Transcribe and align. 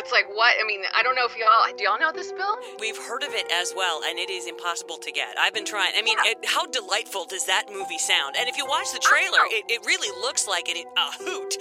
It's 0.00 0.12
like 0.12 0.34
what? 0.34 0.54
I 0.58 0.66
mean, 0.66 0.80
I 0.96 1.02
don't 1.02 1.14
know 1.14 1.26
if 1.26 1.36
y'all 1.36 1.76
do 1.76 1.84
y'all 1.84 1.98
know 1.98 2.10
this 2.10 2.32
bill? 2.32 2.56
We've 2.80 2.96
heard 2.96 3.22
of 3.22 3.34
it 3.34 3.44
as 3.52 3.74
well, 3.76 4.00
and 4.08 4.18
it 4.18 4.30
is 4.30 4.46
impossible 4.46 4.96
to 4.96 5.12
get. 5.12 5.38
I've 5.38 5.52
been 5.52 5.66
trying. 5.66 5.92
I 5.94 6.00
mean, 6.00 6.16
Yeah. 6.24 6.30
it, 6.32 6.38
how 6.46 6.64
delightful 6.64 7.26
does 7.26 7.44
that 7.46 7.66
movie 7.70 7.98
sound? 7.98 8.34
And 8.38 8.48
if 8.48 8.56
you 8.56 8.64
watch 8.64 8.92
the 8.94 8.98
trailer, 8.98 9.40
it, 9.50 9.64
it 9.68 9.84
really 9.84 10.08
looks 10.22 10.48
like 10.48 10.70
it, 10.70 10.86
a 10.96 11.22
hoot. 11.22 11.54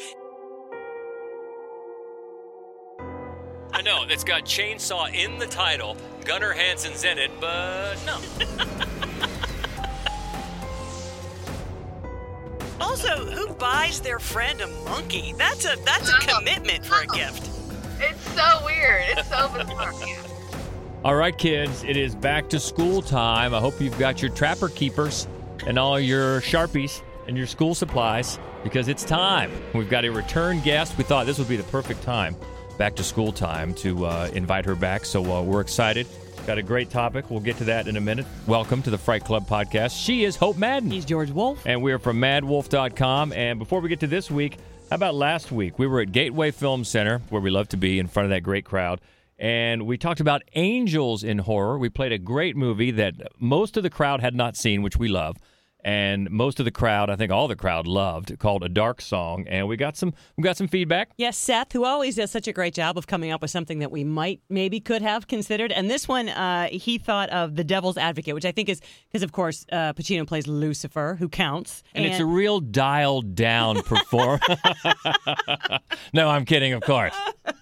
I 3.73 3.81
know, 3.81 4.05
it's 4.07 4.23
got 4.23 4.45
chainsaw 4.45 5.13
in 5.13 5.37
the 5.37 5.45
title. 5.45 5.97
Gunnar 6.23 6.53
Hansen's 6.53 7.03
in 7.03 7.17
it, 7.17 7.31
but 7.41 7.95
no. 8.05 8.19
Also, 12.81 13.25
who 13.25 13.53
buys 13.55 13.99
their 13.99 14.19
friend 14.19 14.61
a 14.61 14.67
monkey? 14.85 15.33
That's 15.37 15.65
a 15.65 15.75
that's 15.85 16.09
a 16.09 16.17
commitment 16.19 16.85
for 16.85 17.01
a 17.01 17.07
gift. 17.07 17.58
It's 17.99 18.31
so 18.31 18.65
weird. 18.65 19.03
It's 19.07 19.27
so 19.27 19.49
bizarre. 19.49 19.93
Yeah. 20.05 20.23
All 21.03 21.15
right, 21.15 21.37
kids, 21.37 21.83
it 21.83 21.95
is 21.95 22.15
back 22.15 22.49
to 22.49 22.59
school 22.59 23.01
time. 23.01 23.53
I 23.53 23.59
hope 23.59 23.79
you've 23.79 23.97
got 23.97 24.21
your 24.21 24.31
trapper 24.31 24.67
keepers 24.67 25.27
and 25.65 25.79
all 25.79 25.97
your 25.97 26.41
Sharpies 26.41 27.01
and 27.27 27.37
your 27.37 27.47
school 27.47 27.73
supplies 27.73 28.37
because 28.63 28.89
it's 28.89 29.05
time. 29.05 29.51
We've 29.73 29.89
got 29.89 30.03
a 30.03 30.09
return 30.09 30.59
guest. 30.59 30.97
We 30.97 31.05
thought 31.05 31.25
this 31.25 31.39
would 31.39 31.47
be 31.47 31.55
the 31.55 31.63
perfect 31.63 32.03
time, 32.03 32.35
back 32.77 32.95
to 32.95 33.03
school 33.03 33.31
time, 33.31 33.73
to 33.75 34.05
uh, 34.05 34.29
invite 34.33 34.65
her 34.65 34.75
back. 34.75 35.05
So 35.05 35.23
uh, 35.31 35.41
we're 35.41 35.61
excited. 35.61 36.05
Got 36.45 36.57
a 36.57 36.63
great 36.63 36.89
topic. 36.89 37.29
We'll 37.29 37.39
get 37.39 37.57
to 37.57 37.63
that 37.65 37.87
in 37.87 37.95
a 37.95 38.01
minute. 38.01 38.25
Welcome 38.47 38.81
to 38.83 38.89
the 38.89 38.97
Fright 38.97 39.23
Club 39.23 39.47
podcast. 39.47 40.03
She 40.03 40.25
is 40.25 40.35
Hope 40.35 40.57
Madden. 40.57 40.91
He's 40.91 41.05
George 41.05 41.31
Wolf. 41.31 41.61
And 41.65 41.81
we 41.81 41.91
are 41.93 41.99
from 41.99 42.19
madwolf.com. 42.19 43.31
And 43.33 43.59
before 43.59 43.79
we 43.79 43.87
get 43.87 43.99
to 44.01 44.07
this 44.07 44.31
week, 44.31 44.57
how 44.89 44.95
about 44.95 45.13
last 45.13 45.51
week? 45.51 45.77
We 45.77 45.85
were 45.85 46.01
at 46.01 46.11
Gateway 46.11 46.49
Film 46.49 46.83
Center, 46.83 47.19
where 47.29 47.41
we 47.41 47.51
love 47.51 47.67
to 47.69 47.77
be 47.77 47.99
in 47.99 48.07
front 48.07 48.25
of 48.25 48.31
that 48.31 48.41
great 48.41 48.65
crowd. 48.65 48.99
And 49.37 49.85
we 49.85 49.99
talked 49.99 50.19
about 50.19 50.41
angels 50.55 51.23
in 51.23 51.37
horror. 51.37 51.77
We 51.77 51.89
played 51.89 52.11
a 52.11 52.17
great 52.17 52.55
movie 52.57 52.89
that 52.91 53.13
most 53.37 53.77
of 53.77 53.83
the 53.83 53.91
crowd 53.91 54.19
had 54.19 54.33
not 54.33 54.57
seen, 54.57 54.81
which 54.81 54.97
we 54.97 55.07
love. 55.07 55.37
And 55.83 56.29
most 56.29 56.59
of 56.59 56.65
the 56.65 56.71
crowd, 56.71 57.09
I 57.09 57.15
think 57.15 57.31
all 57.31 57.47
the 57.47 57.55
crowd 57.55 57.87
loved, 57.87 58.37
called 58.39 58.63
A 58.63 58.69
Dark 58.69 59.01
Song. 59.01 59.45
And 59.47 59.67
we 59.67 59.77
got 59.77 59.95
some 59.95 60.13
we 60.37 60.43
got 60.43 60.57
some 60.57 60.67
feedback. 60.67 61.11
Yes, 61.17 61.37
Seth, 61.37 61.71
who 61.71 61.85
always 61.85 62.15
does 62.15 62.31
such 62.31 62.47
a 62.47 62.53
great 62.53 62.73
job 62.73 62.97
of 62.97 63.07
coming 63.07 63.31
up 63.31 63.41
with 63.41 63.51
something 63.51 63.79
that 63.79 63.91
we 63.91 64.03
might, 64.03 64.41
maybe 64.49 64.79
could 64.79 65.01
have 65.01 65.27
considered. 65.27 65.71
And 65.71 65.89
this 65.89 66.07
one, 66.07 66.29
uh, 66.29 66.67
he 66.69 66.97
thought 66.97 67.29
of 67.29 67.55
The 67.55 67.63
Devil's 67.63 67.97
Advocate, 67.97 68.33
which 68.33 68.45
I 68.45 68.51
think 68.51 68.67
is 68.67 68.81
because, 69.09 69.23
of 69.23 69.31
course, 69.31 69.65
uh, 69.71 69.93
Pacino 69.93 70.27
plays 70.27 70.47
Lucifer, 70.47 71.15
who 71.17 71.29
counts. 71.29 71.83
And, 71.93 72.05
it's 72.05 72.19
a 72.19 72.25
real 72.25 72.59
dialed 72.59 73.35
down 73.35 73.81
performance. 73.83 74.43
no, 76.13 76.29
I'm 76.29 76.45
kidding, 76.45 76.73
of 76.73 76.81
course. 76.81 77.15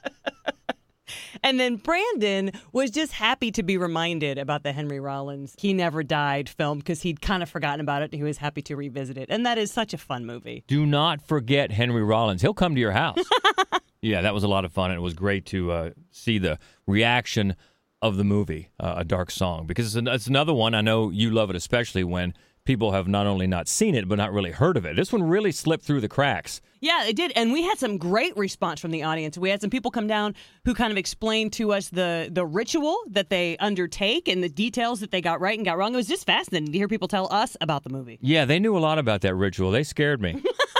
And 1.47 1.57
then 1.57 1.77
Brandon 1.77 2.51
was 2.73 2.91
just 2.91 3.13
happy 3.13 3.51
to 3.53 3.63
be 3.63 3.77
reminded 3.77 4.37
about 4.37 4.63
the 4.63 4.73
Henry 4.73 4.99
Rollins 4.99 5.55
He 5.57 5.71
Never 5.71 6.03
Died 6.03 6.49
film 6.49 6.79
because 6.79 7.03
he'd 7.03 7.21
kind 7.21 7.41
of 7.41 7.49
forgotten 7.49 7.79
about 7.79 8.01
it. 8.01 8.13
He 8.13 8.21
was 8.21 8.37
happy 8.37 8.61
to 8.63 8.75
revisit 8.75 9.17
it. 9.17 9.29
And 9.29 9.45
that 9.45 9.57
is 9.57 9.71
such 9.71 9.93
a 9.93 9.97
fun 9.97 10.25
movie. 10.25 10.65
Do 10.67 10.85
not 10.85 11.21
forget 11.21 11.71
Henry 11.71 12.03
Rollins. 12.03 12.41
He'll 12.41 12.53
come 12.53 12.75
to 12.75 12.81
your 12.81 12.91
house. 12.91 13.23
yeah, 14.01 14.23
that 14.23 14.33
was 14.33 14.43
a 14.43 14.49
lot 14.49 14.65
of 14.65 14.73
fun, 14.73 14.91
and 14.91 14.97
it 14.97 15.01
was 15.01 15.13
great 15.13 15.45
to 15.45 15.71
uh, 15.71 15.89
see 16.11 16.37
the 16.37 16.59
reaction 16.85 17.55
of 18.01 18.17
the 18.17 18.25
movie, 18.25 18.69
uh, 18.77 18.95
A 18.97 19.05
Dark 19.05 19.31
Song, 19.31 19.67
because 19.67 19.85
it's, 19.85 19.95
an, 19.95 20.09
it's 20.09 20.27
another 20.27 20.53
one. 20.53 20.75
I 20.75 20.81
know 20.81 21.11
you 21.11 21.29
love 21.29 21.49
it, 21.49 21.55
especially 21.55 22.03
when 22.03 22.33
people 22.67 22.91
have 22.91 23.07
not 23.07 23.25
only 23.25 23.47
not 23.47 23.67
seen 23.69 23.95
it, 23.95 24.09
but 24.09 24.17
not 24.17 24.33
really 24.33 24.51
heard 24.51 24.75
of 24.75 24.85
it. 24.85 24.97
This 24.97 25.13
one 25.13 25.23
really 25.23 25.53
slipped 25.53 25.85
through 25.85 26.01
the 26.01 26.09
cracks. 26.09 26.61
Yeah, 26.81 27.05
it 27.05 27.15
did, 27.15 27.31
and 27.35 27.53
we 27.53 27.63
had 27.63 27.79
some 27.79 27.97
great 27.97 28.35
response 28.37 28.81
from 28.81 28.91
the 28.91 29.01
audience. 29.03 29.37
We 29.37 29.49
had 29.49 29.61
some 29.61 29.69
people 29.69 29.89
come 29.89 30.05
down 30.05 30.35
who 30.65 30.75
kind 30.75 30.91
of 30.91 30.97
explained 30.97 31.53
to 31.53 31.71
us 31.71 31.89
the 31.89 32.29
the 32.31 32.45
ritual 32.45 32.95
that 33.09 33.29
they 33.29 33.57
undertake 33.57 34.27
and 34.27 34.43
the 34.43 34.49
details 34.49 34.99
that 34.99 35.09
they 35.09 35.21
got 35.21 35.39
right 35.39 35.57
and 35.57 35.65
got 35.65 35.77
wrong. 35.77 35.93
It 35.93 35.97
was 35.97 36.07
just 36.07 36.25
fascinating 36.25 36.71
to 36.71 36.77
hear 36.77 36.89
people 36.89 37.07
tell 37.07 37.33
us 37.33 37.55
about 37.61 37.83
the 37.83 37.89
movie. 37.89 38.19
Yeah, 38.21 38.45
they 38.45 38.59
knew 38.59 38.77
a 38.77 38.79
lot 38.79 38.99
about 38.99 39.21
that 39.21 39.33
ritual. 39.33 39.71
They 39.71 39.83
scared 39.83 40.21
me. 40.21 40.43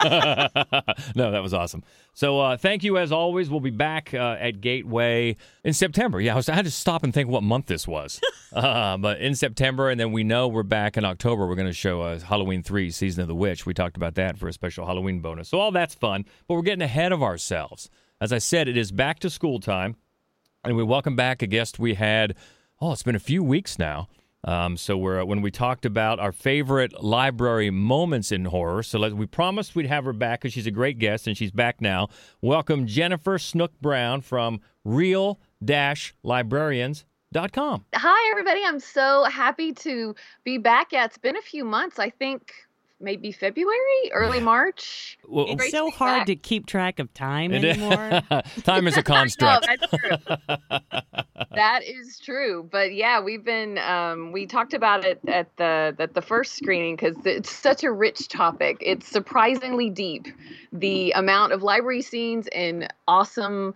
no, 1.14 1.30
that 1.30 1.40
was 1.42 1.52
awesome. 1.52 1.82
So, 2.14 2.40
uh, 2.40 2.56
thank 2.56 2.82
you 2.82 2.96
as 2.96 3.12
always. 3.12 3.50
We'll 3.50 3.60
be 3.60 3.70
back 3.70 4.14
uh, 4.14 4.36
at 4.40 4.60
Gateway 4.60 5.36
in 5.62 5.74
September. 5.74 6.20
Yeah, 6.20 6.32
I, 6.32 6.36
was, 6.36 6.48
I 6.48 6.54
had 6.54 6.64
to 6.64 6.70
stop 6.70 7.04
and 7.04 7.12
think 7.12 7.28
what 7.28 7.42
month 7.42 7.66
this 7.66 7.86
was. 7.86 8.20
uh, 8.52 8.96
but 8.96 9.20
in 9.20 9.34
September, 9.34 9.90
and 9.90 10.00
then 10.00 10.12
we 10.12 10.24
know 10.24 10.48
we're 10.48 10.62
back 10.62 10.96
in 10.96 11.04
October. 11.04 11.46
We're 11.46 11.54
going 11.54 11.66
to 11.66 11.74
show 11.74 12.00
uh, 12.00 12.18
Halloween 12.18 12.62
3 12.62 12.90
Season 12.90 13.20
of 13.20 13.28
the 13.28 13.34
Witch. 13.34 13.66
We 13.66 13.74
talked 13.74 13.96
about 13.96 14.14
that 14.14 14.38
for 14.38 14.48
a 14.48 14.52
special 14.52 14.86
Halloween 14.86 15.20
bonus. 15.20 15.50
So, 15.50 15.58
all 15.60 15.70
that's 15.70 15.94
fun, 15.94 16.24
but 16.48 16.54
we're 16.54 16.62
getting 16.62 16.82
ahead 16.82 17.12
of 17.12 17.22
ourselves. 17.22 17.90
As 18.22 18.32
I 18.32 18.38
said, 18.38 18.68
it 18.68 18.76
is 18.76 18.92
back 18.92 19.18
to 19.20 19.30
school 19.30 19.60
time, 19.60 19.96
and 20.64 20.76
we 20.76 20.82
welcome 20.82 21.16
back 21.16 21.42
a 21.42 21.46
guest 21.46 21.78
we 21.78 21.94
had. 21.94 22.36
Oh, 22.80 22.92
it's 22.92 23.02
been 23.02 23.16
a 23.16 23.20
few 23.20 23.44
weeks 23.44 23.78
now. 23.78 24.08
Um, 24.44 24.76
so 24.78 24.96
we're 24.96 25.22
when 25.24 25.42
we 25.42 25.50
talked 25.50 25.84
about 25.84 26.18
our 26.18 26.32
favorite 26.32 27.02
library 27.02 27.68
moments 27.70 28.32
in 28.32 28.46
horror. 28.46 28.82
So 28.82 28.98
let, 28.98 29.12
we 29.12 29.26
promised 29.26 29.74
we'd 29.76 29.84
have 29.86 30.04
her 30.06 30.14
back 30.14 30.40
because 30.40 30.54
she's 30.54 30.66
a 30.66 30.70
great 30.70 30.98
guest, 30.98 31.26
and 31.26 31.36
she's 31.36 31.50
back 31.50 31.80
now. 31.82 32.08
Welcome 32.40 32.86
Jennifer 32.86 33.36
Snoek 33.38 33.72
Brown 33.82 34.22
from 34.22 34.60
Reel-Librarians.com. 34.84 37.84
Hi, 37.94 38.30
everybody. 38.30 38.62
I'm 38.64 38.80
so 38.80 39.24
happy 39.24 39.72
to 39.72 40.14
be 40.44 40.58
back. 40.58 40.92
Yeah, 40.92 41.04
it's 41.04 41.18
been 41.18 41.36
a 41.36 41.42
few 41.42 41.64
months. 41.64 41.98
I 41.98 42.10
think 42.10 42.52
maybe 42.98 43.32
February, 43.32 44.10
early 44.12 44.40
March. 44.40 45.18
Well, 45.28 45.46
It's 45.48 45.70
so 45.70 45.90
to 45.90 45.96
hard 45.96 46.18
back. 46.20 46.26
to 46.28 46.36
keep 46.36 46.66
track 46.66 46.98
of 46.98 47.12
time 47.14 47.52
It 47.52 47.64
is- 47.64 47.76
anymore. 47.78 48.22
Time 48.64 48.86
is 48.86 48.94
a 48.94 48.96
No, 48.98 49.02
construct. 49.02 49.66
that's 49.66 49.86
true. 49.96 50.16
that 51.54 51.82
is 51.84 52.18
true. 52.18 52.68
But 52.70 52.94
yeah, 52.94 53.20
we've 53.20 53.44
been 53.44 53.78
um, 53.78 54.32
we 54.32 54.46
talked 54.46 54.74
about 54.74 55.04
it 55.04 55.20
at 55.26 55.54
the 55.56 55.94
at 55.98 56.14
the 56.14 56.22
first 56.22 56.54
screening 56.54 56.96
because 56.96 57.16
it's 57.24 57.50
such 57.50 57.82
a 57.84 57.90
rich 57.90 58.28
topic. 58.28 58.76
It's 58.80 59.08
surprisingly 59.08 59.90
deep. 59.90 60.28
The 60.72 61.12
amount 61.12 61.52
of 61.52 61.62
library 61.62 62.02
scenes 62.02 62.46
and 62.48 62.92
awesome 63.08 63.74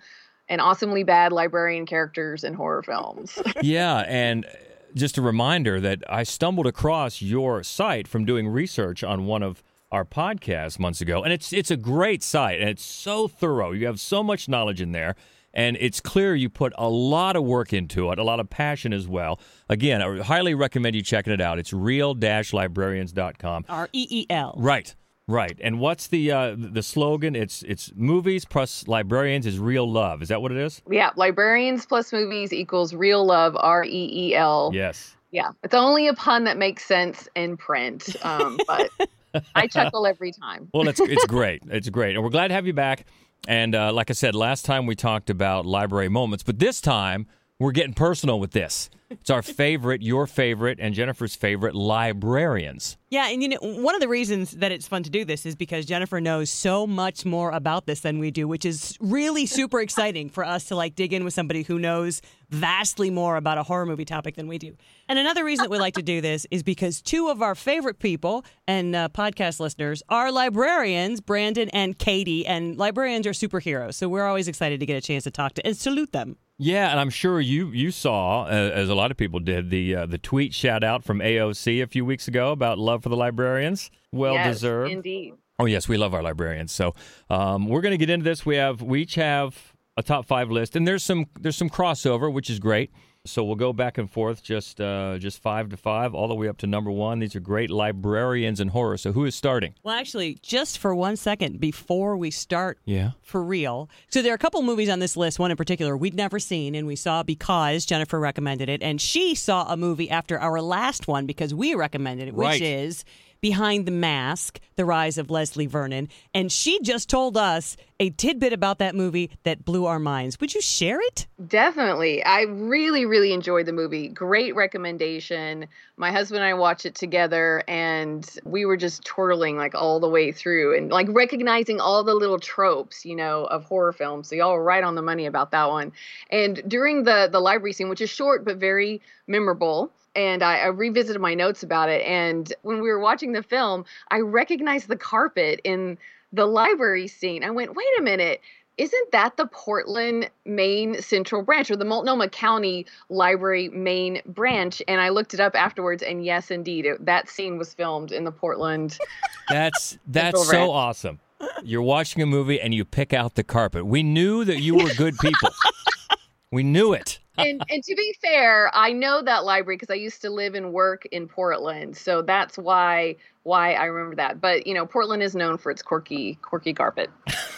and 0.48 0.60
awesomely 0.60 1.04
bad 1.04 1.32
librarian 1.32 1.86
characters 1.86 2.44
in 2.44 2.54
horror 2.54 2.82
films. 2.82 3.38
yeah, 3.62 4.04
and 4.06 4.46
just 4.94 5.18
a 5.18 5.22
reminder 5.22 5.80
that 5.80 6.02
I 6.08 6.22
stumbled 6.22 6.66
across 6.66 7.20
your 7.20 7.62
site 7.62 8.06
from 8.06 8.24
doing 8.24 8.46
research 8.48 9.02
on 9.02 9.26
one 9.26 9.42
of 9.42 9.62
our 9.90 10.04
podcasts 10.04 10.78
months 10.78 11.00
ago, 11.00 11.22
and 11.22 11.32
it's 11.32 11.52
it's 11.52 11.70
a 11.70 11.76
great 11.76 12.22
site 12.22 12.60
and 12.60 12.68
it's 12.68 12.84
so 12.84 13.28
thorough. 13.28 13.72
You 13.72 13.86
have 13.86 14.00
so 14.00 14.22
much 14.22 14.48
knowledge 14.48 14.80
in 14.80 14.92
there. 14.92 15.16
And 15.54 15.76
it's 15.80 16.00
clear 16.00 16.34
you 16.34 16.50
put 16.50 16.72
a 16.76 16.88
lot 16.88 17.36
of 17.36 17.44
work 17.44 17.72
into 17.72 18.10
it, 18.10 18.18
a 18.18 18.24
lot 18.24 18.40
of 18.40 18.50
passion 18.50 18.92
as 18.92 19.06
well. 19.06 19.38
Again, 19.68 20.02
I 20.02 20.22
highly 20.22 20.52
recommend 20.54 20.96
you 20.96 21.02
checking 21.02 21.32
it 21.32 21.40
out. 21.40 21.58
It's 21.60 21.72
reel-librarians.com. 21.72 23.64
R 23.68 23.88
E 23.92 24.06
E 24.10 24.26
L. 24.30 24.54
Right, 24.56 24.94
right. 25.28 25.58
And 25.62 25.78
what's 25.80 26.08
the 26.08 26.30
uh, 26.32 26.56
the 26.58 26.82
slogan? 26.82 27.36
It's 27.36 27.62
it's 27.62 27.92
movies 27.94 28.44
plus 28.44 28.88
librarians 28.88 29.46
is 29.46 29.58
real 29.58 29.90
love. 29.90 30.22
Is 30.22 30.28
that 30.28 30.42
what 30.42 30.52
it 30.52 30.58
is? 30.58 30.82
yeah, 30.90 31.10
librarians 31.16 31.86
plus 31.86 32.12
movies 32.12 32.52
equals 32.52 32.94
real 32.94 33.24
love. 33.24 33.56
R 33.58 33.84
E 33.84 34.10
E 34.12 34.34
L. 34.34 34.70
Yes. 34.74 35.16
Yeah, 35.30 35.50
it's 35.64 35.74
only 35.74 36.06
a 36.06 36.14
pun 36.14 36.44
that 36.44 36.58
makes 36.58 36.84
sense 36.84 37.28
in 37.34 37.56
print, 37.56 38.14
um, 38.24 38.56
but 38.68 38.88
I 39.56 39.66
chuckle 39.66 40.06
every 40.06 40.30
time. 40.30 40.68
Well, 40.72 40.86
it's 40.88 41.00
it's 41.00 41.24
great. 41.28 41.62
It's 41.68 41.88
great, 41.88 42.14
and 42.14 42.22
we're 42.22 42.30
glad 42.30 42.48
to 42.48 42.54
have 42.54 42.68
you 42.68 42.72
back. 42.72 43.06
And 43.46 43.74
uh, 43.74 43.92
like 43.92 44.10
I 44.10 44.14
said, 44.14 44.34
last 44.34 44.64
time 44.64 44.86
we 44.86 44.94
talked 44.94 45.30
about 45.30 45.66
library 45.66 46.08
moments, 46.08 46.42
but 46.42 46.58
this 46.58 46.80
time 46.80 47.26
we're 47.58 47.72
getting 47.72 47.94
personal 47.94 48.40
with 48.40 48.50
this. 48.50 48.90
It's 49.10 49.30
our 49.30 49.42
favorite, 49.42 50.02
your 50.02 50.26
favorite, 50.26 50.78
and 50.80 50.92
Jennifer's 50.94 51.36
favorite 51.36 51.74
librarians. 51.74 52.96
Yeah, 53.10 53.28
and 53.28 53.42
you 53.42 53.50
know, 53.50 53.58
one 53.60 53.94
of 53.94 54.00
the 54.00 54.08
reasons 54.08 54.52
that 54.52 54.72
it's 54.72 54.88
fun 54.88 55.04
to 55.04 55.10
do 55.10 55.24
this 55.24 55.46
is 55.46 55.54
because 55.54 55.86
Jennifer 55.86 56.20
knows 56.20 56.50
so 56.50 56.86
much 56.86 57.24
more 57.24 57.52
about 57.52 57.86
this 57.86 58.00
than 58.00 58.18
we 58.18 58.32
do, 58.32 58.48
which 58.48 58.64
is 58.64 58.96
really 59.00 59.46
super 59.46 59.80
exciting 59.80 60.28
for 60.28 60.44
us 60.44 60.64
to 60.64 60.74
like 60.74 60.96
dig 60.96 61.12
in 61.12 61.22
with 61.22 61.32
somebody 61.32 61.62
who 61.62 61.78
knows 61.78 62.22
vastly 62.50 63.10
more 63.10 63.36
about 63.36 63.58
a 63.58 63.62
horror 63.62 63.86
movie 63.86 64.04
topic 64.04 64.34
than 64.34 64.48
we 64.48 64.58
do. 64.58 64.74
And 65.08 65.18
another 65.18 65.44
reason 65.44 65.64
that 65.64 65.70
we 65.70 65.78
like 65.78 65.94
to 65.94 66.02
do 66.02 66.20
this 66.20 66.46
is 66.50 66.62
because 66.62 67.00
two 67.00 67.28
of 67.28 67.40
our 67.40 67.54
favorite 67.54 67.98
people 68.00 68.44
and 68.66 68.96
uh, 68.96 69.08
podcast 69.10 69.60
listeners 69.60 70.02
are 70.08 70.32
librarians, 70.32 71.20
Brandon 71.20 71.68
and 71.70 71.96
Katie, 71.98 72.46
and 72.46 72.76
librarians 72.76 73.26
are 73.26 73.32
superheroes. 73.32 73.94
So 73.94 74.08
we're 74.08 74.26
always 74.26 74.48
excited 74.48 74.80
to 74.80 74.86
get 74.86 74.96
a 74.96 75.00
chance 75.00 75.24
to 75.24 75.30
talk 75.30 75.54
to 75.54 75.66
and 75.66 75.76
salute 75.76 76.12
them. 76.12 76.36
Yeah, 76.58 76.90
and 76.90 77.00
I'm 77.00 77.10
sure 77.10 77.40
you 77.40 77.68
you 77.70 77.90
saw, 77.90 78.44
uh, 78.44 78.46
as 78.46 78.88
a 78.88 78.94
lot 78.94 79.10
of 79.10 79.16
people 79.16 79.40
did, 79.40 79.70
the 79.70 79.94
uh, 79.96 80.06
the 80.06 80.18
tweet 80.18 80.54
shout 80.54 80.84
out 80.84 81.02
from 81.04 81.18
AOC 81.18 81.82
a 81.82 81.86
few 81.86 82.04
weeks 82.04 82.28
ago 82.28 82.52
about 82.52 82.78
love 82.78 83.02
for 83.02 83.08
the 83.08 83.16
librarians. 83.16 83.90
Well 84.12 84.34
Yes, 84.34 84.56
deserved. 84.56 84.92
indeed. 84.92 85.34
Oh 85.58 85.66
yes, 85.66 85.88
we 85.88 85.96
love 85.96 86.14
our 86.14 86.22
librarians. 86.22 86.70
So 86.72 86.94
um, 87.28 87.66
we're 87.68 87.80
going 87.80 87.92
to 87.92 87.98
get 87.98 88.10
into 88.10 88.24
this. 88.24 88.46
We 88.46 88.56
have 88.56 88.82
we 88.82 89.02
each 89.02 89.16
have 89.16 89.72
a 89.96 90.02
top 90.02 90.26
five 90.26 90.50
list, 90.50 90.76
and 90.76 90.86
there's 90.86 91.02
some 91.02 91.26
there's 91.40 91.56
some 91.56 91.70
crossover, 91.70 92.32
which 92.32 92.48
is 92.48 92.58
great. 92.60 92.90
So 93.26 93.42
we'll 93.42 93.56
go 93.56 93.72
back 93.72 93.96
and 93.96 94.10
forth, 94.10 94.42
just 94.42 94.82
uh, 94.82 95.16
just 95.16 95.40
five 95.40 95.70
to 95.70 95.78
five, 95.78 96.14
all 96.14 96.28
the 96.28 96.34
way 96.34 96.46
up 96.46 96.58
to 96.58 96.66
number 96.66 96.90
one. 96.90 97.20
These 97.20 97.34
are 97.34 97.40
great 97.40 97.70
librarians 97.70 98.60
in 98.60 98.68
horror. 98.68 98.98
So 98.98 99.12
who 99.12 99.24
is 99.24 99.34
starting? 99.34 99.72
Well, 99.82 99.94
actually, 99.98 100.34
just 100.42 100.76
for 100.76 100.94
one 100.94 101.16
second 101.16 101.58
before 101.58 102.18
we 102.18 102.30
start 102.30 102.78
Yeah. 102.84 103.12
for 103.22 103.42
real. 103.42 103.88
So 104.10 104.20
there 104.20 104.32
are 104.32 104.34
a 104.34 104.38
couple 104.38 104.60
movies 104.60 104.90
on 104.90 104.98
this 104.98 105.16
list, 105.16 105.38
one 105.38 105.50
in 105.50 105.56
particular 105.56 105.96
we'd 105.96 106.12
never 106.12 106.38
seen, 106.38 106.74
and 106.74 106.86
we 106.86 106.96
saw 106.96 107.22
because 107.22 107.86
Jennifer 107.86 108.20
recommended 108.20 108.68
it, 108.68 108.82
and 108.82 109.00
she 109.00 109.34
saw 109.34 109.72
a 109.72 109.76
movie 109.78 110.10
after 110.10 110.38
our 110.38 110.60
last 110.60 111.08
one 111.08 111.24
because 111.24 111.54
we 111.54 111.74
recommended 111.74 112.28
it, 112.28 112.34
which 112.34 112.44
Right. 112.44 112.60
is 112.60 113.06
Behind 113.44 113.84
the 113.84 113.90
Mask, 113.92 114.58
The 114.76 114.86
Rise 114.86 115.18
of 115.18 115.28
Leslie 115.28 115.66
Vernon. 115.66 116.08
And 116.32 116.50
she 116.50 116.80
just 116.80 117.10
told 117.10 117.36
us 117.36 117.76
a 118.00 118.08
tidbit 118.08 118.54
about 118.54 118.78
that 118.78 118.94
movie 118.94 119.32
that 119.42 119.66
blew 119.66 119.84
our 119.84 119.98
minds. 119.98 120.40
Would 120.40 120.54
you 120.54 120.62
share 120.62 120.98
it? 120.98 121.26
Definitely. 121.46 122.24
I 122.24 122.44
really, 122.44 123.04
really 123.04 123.34
enjoyed 123.34 123.66
the 123.66 123.72
movie. 123.74 124.08
Great 124.08 124.56
recommendation. 124.56 125.66
My 125.98 126.10
husband 126.10 126.42
and 126.42 126.48
I 126.48 126.54
watched 126.54 126.86
it 126.86 126.94
together 126.94 127.62
and 127.68 128.26
we 128.44 128.64
were 128.64 128.78
just 128.78 129.04
twirling 129.04 129.58
like 129.58 129.74
all 129.74 130.00
the 130.00 130.08
way 130.08 130.32
through 130.32 130.74
and 130.78 130.90
like 130.90 131.08
recognizing 131.10 131.80
all 131.82 132.02
the 132.02 132.14
little 132.14 132.38
tropes, 132.38 133.04
you 133.04 133.14
know, 133.14 133.44
of 133.44 133.64
horror 133.64 133.92
films. 133.92 134.30
So 134.30 134.36
y'all 134.36 134.54
were 134.54 134.64
right 134.64 134.82
on 134.82 134.94
the 134.94 135.02
money 135.02 135.26
about 135.26 135.50
that 135.50 135.68
one. 135.68 135.92
And 136.30 136.62
during 136.66 137.04
the 137.04 137.28
the 137.30 137.40
library 137.40 137.74
scene, 137.74 137.90
which 137.90 138.00
is 138.00 138.08
short 138.08 138.42
but 138.42 138.56
very 138.56 139.02
memorable, 139.26 139.92
and 140.16 140.42
I, 140.42 140.58
I 140.58 140.66
revisited 140.66 141.20
my 141.20 141.34
notes 141.34 141.62
about 141.62 141.88
it. 141.88 142.02
And 142.06 142.52
when 142.62 142.80
we 142.80 142.88
were 142.88 143.00
watching 143.00 143.32
the 143.32 143.42
film, 143.42 143.84
I 144.10 144.20
recognized 144.20 144.88
the 144.88 144.96
carpet 144.96 145.60
in 145.64 145.98
the 146.32 146.46
library 146.46 147.06
scene. 147.08 147.44
I 147.44 147.50
went, 147.50 147.74
wait 147.74 147.86
a 147.98 148.02
minute, 148.02 148.40
isn't 148.76 149.12
that 149.12 149.36
the 149.36 149.46
Portland 149.46 150.28
Maine 150.44 151.00
Central 151.00 151.42
Branch 151.42 151.70
or 151.70 151.76
the 151.76 151.84
Multnomah 151.84 152.28
County 152.30 152.86
Library 153.08 153.68
Main 153.68 154.20
Branch? 154.26 154.82
And 154.88 155.00
I 155.00 155.10
looked 155.10 155.32
it 155.32 155.40
up 155.40 155.54
afterwards, 155.54 156.02
and 156.02 156.24
yes, 156.24 156.50
indeed, 156.50 156.84
it, 156.84 157.06
that 157.06 157.28
scene 157.28 157.56
was 157.56 157.72
filmed 157.72 158.10
in 158.10 158.24
the 158.24 158.32
Portland. 158.32 158.98
That's 159.48 159.98
that's 160.06 160.38
Central 160.38 160.44
so 160.44 160.50
Branch. 160.50 160.70
awesome. 160.70 161.20
You're 161.62 161.82
watching 161.82 162.22
a 162.22 162.26
movie 162.26 162.60
and 162.60 162.72
you 162.72 162.84
pick 162.84 163.12
out 163.12 163.34
the 163.34 163.44
carpet. 163.44 163.84
We 163.84 164.02
knew 164.02 164.44
that 164.44 164.60
you 164.60 164.76
were 164.76 164.88
good 164.94 165.18
people. 165.18 165.50
we 166.50 166.62
knew 166.62 166.94
it. 166.94 167.20
And 167.38 167.62
and 167.68 167.82
to 167.82 167.94
be 167.94 168.14
fair, 168.20 168.70
I 168.74 168.92
know 168.92 169.22
that 169.22 169.44
library 169.44 169.76
because 169.76 169.90
I 169.92 169.96
used 169.98 170.22
to 170.22 170.30
live 170.30 170.54
and 170.54 170.72
work 170.72 171.06
in 171.06 171.28
Portland, 171.28 171.96
so 171.96 172.22
that's 172.22 172.56
why 172.58 173.16
why 173.42 173.74
I 173.74 173.84
remember 173.84 174.16
that. 174.16 174.40
But 174.40 174.66
you 174.66 174.74
know, 174.74 174.86
Portland 174.86 175.22
is 175.22 175.34
known 175.34 175.58
for 175.58 175.70
its 175.70 175.82
quirky 175.82 176.36
quirky 176.42 176.72
carpet. 176.74 177.10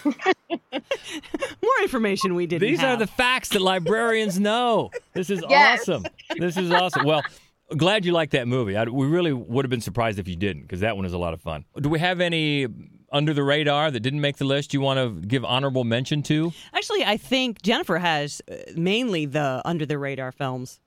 More 0.50 1.82
information 1.82 2.34
we 2.34 2.46
didn't 2.46 2.68
These 2.68 2.82
are 2.82 2.96
the 2.96 3.06
facts 3.06 3.50
that 3.50 3.62
librarians 3.62 4.38
know. 4.38 4.90
This 5.14 5.30
is 5.30 5.42
Yes. 5.48 5.80
awesome. 5.88 6.04
This 6.38 6.56
is 6.56 6.70
awesome. 6.70 7.04
Well, 7.04 7.22
glad 7.76 8.04
you 8.04 8.12
liked 8.12 8.32
that 8.32 8.46
movie. 8.48 8.76
I, 8.76 8.84
we 8.84 9.06
really 9.06 9.32
would 9.32 9.64
have 9.64 9.70
been 9.70 9.80
surprised 9.80 10.18
if 10.18 10.28
you 10.28 10.36
didn't, 10.36 10.62
because 10.62 10.80
that 10.80 10.96
one 10.96 11.04
is 11.04 11.12
a 11.12 11.18
lot 11.18 11.34
of 11.34 11.40
fun. 11.40 11.64
Do 11.80 11.88
we 11.88 11.98
have 11.98 12.20
any 12.20 12.66
under 13.12 13.32
the 13.32 13.42
radar 13.42 13.90
that 13.90 14.00
didn't 14.00 14.20
make 14.20 14.36
the 14.36 14.44
list 14.44 14.74
you 14.74 14.80
want 14.80 14.98
to 14.98 15.26
give 15.26 15.44
honorable 15.44 15.84
mention 15.84 16.22
to? 16.24 16.52
Actually, 16.74 17.04
I 17.04 17.16
think 17.16 17.62
Jennifer 17.62 17.98
has 17.98 18.42
uh, 18.50 18.56
mainly 18.76 19.26
the 19.26 19.62
under 19.64 19.86
the 19.86 19.98
radar 19.98 20.32
films. 20.32 20.80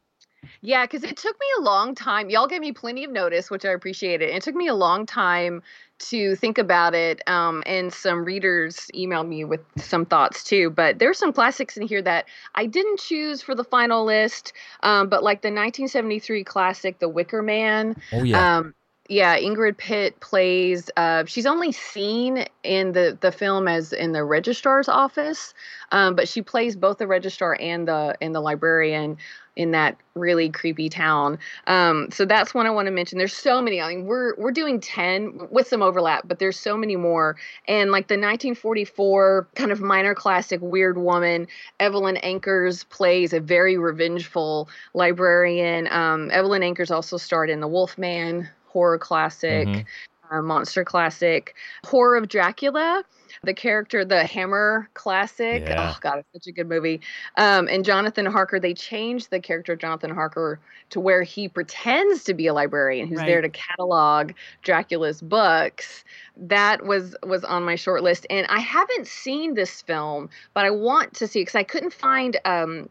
Yeah, 0.62 0.86
because 0.86 1.04
it 1.04 1.18
took 1.18 1.38
me 1.40 1.48
a 1.60 1.62
long 1.62 1.96
time. 1.96 2.30
Y'all 2.30 2.48
gave 2.48 2.62
me 2.62 2.72
plenty 2.72 3.04
of 3.04 3.12
notice, 3.12 3.50
which 3.50 3.66
I 3.66 3.72
appreciated. 3.72 4.30
It 4.30 4.42
took 4.42 4.56
me 4.56 4.68
a 4.68 4.74
long 4.74 5.06
time 5.06 5.62
to 6.00 6.36
think 6.38 6.58
about 6.58 6.96
it. 6.96 7.22
Um, 7.28 7.62
and 7.66 7.94
some 7.94 8.24
readers 8.24 8.90
emailed 8.96 9.28
me 9.28 9.44
with 9.44 9.60
some 9.78 10.06
thoughts 10.06 10.44
too. 10.44 10.70
But 10.70 11.00
there's 11.00 11.18
some 11.18 11.34
classics 11.34 11.76
in 11.76 11.86
here 11.86 12.02
that 12.02 12.26
I 12.56 12.66
didn't 12.66 13.00
choose 13.00 13.42
for 13.42 13.54
the 13.54 13.66
final 13.66 14.06
list. 14.06 14.54
Um, 14.82 15.10
but 15.10 15.24
like 15.24 15.42
the 15.42 15.50
1973 15.50 16.44
classic, 16.46 17.00
The 17.00 17.10
Wicker 17.10 17.42
Man. 17.42 17.96
Oh 18.14 18.24
yeah. 18.24 18.58
Um, 18.58 18.74
yeah, 19.10 19.40
Ingrid 19.40 19.78
Pitt 19.78 20.20
plays. 20.20 20.92
Uh, 20.96 21.26
she's 21.26 21.48
only 21.48 21.72
seen 21.72 22.46
in 22.64 22.92
the 22.92 23.18
the 23.20 23.32
film 23.32 23.68
as 23.68 23.92
in 23.92 24.12
the 24.12 24.24
registrar's 24.24 24.88
office, 24.88 25.56
um, 25.92 26.16
but 26.16 26.30
she 26.30 26.44
plays 26.44 26.76
both 26.76 27.00
the 27.00 27.08
registrar 27.08 27.58
and 27.60 27.88
the 27.88 28.16
and 28.22 28.36
the 28.36 28.40
librarian 28.40 29.18
in 29.56 29.72
that 29.72 29.98
really 30.14 30.50
creepy 30.50 30.90
town. 30.90 31.40
Um, 31.66 32.10
so 32.12 32.24
that's 32.24 32.54
one 32.54 32.68
I 32.68 32.70
want 32.70 32.86
to 32.86 32.92
mention. 32.92 33.18
There's 33.18 33.34
so 33.34 33.64
many. 33.64 33.82
I 33.82 33.96
mean, 33.96 34.06
we're 34.06 34.36
we're 34.38 34.52
doing 34.52 34.80
ten 34.80 35.40
with 35.50 35.68
some 35.68 35.82
overlap, 35.82 36.28
but 36.28 36.38
there's 36.38 36.60
so 36.60 36.78
many 36.78 36.96
more. 36.96 37.36
And 37.68 37.90
like 37.90 38.10
the 38.10 38.14
1944 38.14 39.48
kind 39.56 39.72
of 39.72 39.82
minor 39.82 40.14
classic, 40.14 40.62
Weird 40.62 41.00
Woman, 41.00 41.48
Evelyn 41.80 42.20
Ankers 42.24 42.88
plays 42.88 43.34
a 43.34 43.40
very 43.40 43.76
revengeful 43.76 44.70
librarian. 44.94 45.92
Um, 45.92 46.30
Evelyn 46.30 46.62
Ankers 46.62 46.92
also 46.92 47.18
starred 47.18 47.50
in 47.50 47.60
The 47.60 47.68
Wolfman 47.68 48.48
horror 48.70 48.98
classic, 48.98 49.68
Mhm. 49.68 49.86
uh, 50.32 50.42
monster 50.42 50.84
classic, 50.86 51.56
Horror 51.86 52.16
of 52.18 52.28
Dracula. 52.28 53.04
The 53.44 53.54
character, 53.54 54.04
the 54.04 54.26
Hammer 54.26 54.90
classic. 54.96 55.62
Yeah. 55.62 55.94
Oh 55.94 55.98
God, 56.02 56.20
it's 56.20 56.28
such 56.34 56.48
a 56.48 56.52
good 56.52 56.68
movie. 56.68 57.00
Um, 57.38 57.68
and 57.68 57.86
Jonathan 57.86 58.26
Harker, 58.26 58.60
they 58.60 58.74
changed 58.74 59.30
the 59.30 59.40
character 59.40 59.74
of 59.74 59.80
Jonathan 59.80 60.10
Harker 60.10 60.60
to 60.90 61.00
where 61.00 61.22
he 61.22 61.48
pretends 61.48 62.24
to 62.26 62.34
be 62.34 62.48
a 62.48 62.54
librarian 62.54 63.08
who's 63.08 63.20
Right. 63.20 63.28
there 63.28 63.42
to 63.42 63.50
catalog 63.50 64.32
Dracula's 64.64 65.22
books. 65.22 66.04
That 66.38 66.84
was 66.86 67.16
was 67.24 67.44
on 67.44 67.64
my 67.64 67.76
short 67.76 68.02
list, 68.04 68.26
and 68.30 68.46
I 68.50 68.60
haven't 68.60 69.08
seen 69.08 69.54
this 69.54 69.82
film, 69.84 70.30
but 70.54 70.66
I 70.66 70.72
want 70.72 71.14
to 71.16 71.28
see 71.28 71.42
because 71.42 71.56
I 71.56 71.64
couldn't 71.64 71.94
find 71.94 72.36
um, 72.46 72.90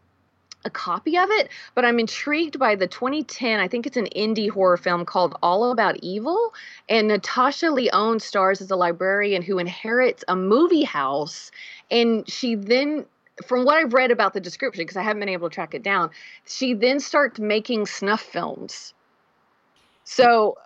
a 0.68 0.70
copy 0.70 1.18
of 1.18 1.28
it, 1.30 1.48
but 1.74 1.84
I'm 1.84 1.98
intrigued 1.98 2.58
by 2.58 2.76
the 2.76 2.86
2010, 2.86 3.58
I 3.58 3.66
think 3.66 3.86
it's 3.86 3.96
an 3.96 4.08
indie 4.14 4.50
horror 4.50 4.76
film 4.76 5.04
called 5.04 5.36
All 5.42 5.72
About 5.72 5.96
Evil. 5.96 6.54
And 6.88 7.08
Natasha 7.08 7.70
Lyonne 7.70 8.20
stars 8.20 8.60
as 8.60 8.70
a 8.70 8.76
librarian 8.76 9.42
who 9.42 9.58
inherits 9.58 10.22
a 10.28 10.36
movie 10.36 10.84
house. 10.84 11.50
And 11.90 12.28
she 12.30 12.54
then, 12.54 13.06
from 13.44 13.64
what 13.64 13.78
I've 13.78 13.94
read 13.94 14.12
about 14.12 14.34
the 14.34 14.40
description, 14.40 14.82
because 14.82 14.96
I 14.96 15.02
haven't 15.02 15.20
been 15.20 15.28
able 15.28 15.48
to 15.48 15.54
track 15.54 15.74
it 15.74 15.82
down, 15.82 16.10
she 16.46 16.74
then 16.74 17.00
starts 17.00 17.40
making 17.40 17.86
snuff 17.86 18.20
films. 18.20 18.94
So 20.04 20.56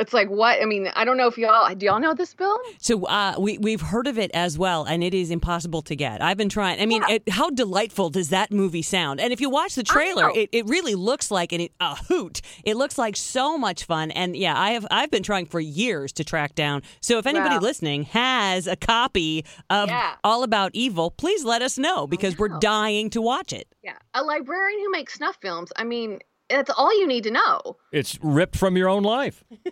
it's 0.00 0.12
like, 0.12 0.28
what? 0.28 0.60
I 0.60 0.64
mean, 0.64 0.88
I 0.96 1.04
don't 1.04 1.16
know 1.16 1.28
if 1.28 1.38
y'all, 1.38 1.72
do 1.74 1.86
y'all 1.86 2.00
know 2.00 2.14
this 2.14 2.32
film? 2.34 2.58
So 2.78 3.04
uh, 3.04 3.34
we 3.38 3.58
we've 3.58 3.80
heard 3.80 4.06
of 4.06 4.18
it 4.18 4.30
as 4.34 4.58
well, 4.58 4.84
and 4.84 5.04
it 5.04 5.14
is 5.14 5.30
impossible 5.30 5.82
to 5.82 5.94
get. 5.94 6.22
I've 6.22 6.36
been 6.36 6.48
trying. 6.48 6.80
I 6.80 6.86
mean, 6.86 7.02
it, 7.08 7.28
how 7.28 7.50
delightful 7.50 8.10
does 8.10 8.30
that 8.30 8.50
movie 8.50 8.82
sound? 8.82 9.20
And 9.20 9.32
if 9.32 9.40
you 9.40 9.50
watch 9.50 9.74
the 9.74 9.82
trailer, 9.82 10.30
it, 10.34 10.48
it 10.52 10.66
really 10.66 10.94
looks 10.94 11.30
like 11.30 11.52
an, 11.52 11.68
a 11.78 11.94
hoot. 11.96 12.40
It 12.64 12.76
looks 12.76 12.98
like 12.98 13.16
so 13.16 13.56
much 13.58 13.84
fun. 13.84 14.10
And 14.10 14.36
yeah, 14.36 14.58
I 14.58 14.70
have 14.72 14.86
I've 14.90 15.10
been 15.10 15.22
trying 15.22 15.46
for 15.46 15.60
years 15.60 16.12
to 16.14 16.24
track 16.24 16.54
down. 16.54 16.82
So 17.00 17.18
if 17.18 17.26
anybody 17.26 17.56
Wow. 17.56 17.60
listening 17.60 18.02
has 18.04 18.66
a 18.66 18.76
copy 18.76 19.44
of 19.68 19.88
Yeah. 19.88 20.14
All 20.24 20.42
About 20.42 20.70
Evil, 20.74 21.10
please 21.10 21.44
let 21.44 21.62
us 21.62 21.78
know 21.78 22.06
because 22.06 22.38
we're 22.38 22.58
dying 22.60 23.10
to 23.10 23.20
watch 23.20 23.52
it. 23.52 23.66
Yeah. 23.82 23.96
A 24.14 24.22
librarian 24.22 24.80
who 24.80 24.90
makes 24.90 25.14
snuff 25.14 25.36
films. 25.40 25.70
I 25.76 25.84
mean, 25.84 26.20
that's 26.50 26.70
all 26.70 26.96
you 26.98 27.06
need 27.06 27.24
to 27.24 27.30
know. 27.30 27.76
It's 27.92 28.18
ripped 28.22 28.56
from 28.56 28.76
your 28.76 28.88
own 28.88 29.02
life. 29.02 29.44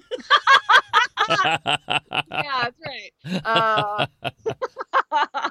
yeah, 1.29 1.59
that's 2.31 2.77
right. 2.87 3.13
Uh, 3.45 4.07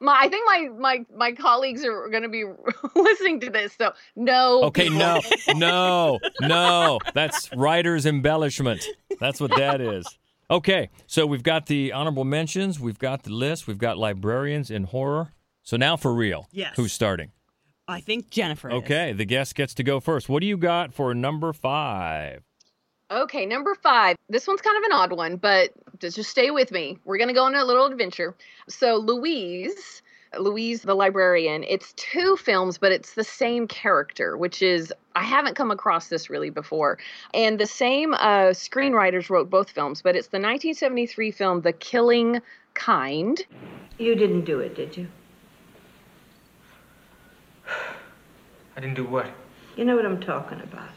my, 0.00 0.18
I 0.20 0.28
think 0.28 0.46
my 0.46 0.68
my 0.78 1.06
my 1.16 1.32
colleagues 1.32 1.84
are 1.84 2.08
going 2.08 2.22
to 2.22 2.28
be 2.28 2.44
listening 2.94 3.40
to 3.40 3.50
this, 3.50 3.74
so 3.78 3.92
no. 4.14 4.64
Okay, 4.64 4.88
no, 4.88 5.20
no, 5.54 6.18
no. 6.40 6.98
That's 7.14 7.50
writer's 7.54 8.06
embellishment. 8.06 8.84
That's 9.20 9.40
what 9.40 9.56
that 9.56 9.80
is. 9.80 10.06
Okay, 10.48 10.90
so 11.06 11.26
we've 11.26 11.42
got 11.42 11.66
the 11.66 11.92
honorable 11.92 12.24
mentions, 12.24 12.78
we've 12.78 13.00
got 13.00 13.24
the 13.24 13.30
list, 13.30 13.66
we've 13.66 13.78
got 13.78 13.98
librarians 13.98 14.70
in 14.70 14.84
horror. 14.84 15.32
So 15.64 15.76
now 15.76 15.96
for 15.96 16.14
real. 16.14 16.46
Yes. 16.52 16.74
Who's 16.76 16.92
starting? 16.92 17.32
I 17.88 18.00
think 18.00 18.30
Jennifer. 18.30 18.68
is. 18.68 18.74
Okay, 18.74 19.12
the 19.12 19.24
guest 19.24 19.54
gets 19.54 19.74
to 19.74 19.82
go 19.82 20.00
first. 20.00 20.28
What 20.28 20.40
do 20.40 20.46
you 20.46 20.56
got 20.56 20.92
for 20.92 21.14
number 21.14 21.52
five? 21.52 22.42
Okay, 23.10 23.46
number 23.46 23.74
five. 23.76 24.16
This 24.28 24.48
one's 24.48 24.60
kind 24.60 24.76
of 24.76 24.82
an 24.82 24.92
odd 24.92 25.12
one, 25.12 25.36
but 25.36 25.70
just 26.00 26.16
just 26.16 26.30
stay 26.30 26.50
with 26.50 26.72
me. 26.72 26.98
We're 27.04 27.18
going 27.18 27.28
to 27.28 27.34
go 27.34 27.44
on 27.44 27.54
a 27.54 27.64
little 27.64 27.86
adventure. 27.86 28.34
So 28.68 28.96
Louise. 28.96 30.02
Louise 30.36 30.82
the 30.82 30.94
librarian. 30.94 31.64
It's 31.64 31.94
two 31.94 32.36
films, 32.36 32.78
but 32.78 32.92
it's 32.92 33.14
the 33.14 33.24
same 33.24 33.66
character, 33.68 34.36
which 34.36 34.60
is 34.60 34.92
I 35.14 35.22
haven't 35.22 35.54
come 35.54 35.70
across 35.70 36.08
this 36.08 36.28
really 36.28 36.50
before. 36.50 36.98
And 37.32 37.58
the 37.58 37.66
same 37.66 38.12
uh, 38.12 38.50
screenwriters 38.50 39.30
wrote 39.30 39.48
both 39.48 39.70
films, 39.70 40.02
but 40.02 40.16
it's 40.16 40.26
the 40.26 40.38
1973 40.38 41.30
film 41.30 41.60
The 41.62 41.72
Killing 41.72 42.42
Kind. 42.74 43.46
You 43.98 44.14
didn't 44.14 44.44
do 44.44 44.60
it, 44.60 44.74
did 44.74 44.96
you? 44.96 45.06
I 48.76 48.80
didn't 48.80 48.96
do 48.96 49.04
what? 49.04 49.26
You 49.76 49.84
know 49.84 49.96
what 49.96 50.06
I'm 50.06 50.20
talking 50.20 50.60
about. 50.60 50.88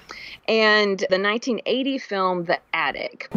and 0.47 0.99
the 0.99 1.19
1980 1.19 1.97
film 1.97 2.45
The 2.45 2.59
Attic. 2.73 3.29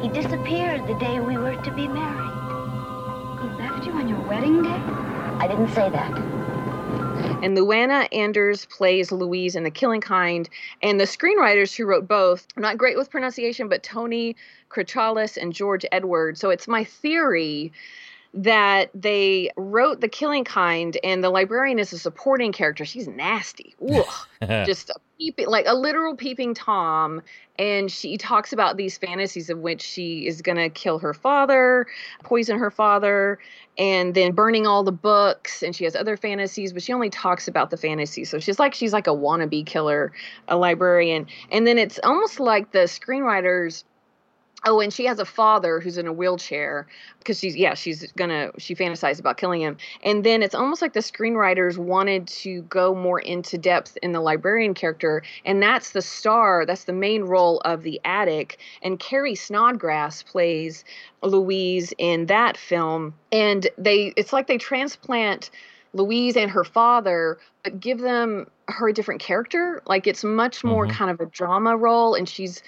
He 0.00 0.08
disappeared 0.08 0.86
the 0.86 0.94
day 0.98 1.20
we 1.20 1.36
were 1.36 1.56
to 1.62 1.70
be 1.74 1.88
married. 1.88 2.32
He 3.42 3.48
left 3.62 3.86
you 3.86 3.92
on 3.92 4.08
your 4.08 4.20
wedding 4.28 4.62
day? 4.62 4.70
I 4.70 5.46
didn't 5.48 5.68
say 5.68 5.90
that. 5.90 6.16
And 7.42 7.56
Luana 7.56 8.08
Anders 8.12 8.64
plays 8.66 9.12
Louise 9.12 9.54
in 9.54 9.62
The 9.64 9.70
Killing 9.70 10.00
Kind. 10.00 10.48
And 10.82 10.98
the 10.98 11.04
screenwriters 11.04 11.76
who 11.76 11.84
wrote 11.84 12.08
both, 12.08 12.46
I'm 12.56 12.62
not 12.62 12.78
great 12.78 12.96
with 12.96 13.10
pronunciation, 13.10 13.68
but 13.68 13.82
Tony 13.82 14.34
Crechales 14.70 15.36
and 15.36 15.52
George 15.52 15.84
Edwards. 15.92 16.40
So 16.40 16.50
it's 16.50 16.66
my 16.66 16.82
theory 16.84 17.72
that 18.34 18.90
they 18.94 19.50
wrote 19.56 20.00
The 20.00 20.08
Killing 20.08 20.44
Kind, 20.44 20.98
and 21.02 21.24
the 21.24 21.30
librarian 21.30 21.78
is 21.78 21.92
a 21.92 21.98
supporting 21.98 22.52
character. 22.52 22.84
She's 22.84 23.08
nasty. 23.08 23.74
Ugh. 23.90 24.04
Just 24.66 24.90
a 24.90 24.96
peeping, 25.18 25.48
like 25.48 25.66
a 25.66 25.74
literal 25.74 26.14
peeping 26.14 26.54
Tom. 26.54 27.22
And 27.58 27.90
she 27.90 28.18
talks 28.18 28.52
about 28.52 28.76
these 28.76 28.98
fantasies 28.98 29.50
of 29.50 29.58
which 29.58 29.82
she 29.82 30.26
is 30.26 30.42
going 30.42 30.58
to 30.58 30.68
kill 30.68 30.98
her 31.00 31.12
father, 31.14 31.86
poison 32.22 32.58
her 32.58 32.70
father, 32.70 33.38
and 33.76 34.14
then 34.14 34.32
burning 34.32 34.66
all 34.66 34.84
the 34.84 34.92
books. 34.92 35.62
And 35.62 35.74
she 35.74 35.84
has 35.84 35.96
other 35.96 36.16
fantasies, 36.16 36.72
but 36.72 36.82
she 36.82 36.92
only 36.92 37.10
talks 37.10 37.48
about 37.48 37.70
the 37.70 37.76
fantasies. 37.76 38.30
So 38.30 38.38
she's 38.38 38.58
like, 38.58 38.74
she's 38.74 38.92
like 38.92 39.06
a 39.06 39.14
wannabe 39.14 39.66
killer, 39.66 40.12
a 40.46 40.56
librarian. 40.56 41.26
And 41.50 41.66
then 41.66 41.78
it's 41.78 41.98
almost 42.04 42.38
like 42.38 42.70
the 42.72 42.80
screenwriters 42.80 43.84
Oh, 44.64 44.80
and 44.80 44.92
she 44.92 45.04
has 45.06 45.20
a 45.20 45.24
father 45.24 45.78
who's 45.80 45.98
in 45.98 46.06
a 46.08 46.12
wheelchair 46.12 46.86
because 47.20 47.38
she's 47.38 47.54
yeah 47.56 47.74
she's 47.74 48.10
gonna 48.12 48.50
she 48.58 48.74
fantasized 48.74 49.20
about 49.20 49.36
killing 49.36 49.60
him, 49.60 49.76
and 50.02 50.24
then 50.24 50.42
it's 50.42 50.54
almost 50.54 50.82
like 50.82 50.94
the 50.94 51.00
screenwriters 51.00 51.78
wanted 51.78 52.26
to 52.26 52.62
go 52.62 52.92
more 52.94 53.20
into 53.20 53.56
depth 53.56 53.96
in 54.02 54.12
the 54.12 54.20
librarian 54.20 54.74
character, 54.74 55.22
and 55.44 55.62
that's 55.62 55.90
the 55.92 56.02
star, 56.02 56.66
that's 56.66 56.84
the 56.84 56.92
main 56.92 57.22
role 57.22 57.60
of 57.64 57.84
the 57.84 58.00
attic, 58.04 58.58
and 58.82 58.98
Carrie 58.98 59.34
Snodgress 59.34 60.24
plays 60.26 60.84
Louise 61.22 61.92
in 61.98 62.26
that 62.26 62.56
film, 62.56 63.14
and 63.30 63.68
they 63.78 64.12
it's 64.16 64.32
like 64.32 64.48
they 64.48 64.58
transplant 64.58 65.50
Louise 65.94 66.36
and 66.36 66.50
her 66.50 66.64
father, 66.64 67.38
but 67.62 67.78
give 67.80 68.00
them 68.00 68.46
her 68.66 68.88
a 68.88 68.92
different 68.92 69.20
character. 69.20 69.80
Like 69.86 70.06
it's 70.08 70.24
much 70.24 70.64
more 70.64 70.86
Mhm. 70.86 70.90
kind 70.90 71.10
of 71.12 71.20
a 71.20 71.26
drama 71.26 71.76
role, 71.76 72.14
and 72.14 72.28
she's 72.28 72.62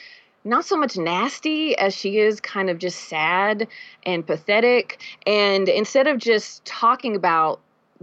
not 0.44 0.64
so 0.64 0.76
much 0.76 0.96
nasty 0.96 1.76
as 1.76 1.94
she 1.94 2.18
is 2.18 2.40
kind 2.40 2.70
of 2.70 2.78
just 2.78 3.08
sad 3.08 3.68
and 4.04 4.26
pathetic. 4.26 5.00
And 5.26 5.68
instead 5.68 6.06
of 6.06 6.18
just 6.18 6.64
talking 6.64 7.14
about 7.14 7.60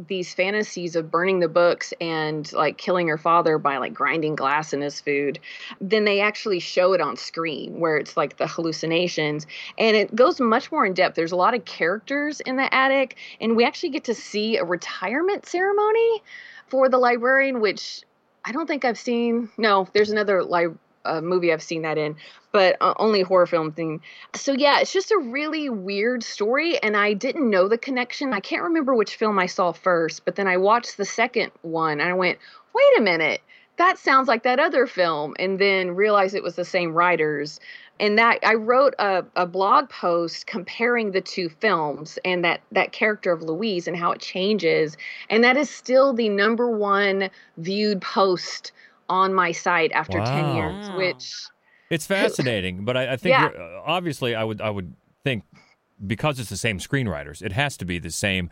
these 0.08 0.34
fantasies 0.34 0.96
of 0.96 1.10
burning 1.10 1.40
the 1.40 1.48
books 1.48 1.92
and 2.00 2.52
like 2.54 2.78
killing 2.78 3.08
her 3.08 3.18
father 3.18 3.58
by 3.58 3.78
like 3.78 3.94
grinding 3.94 4.36
glass 4.36 4.72
in 4.72 4.82
his 4.82 5.02
food, 5.02 5.40
then 5.82 6.06
they 6.06 6.22
actually 6.22 6.60
show 6.60 6.94
it 6.94 7.02
on 7.02 7.18
screen 7.18 7.80
where 7.80 7.98
it's 7.98 8.16
like 8.16 8.38
the 8.38 8.46
hallucinations 8.46 9.48
and 9.80 9.98
it 9.98 10.14
goes 10.16 10.40
much 10.40 10.72
more 10.72 10.86
in 10.86 10.94
depth. 10.94 11.16
There's 11.16 11.32
a 11.32 11.38
lot 11.38 11.56
of 11.56 11.66
characters 11.66 12.40
in 12.42 12.58
the 12.58 12.72
attic, 12.74 13.18
and 13.42 13.56
we 13.56 13.66
actually 13.66 13.90
get 13.90 14.04
to 14.04 14.14
see 14.14 14.58
a 14.58 14.64
retirement 14.64 15.48
ceremony 15.48 16.22
for 16.68 16.90
the 16.90 17.00
librarian, 17.00 17.60
which 17.60 18.04
I 18.46 18.52
don't 18.52 18.68
think 18.68 18.86
I've 18.86 19.00
seen. 19.00 19.50
No, 19.58 19.88
there's 19.94 20.12
another 20.12 20.44
li- 20.44 20.76
uh, 21.08 21.22
movie 21.22 21.52
I've 21.54 21.64
seen 21.64 21.82
that 21.84 21.98
in, 21.98 22.16
but 22.52 22.78
uh, 22.82 22.94
only 22.98 23.22
horror 23.22 23.46
film 23.46 23.72
thing. 23.72 24.02
So 24.36 24.54
yeah, 24.54 24.80
it's 24.80 24.94
just 24.94 25.12
a 25.12 25.18
really 25.18 25.70
weird 25.70 26.24
story, 26.24 26.78
and 26.82 26.98
I 26.98 27.14
didn't 27.14 27.50
know 27.50 27.68
the 27.68 27.78
connection. 27.78 28.34
I 28.34 28.40
can't 28.40 28.64
remember 28.64 28.96
which 28.96 29.16
film 29.16 29.40
I 29.40 29.46
saw 29.46 29.72
first, 29.72 30.26
but 30.26 30.36
then 30.36 30.48
I 30.48 30.58
watched 30.58 30.98
the 30.98 31.06
second 31.06 31.52
one, 31.62 32.00
and 32.00 32.10
I 32.10 32.14
went, 32.14 32.40
"Wait 32.74 32.98
a 32.98 33.02
minute, 33.02 33.42
that 33.78 33.98
sounds 33.98 34.28
like 34.28 34.44
that 34.44 34.60
other 34.60 34.88
film," 34.88 35.36
and 35.40 35.60
then 35.60 35.92
realized 35.92 36.36
it 36.36 36.44
was 36.44 36.56
the 36.56 36.66
same 36.66 36.94
writers. 36.94 37.60
And 38.00 38.20
that 38.20 38.40
I 38.44 38.54
wrote 38.54 38.94
a, 39.00 39.26
a 39.36 39.48
blog 39.48 39.90
post 39.90 40.46
comparing 40.46 41.12
the 41.12 41.22
two 41.22 41.50
films 41.50 42.20
and 42.24 42.46
that 42.46 42.62
that 42.72 42.92
character 42.92 43.32
of 43.32 43.42
Louise 43.42 43.88
and 43.88 43.98
how 43.98 44.12
it 44.12 44.22
changes, 44.22 44.98
and 45.30 45.44
that 45.44 45.58
is 45.58 45.70
still 45.70 46.14
the 46.14 46.30
number 46.30 46.70
one 46.70 47.30
viewed 47.58 48.02
post 48.02 48.72
on 49.10 49.34
my 49.34 49.52
site 49.52 49.92
after 49.94 50.20
10 50.20 50.56
years, 50.56 50.90
which 50.92 51.34
It's 51.90 52.06
fascinating, 52.08 52.84
but 52.86 52.98
I, 52.98 53.14
I 53.14 53.18
think 53.18 53.32
Yeah. 53.34 53.50
you're- 53.52 53.58
uh, 53.58 53.82
obviously 53.86 54.36
I 54.36 54.44
would 54.44 54.60
I 54.62 54.70
would 54.70 54.94
think 55.24 55.44
because 56.06 56.40
it's 56.40 56.50
the 56.50 56.58
same 56.58 56.80
screenwriters, 56.80 57.42
it 57.42 57.54
has 57.54 57.78
to 57.78 57.86
be 57.86 57.98
the 58.00 58.12
same 58.12 58.50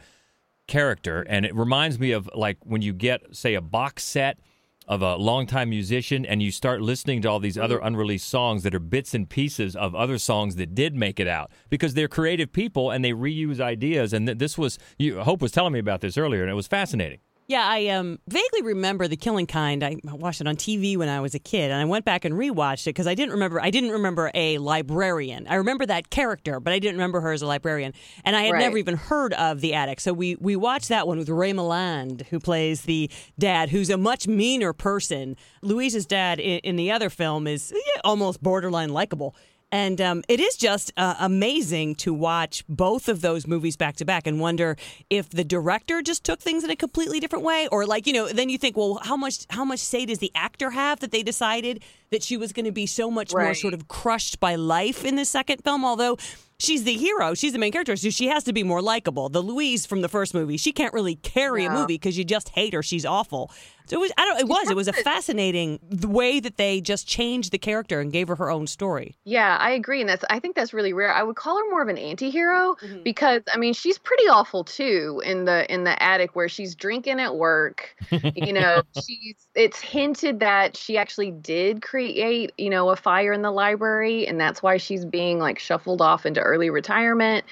character, 0.67 1.21
and 1.29 1.45
it 1.45 1.53
reminds 1.55 1.99
me 1.99 2.11
of 2.11 2.29
like 2.33 2.57
when 2.63 2.81
you 2.81 2.93
get 2.93 3.21
say 3.35 3.53
a 3.53 3.61
box 3.61 4.03
set 4.03 4.39
of 4.87 5.01
a 5.01 5.15
longtime 5.15 5.67
musician 5.69 6.25
and 6.27 6.43
you 6.43 6.51
start 6.51 6.79
listening 6.79 7.19
to 7.19 7.27
all 7.27 7.39
these 7.39 7.57
other 7.57 7.77
Mm-hmm. 7.77 7.87
unreleased 7.87 8.29
songs 8.29 8.61
that 8.63 8.75
are 8.75 8.79
bits 8.79 9.15
and 9.15 9.27
pieces 9.27 9.75
of 9.75 9.95
other 9.95 10.19
songs 10.19 10.57
that 10.57 10.75
did 10.75 10.93
make 10.95 11.19
it 11.19 11.27
out 11.27 11.49
because 11.71 11.95
they're 11.95 12.07
creative 12.07 12.53
people 12.53 12.91
and 12.91 13.03
they 13.03 13.11
reuse 13.11 13.59
ideas 13.59 14.13
and 14.13 14.27
th- 14.27 14.37
this 14.37 14.59
was 14.59 14.77
you 14.99 15.19
Hope 15.21 15.41
was 15.41 15.51
telling 15.51 15.73
me 15.73 15.79
about 15.79 16.01
this 16.01 16.17
earlier 16.19 16.43
and 16.43 16.51
it 16.51 16.53
was 16.55 16.67
fascinating. 16.67 17.17
Yeah, 17.47 17.63
I 17.63 17.89
um, 17.89 18.17
vaguely 18.27 18.63
remember 18.63 19.07
The 19.07 19.17
Killing 19.17 19.45
Kind. 19.45 19.83
I 19.83 19.97
watched 20.03 20.41
it 20.41 20.47
on 20.47 20.55
TV 20.55 20.97
when 20.97 21.09
I 21.09 21.19
was 21.19 21.35
a 21.35 21.39
kid, 21.39 21.69
and 21.69 21.79
I 21.79 21.85
went 21.85 22.03
back 22.03 22.25
and 22.25 22.33
rewatched 22.33 22.87
it 22.87 22.89
because 22.89 23.05
I 23.05 23.13
didn't 23.13 23.33
remember. 23.33 23.61
I 23.61 23.69
didn't 23.69 23.91
remember 23.91 24.31
a 24.33 24.57
librarian. 24.57 25.45
I 25.47 25.55
remember 25.55 25.85
that 25.85 26.09
character, 26.09 26.59
but 26.59 26.73
I 26.73 26.79
didn't 26.79 26.95
remember 26.95 27.21
her 27.21 27.31
as 27.33 27.43
a 27.43 27.45
librarian. 27.45 27.93
And 28.23 28.35
I 28.35 28.43
had 28.45 28.53
Right. 28.53 28.59
never 28.61 28.79
even 28.79 28.95
heard 28.95 29.33
of 29.33 29.61
the 29.61 29.75
attic. 29.75 29.99
So 29.99 30.11
we 30.11 30.37
we 30.37 30.55
watched 30.55 30.89
that 30.89 31.05
one 31.05 31.19
with 31.19 31.29
Ray 31.29 31.53
Milland, 31.53 32.25
who 32.27 32.39
plays 32.39 32.81
the 32.81 33.11
dad, 33.37 33.69
who's 33.69 33.91
a 33.91 33.97
much 33.97 34.27
meaner 34.27 34.73
person. 34.73 35.37
Louise's 35.61 36.07
dad 36.07 36.39
in, 36.39 36.59
in 36.59 36.75
the 36.77 36.89
other 36.91 37.11
film 37.11 37.45
is 37.45 37.71
almost 38.03 38.41
borderline 38.41 38.89
likable. 38.89 39.35
And 39.75 39.99
um, 39.99 40.23
it 40.29 40.39
is 40.39 40.55
just 40.55 40.93
uh, 40.95 41.15
amazing 41.19 41.95
to 41.95 42.13
watch 42.13 42.63
both 42.69 43.09
of 43.09 43.19
those 43.19 43.45
movies 43.45 43.75
back 43.75 43.97
to 43.97 44.05
back 44.05 44.25
and 44.25 44.39
wonder 44.39 44.77
if 45.09 45.29
the 45.29 45.43
director 45.43 46.01
just 46.01 46.23
took 46.23 46.39
things 46.39 46.63
in 46.63 46.69
a 46.69 46.77
completely 46.77 47.19
different 47.19 47.43
way, 47.43 47.67
or 47.73 47.85
like 47.85 48.07
you 48.07 48.13
know, 48.13 48.29
then 48.29 48.47
you 48.47 48.57
think, 48.57 48.77
well, 48.77 49.01
how 49.03 49.17
much 49.17 49.45
how 49.49 49.65
much 49.65 49.81
say 49.81 50.05
does 50.05 50.19
the 50.19 50.31
actor 50.33 50.69
have 50.69 51.01
that 51.01 51.11
they 51.11 51.23
decided 51.23 51.83
that 52.11 52.23
she 52.23 52.37
was 52.37 52.53
going 52.53 52.65
to 52.65 52.71
be 52.71 52.85
so 52.85 53.09
much 53.11 53.33
more 53.33 53.53
sort 53.53 53.73
of 53.73 53.87
crushed 53.87 54.39
by 54.39 54.55
life 54.55 55.03
in 55.05 55.15
the 55.15 55.25
second 55.25 55.63
film? 55.63 55.83
Although 55.85 56.17
she's 56.59 56.83
the 56.83 56.93
hero, 56.93 57.33
she's 57.33 57.53
the 57.53 57.59
main 57.59 57.71
character, 57.71 57.95
so 57.95 58.09
she 58.09 58.27
has 58.27 58.43
to 58.45 58.53
be 58.53 58.63
more 58.63 58.81
likable. 58.81 59.29
The 59.29 59.41
Louise 59.41 59.85
from 59.85 60.01
the 60.01 60.09
first 60.09 60.33
movie, 60.33 60.57
she 60.57 60.71
can't 60.71 60.93
really 60.93 61.15
carry 61.15 61.65
a 61.65 61.69
movie 61.69 61.95
because 61.95 62.17
you 62.17 62.23
just 62.23 62.49
hate 62.49 62.73
her. 62.73 62.81
She's 62.83 63.05
awful. 63.05 63.51
So 63.87 63.97
it 63.97 63.99
was, 63.99 64.11
I 64.17 64.25
don't. 64.25 64.39
It 64.39 64.47
was. 64.47 64.71
It 64.71 64.75
was 64.75 64.87
a 64.87 64.93
fascinating 64.93 65.77
the 65.87 66.07
way 66.07 66.39
that 66.39 66.57
they 66.57 66.81
just 66.81 67.07
changed 67.07 67.51
the 67.51 67.59
character 67.59 67.99
and 67.99 68.11
gave 68.11 68.27
her 68.29 68.35
her 68.35 68.49
own 68.49 68.65
story. 68.65 69.15
Yeah, 69.25 69.57
I 69.59 69.71
agree, 69.71 69.99
and 70.01 70.09
that's 70.09 70.25
I 70.27 70.39
think 70.39 70.55
that's 70.55 70.73
really 70.73 70.91
rare. 70.91 71.13
I 71.13 71.21
would 71.21 71.35
call 71.35 71.59
her 71.59 71.69
more 71.69 71.83
of 71.83 71.87
an 71.87 71.97
anti-hero 71.99 72.75
Mhm. 72.83 73.03
because 73.03 73.43
I 73.53 73.57
mean 73.57 73.73
she's 73.73 73.99
pretty 73.99 74.23
awful 74.23 74.63
too 74.63 75.21
in 75.23 75.45
the 75.45 75.71
in 75.71 75.83
the 75.83 76.01
attic 76.01 76.35
where 76.35 76.49
she's 76.49 76.73
drinking 76.73 77.19
at 77.19 77.35
work. 77.35 77.95
You 78.09 78.53
know, 78.53 78.81
she's 79.05 79.35
it's 79.53 79.79
hinted 79.79 80.39
that 80.39 80.75
she 80.75 80.97
actually 80.97 81.29
did 81.29 81.83
create 81.95 82.51
you 82.57 82.69
know 82.69 82.89
a 82.89 82.95
fire 82.97 83.31
in 83.31 83.41
the 83.41 83.51
library, 83.51 84.27
and 84.27 84.37
that's 84.37 84.61
why 84.61 84.75
she's 84.75 85.05
being 85.05 85.39
like 85.39 85.57
shuffled 85.59 86.01
off 86.01 86.25
into 86.25 86.41
early 86.41 86.69
retirement. 86.69 87.45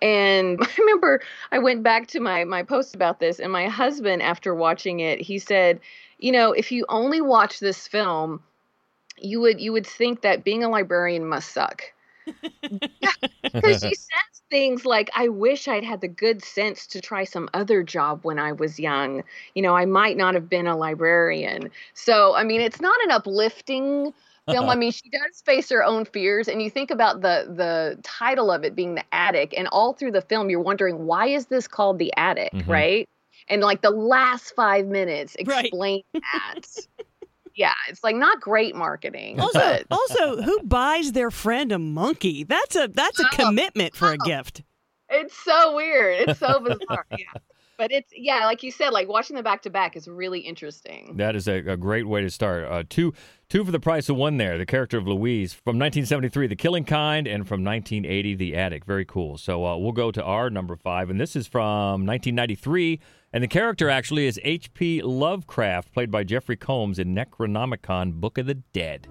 And 0.00 0.58
I 0.62 0.68
remember 0.78 1.20
I 1.52 1.58
went 1.58 1.82
back 1.82 2.06
to 2.08 2.20
my 2.20 2.44
my 2.44 2.62
post 2.62 2.94
about 2.94 3.20
this, 3.20 3.38
and 3.38 3.52
my 3.52 3.68
husband 3.68 4.22
after 4.22 4.54
watching 4.54 5.00
it, 5.00 5.20
he 5.20 5.38
said, 5.38 5.80
you 6.18 6.32
know, 6.32 6.52
if 6.52 6.72
you 6.72 6.86
only 6.88 7.20
watch 7.20 7.60
this 7.60 7.86
film 7.86 8.42
you 9.22 9.38
would 9.38 9.60
you 9.60 9.70
would 9.70 9.86
think 9.86 10.22
that 10.22 10.44
being 10.44 10.64
a 10.64 10.68
librarian 10.70 11.26
must 11.26 11.52
suck 11.52 11.82
because 12.62 13.82
she 13.82 13.94
says 13.94 14.29
things 14.50 14.84
like 14.84 15.10
i 15.14 15.28
wish 15.28 15.68
i'd 15.68 15.84
had 15.84 16.00
the 16.00 16.08
good 16.08 16.42
sense 16.44 16.86
to 16.86 17.00
try 17.00 17.24
some 17.24 17.48
other 17.54 17.82
job 17.82 18.20
when 18.24 18.38
i 18.38 18.52
was 18.52 18.78
young 18.80 19.22
you 19.54 19.62
know 19.62 19.76
i 19.76 19.84
might 19.84 20.16
not 20.16 20.34
have 20.34 20.48
been 20.48 20.66
a 20.66 20.76
librarian. 20.76 21.70
So 21.94 22.34
i 22.34 22.44
mean 22.44 22.60
it's 22.60 22.80
not 22.80 23.00
an 23.04 23.10
uplifting 23.12 24.12
film. 24.50 24.68
I 24.68 24.74
mean 24.76 24.90
she 24.90 25.08
does 25.10 25.42
face 25.44 25.70
her 25.70 25.84
own 25.84 26.04
fears 26.04 26.48
and 26.48 26.60
you 26.62 26.70
think 26.70 26.90
about 26.90 27.20
the 27.22 27.46
the 27.56 27.98
title 28.02 28.50
of 28.50 28.64
it 28.64 28.74
being 28.74 28.94
the 28.96 29.04
attic 29.12 29.54
and 29.56 29.68
all 29.68 29.92
through 29.92 30.12
the 30.12 30.22
film 30.22 30.50
you're 30.50 30.60
wondering 30.60 31.06
why 31.06 31.26
is 31.28 31.46
this 31.46 31.68
called 31.68 31.98
the 31.98 32.12
attic? 32.16 32.52
Mhm. 32.54 32.66
right? 32.68 33.08
And 33.48 33.62
like 33.62 33.82
the 33.82 33.90
last 33.90 34.54
five 34.56 34.86
minutes 34.86 35.36
Right. 35.44 35.74
explain 35.74 36.02
that 36.32 36.66
yeah 37.54 37.72
it's 37.88 38.02
like 38.04 38.16
not 38.16 38.40
great 38.40 38.74
marketing 38.74 39.40
Also, 39.40 39.58
but 39.58 39.84
also, 39.90 40.40
who 40.42 40.60
buys 40.62 41.12
their 41.12 41.30
friend 41.30 41.72
a 41.72 41.78
monkey? 41.78 42.44
That's 42.44 42.76
a 42.76 42.88
that's 42.88 43.18
a 43.20 43.24
Oh, 43.24 43.36
commitment 43.36 43.94
for 43.94 44.12
a 44.12 44.16
oh. 44.20 44.24
gift. 44.24 44.62
It's 45.08 45.36
so 45.36 45.74
weird. 45.74 46.28
It's 46.28 46.38
so 46.38 46.60
bizarre. 46.60 47.06
yeah. 47.18 47.26
But 47.80 47.92
it's 47.92 48.12
yeah, 48.14 48.44
like 48.44 48.62
you 48.62 48.70
said, 48.70 48.90
like 48.90 49.08
watching 49.08 49.36
them 49.36 49.42
back 49.42 49.62
to 49.62 49.70
back 49.70 49.96
is 49.96 50.06
really 50.06 50.40
interesting. 50.40 51.16
That 51.16 51.34
is 51.34 51.48
a, 51.48 51.60
a 51.66 51.78
great 51.78 52.06
way 52.06 52.20
to 52.20 52.28
start. 52.28 52.64
Uh, 52.64 52.82
two, 52.86 53.14
two 53.48 53.64
for 53.64 53.70
the 53.70 53.80
price 53.80 54.10
of 54.10 54.16
one. 54.16 54.36
There, 54.36 54.58
the 54.58 54.66
character 54.66 54.98
of 54.98 55.08
Louise 55.08 55.54
from 55.54 55.78
1973, 55.78 56.48
The 56.48 56.56
Killing 56.56 56.84
Kind, 56.84 57.26
and 57.26 57.48
from 57.48 57.64
1980, 57.64 58.34
The 58.34 58.54
Attic. 58.54 58.84
Very 58.84 59.06
cool. 59.06 59.38
So 59.38 59.64
uh, 59.64 59.78
we'll 59.78 59.92
go 59.92 60.10
to 60.10 60.22
our 60.22 60.50
number 60.50 60.76
five, 60.76 61.08
and 61.08 61.18
this 61.18 61.34
is 61.34 61.46
from 61.46 62.04
1993, 62.04 63.00
and 63.32 63.42
the 63.42 63.48
character 63.48 63.88
actually 63.88 64.26
is 64.26 64.38
H.P. 64.44 65.00
Lovecraft, 65.00 65.90
played 65.94 66.10
by 66.10 66.22
Jeffrey 66.22 66.56
Combs 66.56 66.98
in 66.98 67.14
Necronomicon: 67.14 68.12
Book 68.12 68.36
of 68.36 68.44
the 68.44 68.56
Dead. 68.56 69.08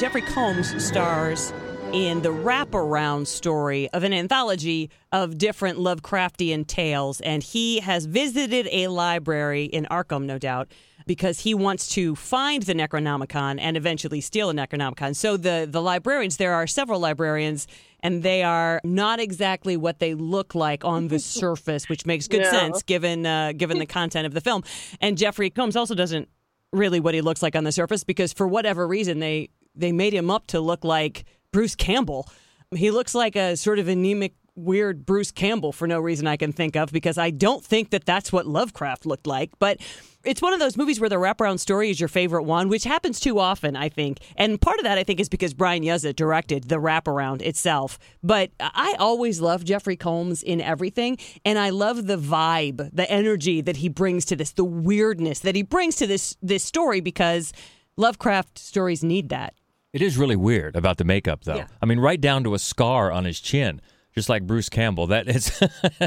Jeffrey 0.00 0.22
Combs 0.22 0.82
stars 0.82 1.52
in 1.92 2.22
the 2.22 2.30
wraparound 2.30 3.26
story 3.26 3.90
of 3.90 4.02
an 4.02 4.14
anthology 4.14 4.88
of 5.12 5.36
different 5.36 5.76
Lovecraftian 5.76 6.66
tales. 6.66 7.20
And 7.20 7.42
he 7.42 7.80
has 7.80 8.06
visited 8.06 8.66
a 8.72 8.88
library 8.88 9.64
in 9.64 9.86
Arkham, 9.90 10.24
no 10.24 10.38
doubt, 10.38 10.72
because 11.06 11.40
he 11.40 11.52
wants 11.52 11.86
to 11.90 12.16
find 12.16 12.62
the 12.62 12.72
Necronomicon 12.72 13.58
and 13.60 13.76
eventually 13.76 14.22
steal 14.22 14.48
the 14.48 14.54
Necronomicon. 14.54 15.14
So 15.14 15.36
the, 15.36 15.68
the 15.70 15.82
librarians, 15.82 16.38
there 16.38 16.54
are 16.54 16.66
several 16.66 16.98
librarians, 16.98 17.66
and 18.02 18.22
they 18.22 18.42
are 18.42 18.80
not 18.82 19.20
exactly 19.20 19.76
what 19.76 19.98
they 19.98 20.14
look 20.14 20.54
like 20.54 20.82
on 20.82 21.08
the 21.08 21.18
surface, 21.18 21.90
which 21.90 22.06
makes 22.06 22.26
good 22.26 22.40
No. 22.44 22.50
sense 22.50 22.82
given 22.82 23.26
uh, 23.26 23.52
given 23.54 23.78
the 23.78 23.84
content 23.84 24.26
of 24.26 24.32
the 24.32 24.40
film. 24.40 24.64
And 25.02 25.18
Jeffrey 25.18 25.50
Combs 25.50 25.76
also 25.76 25.94
doesn't 25.94 26.30
really 26.72 27.00
what 27.00 27.12
he 27.12 27.20
looks 27.20 27.42
like 27.42 27.54
on 27.54 27.64
the 27.64 27.72
surface 27.72 28.02
because 28.02 28.32
for 28.32 28.48
whatever 28.48 28.88
reason 28.88 29.18
they 29.18 29.50
they 29.74 29.92
made 29.92 30.14
him 30.14 30.30
up 30.30 30.46
to 30.48 30.60
look 30.60 30.84
like 30.84 31.24
Bruce 31.52 31.74
Campbell. 31.74 32.28
He 32.74 32.90
looks 32.90 33.14
like 33.14 33.36
a 33.36 33.56
sort 33.56 33.78
of 33.78 33.88
anemic 33.88 34.34
weird 34.54 35.06
Bruce 35.06 35.30
Campbell 35.30 35.72
for 35.72 35.86
no 35.86 36.00
reason 36.00 36.26
I 36.26 36.36
can 36.36 36.52
think 36.52 36.76
of 36.76 36.92
because 36.92 37.18
I 37.18 37.30
don't 37.30 37.64
think 37.64 37.90
that 37.90 38.04
that's 38.04 38.32
what 38.32 38.46
Lovecraft 38.46 39.06
looked 39.06 39.26
like, 39.26 39.50
but 39.58 39.78
it's 40.22 40.42
one 40.42 40.52
of 40.52 40.60
those 40.60 40.76
movies 40.76 41.00
where 41.00 41.08
the 41.08 41.16
wraparound 41.16 41.60
story 41.60 41.88
is 41.90 41.98
your 41.98 42.08
favorite 42.08 42.42
one, 42.42 42.68
which 42.68 42.84
happens 42.84 43.18
too 43.18 43.38
often, 43.38 43.74
I 43.74 43.88
think. 43.88 44.18
And 44.36 44.60
part 44.60 44.78
of 44.78 44.84
that, 44.84 44.98
I 44.98 45.04
think, 45.04 45.18
is 45.18 45.30
because 45.30 45.54
Brian 45.54 45.82
Yuzna 45.82 46.14
directed 46.14 46.64
the 46.64 46.76
wraparound 46.76 47.40
itself. 47.42 47.98
But 48.22 48.50
I 48.60 48.96
always 48.98 49.40
love 49.40 49.64
Jeffrey 49.64 49.96
Combs 49.96 50.42
in 50.42 50.60
everything, 50.60 51.16
and 51.44 51.58
I 51.58 51.70
love 51.70 52.06
the 52.06 52.18
vibe, 52.18 52.90
the 52.92 53.10
energy 53.10 53.60
that 53.62 53.78
he 53.78 53.88
brings 53.88 54.26
to 54.26 54.36
this, 54.36 54.52
the 54.52 54.64
weirdness 54.64 55.40
that 55.40 55.54
he 55.54 55.62
brings 55.62 55.96
to 55.96 56.06
this 56.06 56.36
this 56.42 56.64
story 56.64 57.00
because 57.00 57.52
Lovecraft 57.96 58.58
stories 58.58 59.02
need 59.02 59.30
that. 59.30 59.54
It 59.92 60.02
is 60.02 60.16
really 60.16 60.36
weird 60.36 60.76
about 60.76 60.98
the 60.98 61.04
makeup, 61.04 61.44
though. 61.44 61.56
Yeah. 61.56 61.66
I 61.82 61.86
mean, 61.86 61.98
right 61.98 62.20
down 62.20 62.44
to 62.44 62.54
a 62.54 62.58
scar 62.58 63.10
on 63.10 63.24
his 63.24 63.40
chin, 63.40 63.80
just 64.14 64.28
like 64.28 64.46
Bruce 64.46 64.68
Campbell. 64.68 65.08
That 65.08 65.28
is, 65.28 65.60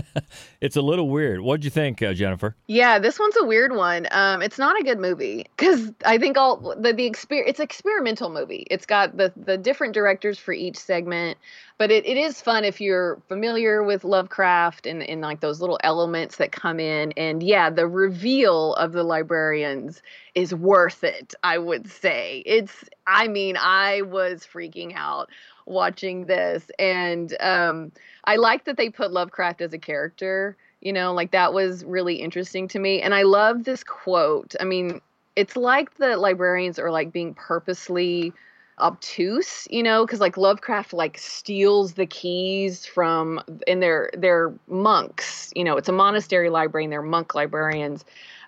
it's 0.62 0.78
a 0.78 0.82
little 0.82 1.10
weird. 1.10 1.42
What'd 1.42 1.66
you 1.66 1.70
think, 1.70 2.02
uh, 2.02 2.13
Jennifer? 2.13 2.56
Yeah, 2.68 3.00
this 3.00 3.20
one's 3.20 3.36
a 3.38 3.44
weird 3.44 3.75
one. 3.75 4.08
Um, 4.12 4.42
it's 4.42 4.58
not 4.58 4.80
a 4.80 4.84
good 4.84 5.00
movie 5.00 5.48
because 5.58 5.92
I 6.06 6.18
think 6.18 6.38
all 6.38 6.75
the 6.75 6.94
the 6.94 7.10
exper- 7.10 7.44
it's 7.46 7.60
experimental 7.60 8.30
movie. 8.30 8.66
It's 8.72 8.86
got 8.86 9.18
the 9.18 9.34
the 9.36 9.58
different 9.58 9.94
directors 9.94 10.40
for 10.40 10.54
each 10.54 10.78
segment, 10.78 11.38
but 11.77 11.92
it, 11.92 12.06
it 12.06 12.18
is 12.18 12.42
fun 12.42 12.63
if 12.63 12.80
you're 12.80 13.20
familiar 13.27 13.84
with 13.84 14.03
Lovecraft 14.03 14.86
and, 14.86 15.03
and 15.03 15.22
like 15.22 15.39
those 15.39 15.60
little 15.60 15.80
elements 15.84 16.38
that 16.38 16.51
come 16.51 16.80
in. 16.80 17.12
And 17.13 17.42
yeah, 17.42 17.70
the 17.70 17.88
reveal 17.88 18.75
of 18.75 18.92
the 18.92 19.03
librarians 19.03 20.01
is 20.36 20.53
worth 20.53 21.03
it. 21.03 21.34
I 21.44 21.58
would 21.58 21.89
say 21.89 22.44
it's. 22.46 22.86
I 23.06 23.27
mean, 23.27 23.58
I 23.58 24.01
was 24.03 24.48
freaking 24.51 24.94
out 24.96 25.30
watching 25.65 26.25
this, 26.25 26.70
and 26.80 27.36
um, 27.39 27.92
I 28.25 28.36
like 28.38 28.65
that 28.65 28.77
they 28.77 28.89
put 28.89 29.12
Lovecraft 29.12 29.62
as 29.62 29.74
a 29.74 29.80
character 29.80 30.58
you 30.82 30.92
know 30.92 31.13
like 31.13 31.32
that 31.32 31.53
was 31.53 31.86
really 31.86 32.15
interesting 32.15 32.68
to 32.68 32.77
me 32.77 33.01
and 33.01 33.15
i 33.15 33.24
love 33.24 33.63
this 33.63 33.86
quote 33.86 34.53
i 34.60 34.65
mean 34.65 35.00
it's 35.36 35.56
like 35.56 35.96
the 35.96 36.18
librarians 36.18 36.77
are 36.77 36.92
like 36.92 37.12
being 37.12 37.34
purposely 37.34 38.34
obtuse 38.80 39.68
you 39.70 39.84
know 39.84 40.06
because 40.06 40.20
like 40.20 40.36
lovecraft 40.36 40.94
like 40.94 41.18
steals 41.18 41.94
the 41.94 42.08
keys 42.08 42.86
from 42.86 43.39
and 43.68 43.84
they're 43.84 44.10
they're 44.18 44.53
monks 44.68 45.51
you 45.56 45.63
know 45.63 45.77
it's 45.77 45.89
a 45.89 45.94
monastery 45.94 46.50
library 46.50 46.84
and 46.84 46.92
they're 46.92 47.03
monk 47.03 47.36
librarians 47.36 48.03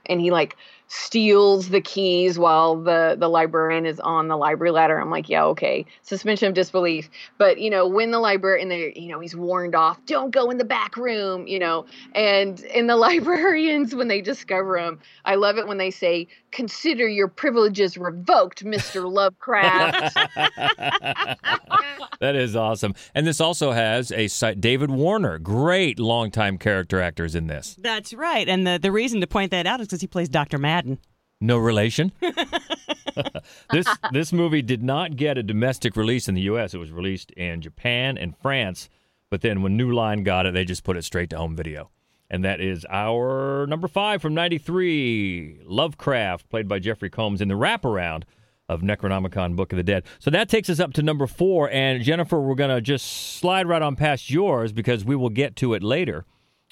and 0.07 0.19
he 0.19 0.31
like 0.31 0.57
steals 0.87 1.69
the 1.69 1.81
keys 1.81 2.37
while 2.37 2.75
the 2.75 3.15
the 3.19 3.27
librarian 3.27 3.85
is 3.85 3.99
on 4.01 4.27
the 4.27 4.37
library 4.37 4.71
ladder 4.71 4.99
i'm 4.99 5.09
like 5.09 5.27
yeah 5.27 5.43
okay 5.43 5.83
suspension 6.03 6.47
of 6.47 6.53
disbelief 6.53 7.09
but 7.37 7.59
you 7.59 7.69
know 7.69 7.87
when 7.87 8.11
the 8.11 8.19
librarian 8.19 8.69
they 8.69 8.93
you 8.95 9.07
know 9.07 9.19
he's 9.19 9.35
warned 9.35 9.73
off 9.73 9.99
don't 10.05 10.31
go 10.31 10.49
in 10.51 10.57
the 10.57 10.65
back 10.65 10.95
room 10.95 11.47
you 11.47 11.57
know 11.57 11.85
and 12.13 12.59
in 12.65 12.85
the 12.87 12.95
librarians 13.05 13.95
when 13.95 14.07
they 14.07 14.21
discover 14.21 14.77
him 14.77 14.99
i 15.25 15.33
love 15.33 15.57
it 15.57 15.67
when 15.67 15.79
they 15.79 15.91
say 15.91 16.27
consider 16.51 17.07
your 17.07 17.27
privileges 17.27 17.97
revoked 17.97 18.63
mr 18.63 19.11
lovecraft 19.11 20.15
that 22.19 22.35
is 22.35 22.55
awesome. 22.55 22.93
And 23.13 23.25
this 23.25 23.41
also 23.41 23.71
has 23.71 24.11
a 24.11 24.27
site, 24.27 24.61
David 24.61 24.91
Warner, 24.91 25.39
great 25.39 25.99
longtime 25.99 26.57
character 26.57 27.01
actors 27.01 27.35
in 27.35 27.47
this. 27.47 27.75
That's 27.79 28.13
right. 28.13 28.47
And 28.47 28.65
the, 28.65 28.79
the 28.81 28.91
reason 28.91 29.21
to 29.21 29.27
point 29.27 29.51
that 29.51 29.67
out 29.67 29.81
is 29.81 29.87
because 29.87 30.01
he 30.01 30.07
plays 30.07 30.29
Dr. 30.29 30.57
Madden. 30.75 30.99
No 31.39 31.57
relation. 31.57 32.11
this 33.71 33.87
this 34.11 34.33
movie 34.33 34.61
did 34.61 34.83
not 34.83 35.15
get 35.15 35.37
a 35.37 35.43
domestic 35.43 35.95
release 35.95 36.27
in 36.27 36.35
the 36.35 36.41
U.S. 36.41 36.73
It 36.73 36.79
was 36.79 36.91
released 36.91 37.31
in 37.31 37.61
Japan 37.61 38.17
and 38.17 38.37
France, 38.37 38.89
but 39.29 39.39
then 39.41 39.61
when 39.61 39.77
New 39.77 39.93
Line 39.93 40.23
got 40.23 40.45
it, 40.45 40.53
they 40.53 40.65
just 40.65 40.83
put 40.83 40.97
it 40.97 41.03
straight 41.03 41.29
to 41.29 41.37
home 41.37 41.55
video. 41.55 41.91
And 42.29 42.43
that 42.43 42.59
is 42.59 42.85
our 42.89 43.65
number 43.67 43.87
five 43.87 44.21
from 44.21 44.33
'93, 44.33 45.61
Lovecraft, 45.65 46.49
played 46.49 46.67
by 46.67 46.79
Jeffrey 46.79 47.09
Combs 47.09 47.39
in 47.39 47.47
the 47.47 47.55
wraparound 47.55 48.23
of 48.67 48.81
Necronomicon 48.81 49.55
Book 49.55 49.71
of 49.71 49.77
the 49.77 49.83
Dead. 49.83 50.03
So 50.19 50.29
that 50.31 50.49
takes 50.49 50.69
us 50.69 50.81
up 50.81 50.91
to 50.93 51.03
number 51.03 51.27
four. 51.27 51.69
And 51.69 52.03
Jennifer, 52.03 52.41
we're 52.41 52.55
going 52.55 52.75
to 52.75 52.81
just 52.81 53.37
slide 53.37 53.67
right 53.67 53.81
on 53.81 53.95
past 53.95 54.29
yours 54.29 54.73
because 54.73 55.05
we 55.05 55.15
will 55.15 55.29
get 55.29 55.55
to 55.57 55.73
it 55.75 55.83
later. 55.83 56.25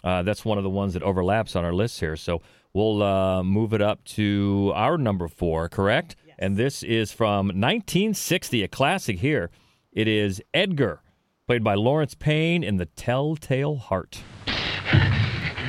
Uh, 0.04 0.24
that's 0.24 0.44
one 0.44 0.58
of 0.58 0.64
the 0.64 0.70
ones 0.70 0.94
that 0.94 1.04
overlaps 1.04 1.56
on 1.56 1.64
our 1.64 1.74
list 1.74 2.00
here. 2.00 2.16
So 2.16 2.42
we'll 2.74 3.04
uh, 3.04 3.44
move 3.44 3.74
it 3.74 3.82
up 3.82 4.04
to 4.04 4.72
our 4.76 4.98
number 4.98 5.28
four, 5.28 5.70
correct? 5.70 6.16
Yes. 6.26 6.36
And 6.40 6.58
this 6.58 6.84
is 6.84 7.12
from 7.12 7.48
1960, 7.48 8.64
a 8.64 8.68
classic 8.68 9.20
here. 9.20 9.50
It 9.92 10.08
is 10.08 10.42
Edgar, 10.54 11.02
played 11.48 11.64
by 11.64 11.76
Laurence 11.76 12.16
Payne 12.16 12.64
in 12.64 12.78
The 12.78 12.88
Telltale 12.88 13.76
Heart. 13.76 14.24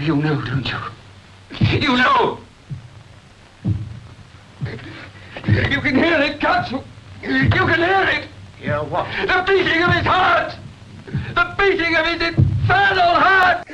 You 0.02 0.16
know, 0.16 0.40
don't 0.40 0.66
you? 0.66 1.78
You 1.78 1.96
know! 1.96 2.38
You 5.46 5.80
can 5.80 5.94
hear 5.94 6.20
it, 6.20 6.40
can't 6.40 6.70
you? 6.70 6.82
You 7.22 7.48
can 7.48 7.78
hear 7.78 8.08
it! 8.08 8.28
Hear 8.58 8.78
what? 8.82 9.06
The 9.26 9.44
beating 9.46 9.82
of 9.82 9.92
his 9.92 10.06
heart! 10.06 10.56
The 11.06 11.54
beating 11.58 11.94
of 11.96 12.06
his 12.06 12.22
infernal 12.22 13.14
heart! 13.14 13.66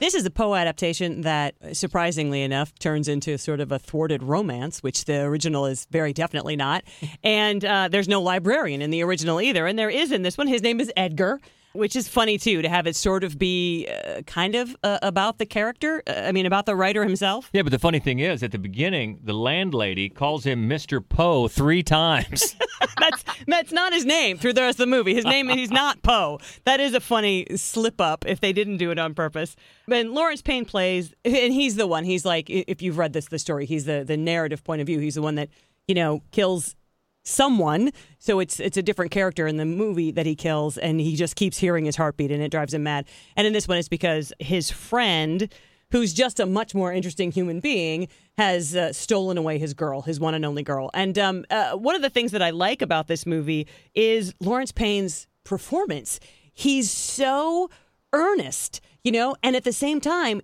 This 0.00 0.14
is 0.14 0.24
a 0.24 0.30
Poe 0.30 0.54
adaptation 0.54 1.22
that, 1.22 1.54
surprisingly 1.72 2.42
enough, 2.42 2.74
turns 2.78 3.08
into 3.08 3.36
sort 3.38 3.60
of 3.60 3.72
a 3.72 3.78
thwarted 3.78 4.22
romance, 4.22 4.82
which 4.82 5.04
the 5.04 5.22
original 5.22 5.66
is 5.66 5.86
very 5.90 6.12
definitely 6.12 6.56
not. 6.56 6.84
And 7.22 7.64
uh, 7.64 7.88
there's 7.88 8.08
no 8.08 8.20
librarian 8.20 8.82
in 8.82 8.90
the 8.90 9.02
original 9.02 9.40
either. 9.40 9.66
And 9.66 9.78
there 9.78 9.90
is 9.90 10.12
in 10.12 10.22
this 10.22 10.38
one. 10.38 10.46
His 10.46 10.62
name 10.62 10.80
is 10.80 10.92
Edgar. 10.96 11.40
Which 11.74 11.96
is 11.96 12.08
funny 12.08 12.38
too 12.38 12.62
to 12.62 12.68
have 12.68 12.86
it 12.86 12.96
sort 12.96 13.24
of 13.24 13.38
be 13.38 13.88
uh, 13.88 14.22
kind 14.22 14.54
of 14.54 14.76
uh, 14.82 14.98
about 15.02 15.38
the 15.38 15.46
character. 15.46 16.02
Uh, 16.06 16.12
I 16.24 16.32
mean, 16.32 16.46
about 16.46 16.66
the 16.66 16.76
writer 16.76 17.02
himself. 17.02 17.48
Yeah, 17.52 17.62
but 17.62 17.70
the 17.72 17.78
funny 17.78 17.98
thing 17.98 18.18
is, 18.18 18.42
at 18.42 18.52
the 18.52 18.58
beginning, 18.58 19.20
the 19.22 19.32
landlady 19.32 20.08
calls 20.08 20.44
him 20.44 20.68
Mr. 20.68 21.06
Poe 21.06 21.48
three 21.48 21.82
times. 21.82 22.56
that's 22.98 23.24
that's 23.46 23.72
not 23.72 23.92
his 23.92 24.04
name 24.04 24.38
through 24.38 24.52
the 24.52 24.62
rest 24.62 24.78
of 24.80 24.88
the 24.88 24.96
movie. 24.96 25.14
His 25.14 25.24
name 25.24 25.48
he's 25.48 25.70
not 25.70 26.02
Poe. 26.02 26.40
That 26.64 26.80
is 26.80 26.94
a 26.94 27.00
funny 27.00 27.46
slip 27.56 28.00
up 28.00 28.24
if 28.26 28.40
they 28.40 28.52
didn't 28.52 28.76
do 28.76 28.90
it 28.90 28.98
on 28.98 29.14
purpose. 29.14 29.56
But 29.86 30.06
Laurence 30.06 30.42
Payne 30.42 30.64
plays, 30.64 31.14
and 31.24 31.52
he's 31.52 31.76
the 31.76 31.86
one. 31.86 32.04
He's 32.04 32.24
like, 32.24 32.48
if 32.50 32.82
you've 32.82 32.98
read 32.98 33.12
this, 33.12 33.26
the 33.26 33.38
story, 33.38 33.66
he's 33.66 33.84
the 33.84 34.04
the 34.04 34.16
narrative 34.16 34.62
point 34.64 34.80
of 34.80 34.86
view. 34.86 34.98
He's 34.98 35.14
the 35.14 35.22
one 35.22 35.36
that 35.36 35.48
you 35.88 35.94
know 35.94 36.22
kills 36.30 36.76
someone. 37.22 37.90
So 38.18 38.40
it's 38.40 38.60
it's 38.60 38.76
a 38.76 38.82
different 38.82 39.10
character 39.10 39.46
in 39.46 39.56
the 39.56 39.64
movie 39.64 40.10
that 40.12 40.26
he 40.26 40.34
kills, 40.34 40.78
and 40.78 41.00
he 41.00 41.16
just 41.16 41.36
keeps 41.36 41.58
hearing 41.58 41.84
his 41.84 41.96
heartbeat, 41.96 42.30
and 42.30 42.42
it 42.42 42.50
drives 42.50 42.74
him 42.74 42.82
mad. 42.82 43.06
And 43.36 43.46
in 43.46 43.52
this 43.52 43.68
one, 43.68 43.78
it's 43.78 43.88
because 43.88 44.32
his 44.38 44.70
friend 44.70 45.48
who's 45.92 46.14
just 46.14 46.40
a 46.40 46.46
much 46.46 46.74
more 46.74 46.92
interesting 46.92 47.30
human 47.30 47.60
being, 47.60 48.08
has 48.38 48.74
uh, 48.74 48.92
stolen 48.92 49.36
away 49.36 49.58
his 49.58 49.74
girl, 49.74 50.00
his 50.00 50.18
one 50.18 50.34
and 50.34 50.44
only 50.44 50.62
girl. 50.62 50.90
And 50.94 51.18
um, 51.18 51.44
uh, 51.50 51.72
one 51.72 51.94
of 51.94 52.02
the 52.02 52.10
things 52.10 52.32
that 52.32 52.42
I 52.42 52.50
like 52.50 52.80
about 52.80 53.06
this 53.06 53.26
movie 53.26 53.68
is 53.94 54.34
Laurence 54.40 54.72
Payne's 54.72 55.26
performance. 55.44 56.18
He's 56.54 56.90
so 56.90 57.70
earnest, 58.14 58.80
you 59.04 59.12
know, 59.12 59.36
and 59.42 59.54
at 59.54 59.64
the 59.64 59.72
same 59.72 60.00
time, 60.00 60.40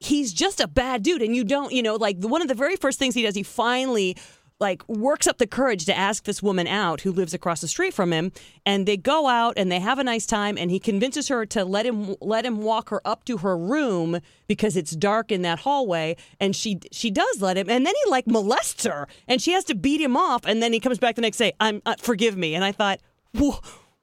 he's 0.00 0.32
just 0.32 0.60
a 0.60 0.66
bad 0.66 1.04
dude. 1.04 1.22
And 1.22 1.34
you 1.34 1.44
don't, 1.44 1.72
you 1.72 1.82
know, 1.82 1.94
like 1.94 2.16
one 2.18 2.42
of 2.42 2.48
the 2.48 2.54
very 2.54 2.74
first 2.74 2.98
things 2.98 3.14
he 3.14 3.22
does, 3.22 3.36
he 3.36 3.44
finally 3.44 4.16
like 4.60 4.86
works 4.88 5.26
up 5.26 5.38
the 5.38 5.46
courage 5.46 5.84
to 5.84 5.96
ask 5.96 6.24
this 6.24 6.42
woman 6.42 6.66
out 6.66 7.02
who 7.02 7.12
lives 7.12 7.32
across 7.32 7.60
the 7.60 7.68
street 7.68 7.94
from 7.94 8.12
him 8.12 8.32
and 8.66 8.86
they 8.86 8.96
go 8.96 9.28
out 9.28 9.54
and 9.56 9.70
they 9.70 9.80
have 9.80 9.98
a 9.98 10.04
nice 10.04 10.26
time 10.26 10.58
and 10.58 10.70
he 10.70 10.80
convinces 10.80 11.28
her 11.28 11.46
to 11.46 11.64
let 11.64 11.86
him 11.86 12.16
let 12.20 12.44
him 12.44 12.62
walk 12.62 12.90
her 12.90 13.00
up 13.04 13.24
to 13.24 13.38
her 13.38 13.56
room 13.56 14.20
because 14.48 14.76
it's 14.76 14.92
dark 14.92 15.30
in 15.30 15.42
that 15.42 15.60
hallway 15.60 16.16
and 16.40 16.56
she 16.56 16.78
she 16.90 17.10
does 17.10 17.40
let 17.40 17.56
him 17.56 17.70
and 17.70 17.86
then 17.86 17.94
he 18.04 18.10
like 18.10 18.26
molests 18.26 18.84
her 18.84 19.06
and 19.26 19.40
she 19.40 19.52
has 19.52 19.64
to 19.64 19.74
beat 19.74 20.00
him 20.00 20.16
off 20.16 20.44
and 20.44 20.62
then 20.62 20.72
he 20.72 20.80
comes 20.80 20.98
back 20.98 21.14
the 21.14 21.22
next 21.22 21.38
day 21.38 21.52
I'm 21.60 21.80
uh, 21.86 21.94
forgive 21.98 22.36
me 22.36 22.54
and 22.54 22.64
I 22.64 22.72
thought 22.72 23.00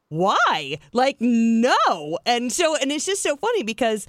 why? 0.10 0.80
Like 0.94 1.18
no! 1.20 2.20
And 2.26 2.52
so 2.52 2.76
and 2.76 2.92
it's 2.92 3.06
just 3.06 3.24
so 3.24 3.36
funny 3.36 3.64
because 3.64 4.08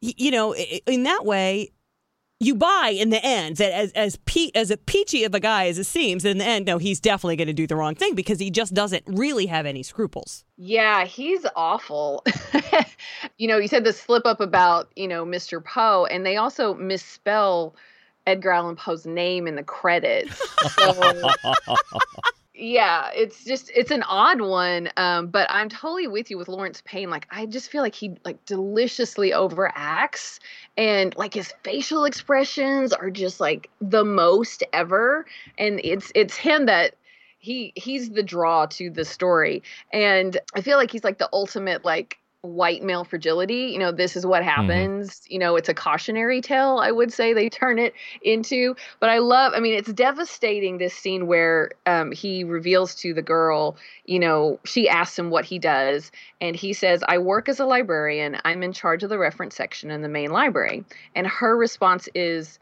you 0.00 0.30
know 0.30 0.54
in 0.54 1.04
that 1.04 1.24
way 1.24 1.70
you 2.40 2.54
buy 2.54 2.94
in 2.96 3.10
the 3.10 3.24
end 3.24 3.56
that 3.56 3.72
as 3.72 3.92
as 3.92 4.16
pe- 4.24 4.50
as 4.54 4.70
a 4.70 4.76
peachy 4.76 5.24
of 5.24 5.34
a 5.34 5.40
guy 5.40 5.66
as 5.66 5.78
it 5.78 5.84
seems, 5.84 6.24
in 6.24 6.38
the 6.38 6.44
end, 6.44 6.66
no, 6.66 6.78
he's 6.78 7.00
definitely 7.00 7.36
going 7.36 7.48
to 7.48 7.52
do 7.52 7.66
the 7.66 7.74
wrong 7.74 7.94
thing 7.94 8.14
because 8.14 8.38
he 8.38 8.50
just 8.50 8.74
doesn't 8.74 9.02
really 9.06 9.46
have 9.46 9.66
any 9.66 9.82
scruples. 9.82 10.44
Yeah, 10.56 11.04
he's 11.04 11.44
awful. 11.56 12.24
you 13.38 13.48
know, 13.48 13.58
you 13.58 13.66
said 13.66 13.84
the 13.84 13.92
slip 13.92 14.24
up 14.24 14.40
about, 14.40 14.90
you 14.94 15.08
know, 15.08 15.24
Mr. 15.24 15.64
Poe, 15.64 16.06
and 16.06 16.24
they 16.24 16.36
also 16.36 16.74
misspell 16.74 17.74
Edgar 18.26 18.52
Allan 18.52 18.76
Poe's 18.76 19.04
name 19.04 19.48
in 19.48 19.56
the 19.56 19.64
credits. 19.64 20.38
So, 20.74 20.92
yeah, 22.58 23.10
it's 23.14 23.44
just 23.44 23.70
it's 23.74 23.92
an 23.92 24.02
odd 24.02 24.40
one. 24.40 24.90
Um, 24.96 25.28
but 25.28 25.46
I'm 25.48 25.68
totally 25.68 26.08
with 26.08 26.28
you 26.28 26.36
with 26.38 26.48
Laurence 26.48 26.82
Payne. 26.84 27.08
Like 27.08 27.28
I 27.30 27.46
just 27.46 27.70
feel 27.70 27.82
like 27.82 27.94
he 27.94 28.16
like 28.24 28.44
deliciously 28.46 29.30
overacts 29.30 30.40
and 30.76 31.16
like 31.16 31.34
his 31.34 31.54
facial 31.62 32.04
expressions 32.04 32.92
are 32.92 33.10
just 33.10 33.38
like 33.38 33.70
the 33.80 34.04
most 34.04 34.64
ever. 34.72 35.24
And 35.56 35.80
it's 35.84 36.10
it's 36.16 36.36
him 36.36 36.66
that 36.66 36.96
he 37.38 37.72
he's 37.76 38.10
the 38.10 38.24
draw 38.24 38.66
to 38.66 38.90
the 38.90 39.04
story. 39.04 39.62
And 39.92 40.36
I 40.54 40.60
feel 40.60 40.78
like 40.78 40.90
he's 40.90 41.04
like 41.04 41.18
the 41.18 41.28
ultimate 41.32 41.84
like 41.84 42.18
white 42.42 42.84
male 42.84 43.02
fragility 43.02 43.70
you 43.72 43.78
know 43.80 43.90
this 43.90 44.14
is 44.14 44.24
what 44.24 44.44
happens 44.44 45.08
mm-hmm. 45.10 45.32
you 45.32 45.38
know 45.40 45.56
it's 45.56 45.68
a 45.68 45.74
cautionary 45.74 46.40
tale 46.40 46.78
i 46.80 46.88
would 46.88 47.12
say 47.12 47.32
they 47.32 47.48
turn 47.48 47.80
it 47.80 47.92
into 48.22 48.76
but 49.00 49.10
i 49.10 49.18
love 49.18 49.52
i 49.56 49.60
mean 49.60 49.74
it's 49.74 49.92
devastating 49.92 50.78
this 50.78 50.94
scene 50.94 51.26
where 51.26 51.72
um, 51.86 52.12
he 52.12 52.44
reveals 52.44 52.94
to 52.94 53.12
the 53.12 53.22
girl 53.22 53.76
you 54.04 54.20
know 54.20 54.60
she 54.64 54.88
asks 54.88 55.18
him 55.18 55.30
what 55.30 55.44
he 55.44 55.58
does 55.58 56.12
and 56.40 56.54
he 56.54 56.72
says 56.72 57.02
i 57.08 57.18
work 57.18 57.48
as 57.48 57.58
a 57.58 57.66
librarian 57.66 58.36
i'm 58.44 58.62
in 58.62 58.72
charge 58.72 59.02
of 59.02 59.10
the 59.10 59.18
reference 59.18 59.56
section 59.56 59.90
in 59.90 60.02
the 60.02 60.08
main 60.08 60.30
library 60.30 60.84
and 61.16 61.26
her 61.26 61.56
response 61.56 62.08
is 62.14 62.60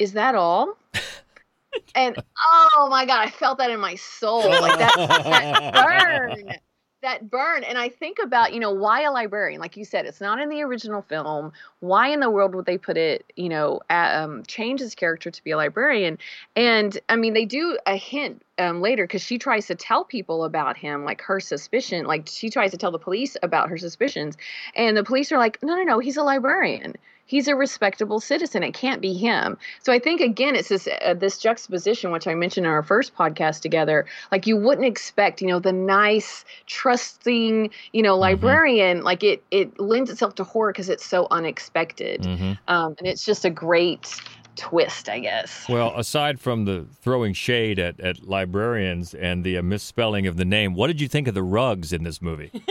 is 0.00 0.14
that 0.14 0.34
all 0.34 0.76
and 1.94 2.16
oh 2.44 2.88
my 2.90 3.06
god 3.06 3.20
i 3.20 3.30
felt 3.30 3.58
that 3.58 3.70
in 3.70 3.78
my 3.78 3.94
soul 3.94 4.50
like 4.50 4.78
that, 4.80 4.94
that 4.96 6.34
burn 6.34 6.56
that 7.02 7.28
burn 7.28 7.64
and 7.64 7.76
i 7.76 7.88
think 7.88 8.18
about 8.22 8.54
you 8.54 8.60
know 8.60 8.70
why 8.70 9.02
a 9.02 9.10
librarian 9.10 9.60
like 9.60 9.76
you 9.76 9.84
said 9.84 10.06
it's 10.06 10.20
not 10.20 10.40
in 10.40 10.48
the 10.48 10.62
original 10.62 11.02
film. 11.02 11.52
Why 11.80 12.08
in 12.08 12.20
the 12.20 12.30
world 12.30 12.54
would 12.54 12.64
they 12.64 12.78
put 12.78 12.96
it 12.96 13.30
you 13.36 13.48
know 13.48 13.80
um, 13.90 14.44
change 14.46 14.80
his 14.80 14.94
character 14.94 15.30
to 15.30 15.44
be 15.44 15.50
a 15.50 15.56
librarian? 15.56 16.18
And 16.54 16.96
i 17.08 17.16
mean 17.16 17.34
they 17.34 17.44
do 17.44 17.76
a 17.86 17.96
hint 17.96 18.42
um, 18.58 18.80
later 18.80 19.04
because 19.04 19.22
she 19.22 19.38
tries 19.38 19.66
to 19.66 19.74
tell 19.74 20.04
people 20.04 20.44
about 20.44 20.76
him 20.76 21.04
like 21.04 21.20
her 21.22 21.40
suspicion 21.40 22.06
like 22.06 22.28
she 22.28 22.50
tries 22.50 22.70
to 22.70 22.76
tell 22.76 22.92
the 22.92 22.98
police 22.98 23.36
about 23.42 23.68
her 23.68 23.78
suspicions 23.78 24.36
and 24.76 24.96
the 24.96 25.04
police 25.04 25.32
are 25.32 25.38
like 25.38 25.60
no 25.62 25.74
no 25.74 25.82
no 25.82 25.98
he's 25.98 26.16
a 26.16 26.22
librarian 26.22 26.94
he's 27.26 27.48
a 27.48 27.54
respectable 27.54 28.20
citizen. 28.20 28.62
It 28.62 28.74
can't 28.74 29.00
be 29.00 29.14
him. 29.14 29.56
So 29.82 29.92
I 29.92 29.98
think 29.98 30.20
again, 30.20 30.54
it's 30.54 30.68
this 30.68 30.88
uh, 31.04 31.14
this 31.14 31.38
juxtaposition, 31.38 32.10
which 32.10 32.26
I 32.26 32.34
mentioned 32.34 32.66
in 32.66 32.72
our 32.72 32.82
first 32.82 33.14
podcast 33.14 33.60
together. 33.60 34.06
Like 34.30 34.46
you 34.46 34.56
wouldn't 34.56 34.86
expect, 34.86 35.40
you 35.40 35.48
know, 35.48 35.58
the 35.58 35.72
nice, 35.72 36.44
trusting, 36.66 37.70
you 37.92 38.02
know, 38.02 38.12
mm-hmm. 38.12 38.20
librarian. 38.20 38.98
Mm-hmm. 38.98 39.06
Like 39.06 39.22
it 39.22 39.42
it 39.50 39.78
lends 39.80 40.10
itself 40.10 40.34
to 40.36 40.44
horror 40.44 40.72
because 40.72 40.88
it's 40.88 41.04
so 41.04 41.26
unexpected, 41.30 42.22
mm-hmm. 42.22 42.52
um, 42.68 42.94
and 42.98 43.06
it's 43.06 43.24
just 43.24 43.44
a 43.44 43.50
great 43.50 44.20
twist, 44.56 45.08
I 45.08 45.20
guess. 45.20 45.66
Well, 45.68 45.94
aside 45.96 46.40
from 46.40 46.66
the 46.66 46.86
throwing 47.00 47.32
shade 47.32 47.78
at, 47.78 47.98
at 48.00 48.22
librarians 48.22 49.14
and 49.14 49.44
the 49.44 49.56
uh, 49.56 49.62
misspelling 49.62 50.26
of 50.26 50.36
the 50.36 50.44
name, 50.44 50.74
what 50.74 50.88
did 50.88 51.00
you 51.00 51.08
think 51.08 51.26
of 51.28 51.34
the 51.34 51.42
rugs 51.42 51.92
in 51.92 52.04
this 52.04 52.20
movie? 52.20 52.50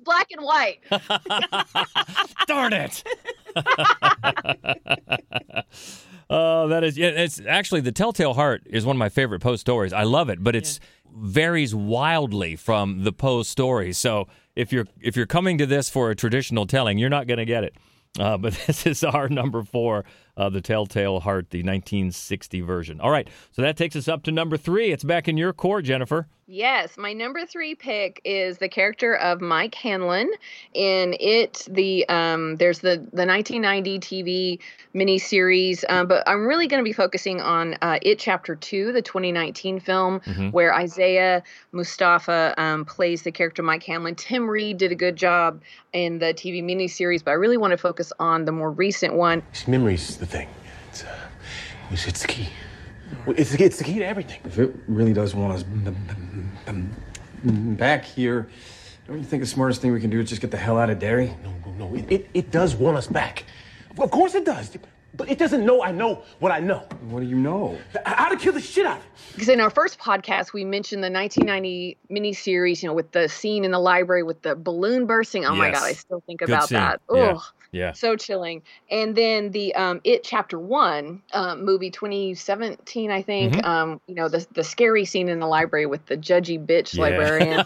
It's 0.00 0.04
black 0.04 0.28
and 0.30 0.44
white. 0.44 0.78
Darn 2.46 2.72
it. 2.72 3.02
Oh, 6.32 6.62
uh, 6.62 6.66
that 6.68 6.84
is. 6.84 6.96
Yeah, 6.96 7.08
it's 7.08 7.40
actually 7.44 7.80
the 7.80 7.90
Telltale 7.90 8.34
Heart 8.34 8.62
is 8.66 8.86
one 8.86 8.94
of 8.94 9.00
my 9.00 9.08
favorite 9.08 9.40
Poe 9.40 9.56
stories. 9.56 9.92
I 9.92 10.04
love 10.04 10.28
it, 10.28 10.44
but 10.44 10.54
it's 10.54 10.78
yeah. 10.78 11.10
varies 11.12 11.74
wildly 11.74 12.54
from 12.54 13.02
the 13.02 13.10
Poe 13.10 13.42
story. 13.42 13.92
So 13.92 14.28
if 14.54 14.72
you're 14.72 14.86
if 15.00 15.16
you're 15.16 15.26
coming 15.26 15.58
to 15.58 15.66
this 15.66 15.90
for 15.90 16.08
a 16.08 16.14
traditional 16.14 16.66
telling, 16.66 16.98
you're 16.98 17.10
not 17.10 17.26
going 17.26 17.38
to 17.38 17.44
get 17.44 17.64
it. 17.64 17.74
Uh, 18.16 18.38
but 18.38 18.52
this 18.68 18.86
is 18.86 19.02
our 19.02 19.28
number 19.28 19.64
four, 19.64 20.04
uh, 20.40 20.48
the 20.48 20.62
Telltale 20.62 21.20
Heart, 21.20 21.50
the 21.50 21.58
1960 21.58 22.62
version. 22.62 22.98
All 23.00 23.10
right, 23.10 23.28
so 23.52 23.60
that 23.60 23.76
takes 23.76 23.94
us 23.94 24.08
up 24.08 24.22
to 24.22 24.32
number 24.32 24.56
three. 24.56 24.90
It's 24.90 25.04
back 25.04 25.28
in 25.28 25.36
your 25.36 25.52
core, 25.52 25.82
Jennifer. 25.82 26.26
Yes, 26.52 26.98
my 26.98 27.12
number 27.12 27.46
three 27.46 27.76
pick 27.76 28.20
is 28.24 28.58
the 28.58 28.68
character 28.68 29.14
of 29.14 29.40
Mike 29.40 29.76
Hanlon. 29.76 30.28
In 30.74 31.14
it, 31.20 31.64
the 31.70 32.08
um, 32.08 32.56
there's 32.56 32.80
the 32.80 32.96
the 33.12 33.24
1990 33.24 34.00
TV 34.00 34.58
miniseries, 34.92 35.84
um, 35.88 36.08
but 36.08 36.28
I'm 36.28 36.48
really 36.48 36.66
going 36.66 36.80
to 36.80 36.84
be 36.84 36.92
focusing 36.92 37.40
on 37.40 37.76
uh, 37.82 38.00
it 38.02 38.18
Chapter 38.18 38.56
Two, 38.56 38.90
the 38.90 39.00
2019 39.00 39.78
film, 39.78 40.18
mm-hmm. 40.18 40.48
where 40.48 40.74
Isaiah 40.74 41.44
Mustafa 41.70 42.52
um, 42.56 42.84
plays 42.84 43.22
the 43.22 43.30
character 43.30 43.62
Mike 43.62 43.84
Hanlon. 43.84 44.16
Tim 44.16 44.50
Reid 44.50 44.78
did 44.78 44.90
a 44.90 44.96
good 44.96 45.14
job 45.14 45.62
in 45.92 46.18
the 46.18 46.34
TV 46.34 46.64
miniseries, 46.64 47.22
but 47.22 47.30
I 47.30 47.34
really 47.34 47.58
want 47.58 47.70
to 47.70 47.78
focus 47.78 48.12
on 48.18 48.44
the 48.44 48.52
more 48.52 48.72
recent 48.72 49.14
one. 49.14 49.44
Memory's 49.68 50.16
the 50.16 50.26
thing. 50.30 50.48
It's, 50.88 51.04
uh, 51.04 51.16
it's 51.90 52.22
the 52.22 52.28
key. 52.28 52.48
It's, 53.26 53.54
it's 53.54 53.78
the 53.78 53.84
key 53.84 53.98
to 53.98 54.06
everything. 54.06 54.40
If 54.44 54.58
it 54.58 54.74
really 54.86 55.12
does 55.12 55.34
want 55.34 55.52
us 55.52 55.64
back 57.44 58.04
here, 58.04 58.48
don't 59.06 59.18
you 59.18 59.24
think 59.24 59.42
the 59.42 59.48
smartest 59.48 59.82
thing 59.82 59.92
we 59.92 60.00
can 60.00 60.10
do 60.10 60.20
is 60.20 60.28
just 60.28 60.40
get 60.40 60.50
the 60.50 60.56
hell 60.56 60.78
out 60.78 60.90
of 60.90 60.98
Derry? 60.98 61.34
No, 61.42 61.52
no, 61.66 61.88
no. 61.88 61.94
It, 61.96 62.12
it, 62.12 62.30
it 62.32 62.50
does 62.50 62.76
want 62.76 62.96
us 62.96 63.06
back. 63.06 63.44
Of 63.98 64.10
course 64.10 64.34
it 64.34 64.44
does. 64.44 64.76
But 65.16 65.28
it 65.28 65.38
doesn't 65.38 65.66
know 65.66 65.82
I 65.82 65.90
know 65.90 66.22
what 66.38 66.52
I 66.52 66.60
know. 66.60 66.78
What 67.08 67.20
do 67.20 67.26
you 67.26 67.34
know? 67.36 67.76
How 68.06 68.28
to 68.28 68.36
kill 68.36 68.52
the 68.52 68.60
shit 68.60 68.86
out 68.86 68.98
of 68.98 69.02
it. 69.02 69.10
Because 69.32 69.48
in 69.48 69.60
our 69.60 69.70
first 69.70 69.98
podcast, 69.98 70.52
we 70.52 70.64
mentioned 70.64 71.02
the 71.02 71.10
1990 71.10 71.96
miniseries, 72.10 72.82
you 72.82 72.88
know, 72.88 72.94
with 72.94 73.10
the 73.10 73.28
scene 73.28 73.64
in 73.64 73.72
the 73.72 73.80
library 73.80 74.22
with 74.22 74.42
the 74.42 74.54
balloon 74.54 75.06
bursting. 75.06 75.44
Oh 75.44 75.54
yes. 75.54 75.58
my 75.58 75.70
God, 75.72 75.82
I 75.82 75.92
still 75.92 76.22
think 76.26 76.38
Good 76.38 76.48
about 76.50 76.68
scene. 76.68 76.78
that. 76.78 77.00
Yeah. 77.12 77.38
Yeah. 77.72 77.92
So 77.92 78.16
chilling. 78.16 78.62
And 78.90 79.14
then 79.14 79.50
the 79.50 79.74
um, 79.74 80.00
It 80.04 80.24
Chapter 80.24 80.58
One 80.58 81.22
um, 81.32 81.64
movie 81.64 81.90
2017, 81.90 83.10
I 83.10 83.22
think. 83.22 83.54
Mm-hmm. 83.54 83.64
Um, 83.64 84.00
you 84.06 84.14
know, 84.14 84.28
the 84.28 84.46
the 84.54 84.64
scary 84.64 85.04
scene 85.04 85.28
in 85.28 85.38
the 85.38 85.46
library 85.46 85.86
with 85.86 86.04
the 86.06 86.16
judgy 86.16 86.64
bitch 86.64 86.94
yeah. 86.94 87.02
librarian. 87.02 87.60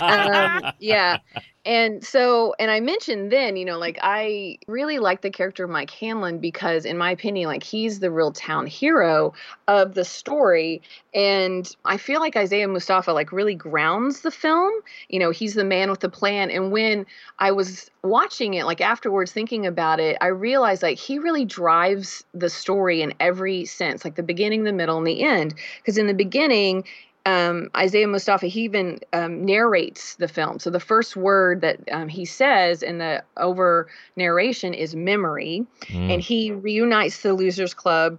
um, 0.00 0.72
yeah. 0.78 1.18
And 1.66 2.02
so, 2.02 2.54
and 2.58 2.70
I 2.70 2.80
mentioned 2.80 3.30
then, 3.30 3.56
you 3.56 3.66
know, 3.66 3.78
like 3.78 3.98
I 4.00 4.56
really 4.66 4.98
like 4.98 5.20
the 5.20 5.30
character 5.30 5.64
of 5.64 5.70
Mike 5.70 5.90
Hanlon 5.90 6.38
because, 6.38 6.86
in 6.86 6.96
my 6.96 7.10
opinion, 7.10 7.48
like 7.48 7.62
he's 7.62 8.00
the 8.00 8.10
real 8.10 8.32
town 8.32 8.66
hero 8.66 9.34
of 9.68 9.92
the 9.92 10.04
story. 10.06 10.80
And 11.12 11.70
I 11.84 11.98
feel 11.98 12.20
like 12.20 12.34
Isaiah 12.34 12.66
Mustafa 12.66 13.12
like 13.12 13.30
really 13.30 13.54
grounds 13.54 14.22
the 14.22 14.30
film. 14.30 14.72
You 15.10 15.18
know, 15.18 15.30
he's 15.30 15.52
the 15.52 15.64
man 15.64 15.90
with 15.90 16.00
the 16.00 16.08
plan. 16.08 16.50
And 16.50 16.72
when 16.72 17.04
I 17.38 17.52
was 17.52 17.90
watching 18.02 18.54
it, 18.54 18.64
like 18.64 18.80
afterwards 18.80 19.30
thinking 19.30 19.49
about 19.66 20.00
it, 20.00 20.16
I 20.20 20.28
realized 20.28 20.82
like 20.82 20.98
he 20.98 21.18
really 21.18 21.44
drives 21.44 22.24
the 22.32 22.50
story 22.50 23.02
in 23.02 23.14
every 23.20 23.64
sense, 23.64 24.04
like 24.04 24.14
the 24.14 24.22
beginning, 24.22 24.64
the 24.64 24.72
middle, 24.72 24.98
and 24.98 25.06
the 25.06 25.22
end. 25.22 25.54
Because 25.78 25.98
in 25.98 26.06
the 26.06 26.14
beginning, 26.14 26.84
um, 27.26 27.70
Isaiah 27.76 28.08
Mustafa, 28.08 28.46
he 28.46 28.62
even 28.62 29.00
um, 29.12 29.44
narrates 29.44 30.16
the 30.16 30.28
film. 30.28 30.58
So 30.58 30.70
the 30.70 30.80
first 30.80 31.16
word 31.16 31.60
that 31.60 31.80
um, 31.92 32.08
he 32.08 32.24
says 32.24 32.82
in 32.82 32.98
the 32.98 33.22
over 33.36 33.88
narration 34.16 34.72
is 34.72 34.94
memory. 34.94 35.66
Mm. 35.86 36.14
And 36.14 36.22
he 36.22 36.52
reunites 36.52 37.22
the 37.22 37.34
Losers 37.34 37.74
Club 37.74 38.18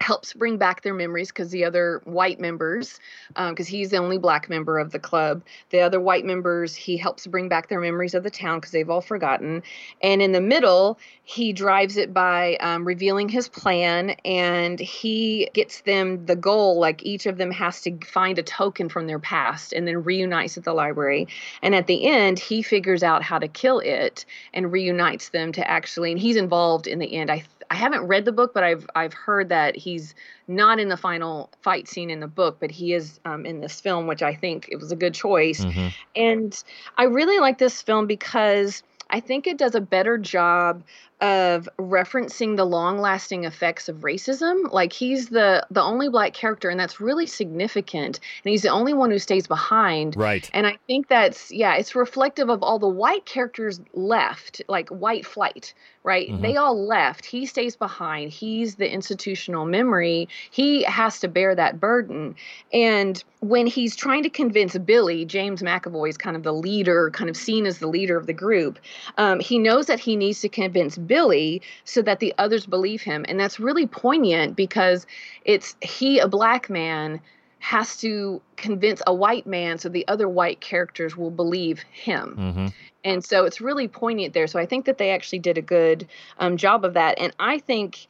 helps 0.00 0.32
bring 0.32 0.56
back 0.56 0.82
their 0.82 0.94
memories 0.94 1.28
because 1.28 1.50
the 1.50 1.64
other 1.64 2.00
white 2.04 2.40
members, 2.40 2.98
because 3.28 3.68
um, 3.68 3.70
he's 3.70 3.90
the 3.90 3.98
only 3.98 4.16
black 4.16 4.48
member 4.48 4.78
of 4.78 4.92
the 4.92 4.98
club, 4.98 5.42
the 5.70 5.80
other 5.80 6.00
white 6.00 6.24
members, 6.24 6.74
he 6.74 6.96
helps 6.96 7.26
bring 7.26 7.48
back 7.48 7.68
their 7.68 7.80
memories 7.80 8.14
of 8.14 8.22
the 8.22 8.30
town 8.30 8.58
because 8.58 8.72
they've 8.72 8.88
all 8.88 9.02
forgotten. 9.02 9.62
And 10.02 10.22
in 10.22 10.32
the 10.32 10.40
middle, 10.40 10.98
he 11.22 11.52
drives 11.52 11.98
it 11.98 12.14
by 12.14 12.56
um, 12.56 12.86
revealing 12.86 13.28
his 13.28 13.48
plan 13.48 14.10
and 14.24 14.80
he 14.80 15.50
gets 15.52 15.82
them 15.82 16.24
the 16.24 16.36
goal 16.36 16.80
like 16.80 17.04
each 17.04 17.26
of 17.26 17.36
them 17.36 17.50
has 17.50 17.82
to 17.82 17.98
find 17.98 18.38
a 18.38 18.42
token 18.42 18.88
from 18.88 19.06
their 19.06 19.18
past 19.18 19.74
and 19.74 19.86
then 19.86 20.02
reunites 20.02 20.56
at 20.56 20.64
the 20.64 20.72
library. 20.72 21.28
And 21.62 21.74
at 21.74 21.86
the 21.86 22.06
end, 22.06 22.38
he 22.38 22.62
figures 22.62 23.02
out 23.02 23.22
how 23.22 23.38
to 23.38 23.48
kill 23.48 23.80
it 23.80 24.24
and 24.54 24.72
reunites 24.72 25.28
them 25.28 25.52
to 25.52 25.70
actually, 25.70 26.10
and 26.10 26.20
he's 26.20 26.36
involved 26.36 26.86
in 26.86 26.98
the 26.98 27.14
end. 27.14 27.30
I 27.30 27.44
I 27.70 27.76
haven't 27.76 28.06
read 28.08 28.24
the 28.24 28.32
book, 28.32 28.52
but 28.52 28.64
I've 28.64 28.86
I've 28.96 29.14
heard 29.14 29.48
that 29.50 29.76
he's 29.76 30.14
not 30.48 30.80
in 30.80 30.88
the 30.88 30.96
final 30.96 31.50
fight 31.62 31.86
scene 31.86 32.10
in 32.10 32.18
the 32.18 32.26
book, 32.26 32.58
but 32.58 32.70
he 32.70 32.92
is 32.94 33.20
um, 33.24 33.46
in 33.46 33.60
this 33.60 33.80
film, 33.80 34.08
which 34.08 34.22
I 34.22 34.34
think 34.34 34.68
it 34.70 34.76
was 34.76 34.90
a 34.90 34.96
good 34.96 35.14
choice. 35.14 35.64
Mm-hmm. 35.64 35.88
And 36.16 36.64
I 36.98 37.04
really 37.04 37.38
like 37.38 37.58
this 37.58 37.80
film 37.80 38.06
because 38.06 38.82
I 39.08 39.20
think 39.20 39.46
it 39.46 39.56
does 39.56 39.76
a 39.76 39.80
better 39.80 40.18
job 40.18 40.82
of 41.20 41.68
referencing 41.78 42.56
the 42.56 42.64
long-lasting 42.64 43.44
effects 43.44 43.88
of 43.88 43.98
racism. 43.98 44.72
Like 44.72 44.92
he's 44.92 45.28
the 45.28 45.66
the 45.70 45.82
only 45.82 46.08
black 46.08 46.32
character, 46.32 46.70
and 46.70 46.80
that's 46.80 47.00
really 47.00 47.26
significant. 47.26 48.20
And 48.44 48.50
he's 48.50 48.62
the 48.62 48.68
only 48.68 48.94
one 48.94 49.10
who 49.10 49.18
stays 49.18 49.46
behind. 49.46 50.16
Right. 50.16 50.50
And 50.54 50.66
I 50.66 50.78
think 50.86 51.08
that's 51.08 51.50
yeah, 51.50 51.74
it's 51.74 51.94
reflective 51.94 52.48
of 52.48 52.62
all 52.62 52.78
the 52.78 52.88
white 52.88 53.26
characters 53.26 53.80
left, 53.92 54.62
like 54.68 54.88
white 54.88 55.26
flight, 55.26 55.74
right? 56.04 56.28
Mhm. 56.30 56.42
They 56.42 56.56
all 56.56 56.86
left. 56.86 57.26
He 57.26 57.46
stays 57.46 57.76
behind. 57.76 58.32
He's 58.32 58.76
the 58.76 58.90
institutional 58.90 59.66
memory. 59.66 60.28
He 60.50 60.84
has 60.84 61.20
to 61.20 61.28
bear 61.28 61.54
that 61.54 61.80
burden. 61.80 62.34
And 62.72 63.22
when 63.40 63.66
he's 63.66 63.96
trying 63.96 64.22
to 64.22 64.30
convince 64.30 64.76
Billy, 64.78 65.24
James 65.24 65.62
McAvoy 65.62 66.10
is 66.10 66.18
kind 66.18 66.36
of 66.36 66.42
the 66.42 66.52
leader, 66.52 67.10
kind 67.10 67.30
of 67.30 67.36
seen 67.36 67.66
as 67.66 67.78
the 67.78 67.86
leader 67.86 68.16
of 68.16 68.26
the 68.26 68.32
group. 68.34 68.78
Um, 69.16 69.40
he 69.40 69.58
knows 69.58 69.86
that 69.86 69.98
he 69.98 70.14
needs 70.16 70.40
to 70.40 70.48
convince 70.48 70.98
Billy 71.10 71.60
so 71.84 72.02
that 72.02 72.20
the 72.20 72.32
others 72.38 72.66
believe 72.66 73.02
him. 73.02 73.26
And 73.28 73.38
that's 73.38 73.58
really 73.58 73.88
poignant 73.88 74.54
because 74.54 75.06
it's 75.44 75.74
he, 75.82 76.20
a 76.20 76.28
black 76.28 76.70
man, 76.70 77.20
has 77.58 77.96
to 77.98 78.40
convince 78.56 79.02
a 79.08 79.12
white 79.12 79.46
man 79.46 79.76
so 79.76 79.88
the 79.88 80.06
other 80.06 80.28
white 80.28 80.60
characters 80.60 81.16
will 81.16 81.32
believe 81.32 81.80
him. 81.90 82.36
Mm-hmm. 82.38 82.66
And 83.04 83.24
so 83.24 83.44
it's 83.44 83.60
really 83.60 83.88
poignant 83.88 84.34
there. 84.34 84.46
So 84.46 84.60
I 84.60 84.66
think 84.66 84.84
that 84.84 84.98
they 84.98 85.10
actually 85.10 85.40
did 85.40 85.58
a 85.58 85.62
good 85.62 86.06
um, 86.38 86.56
job 86.56 86.84
of 86.84 86.94
that. 86.94 87.18
And 87.18 87.34
I 87.40 87.58
think, 87.58 88.06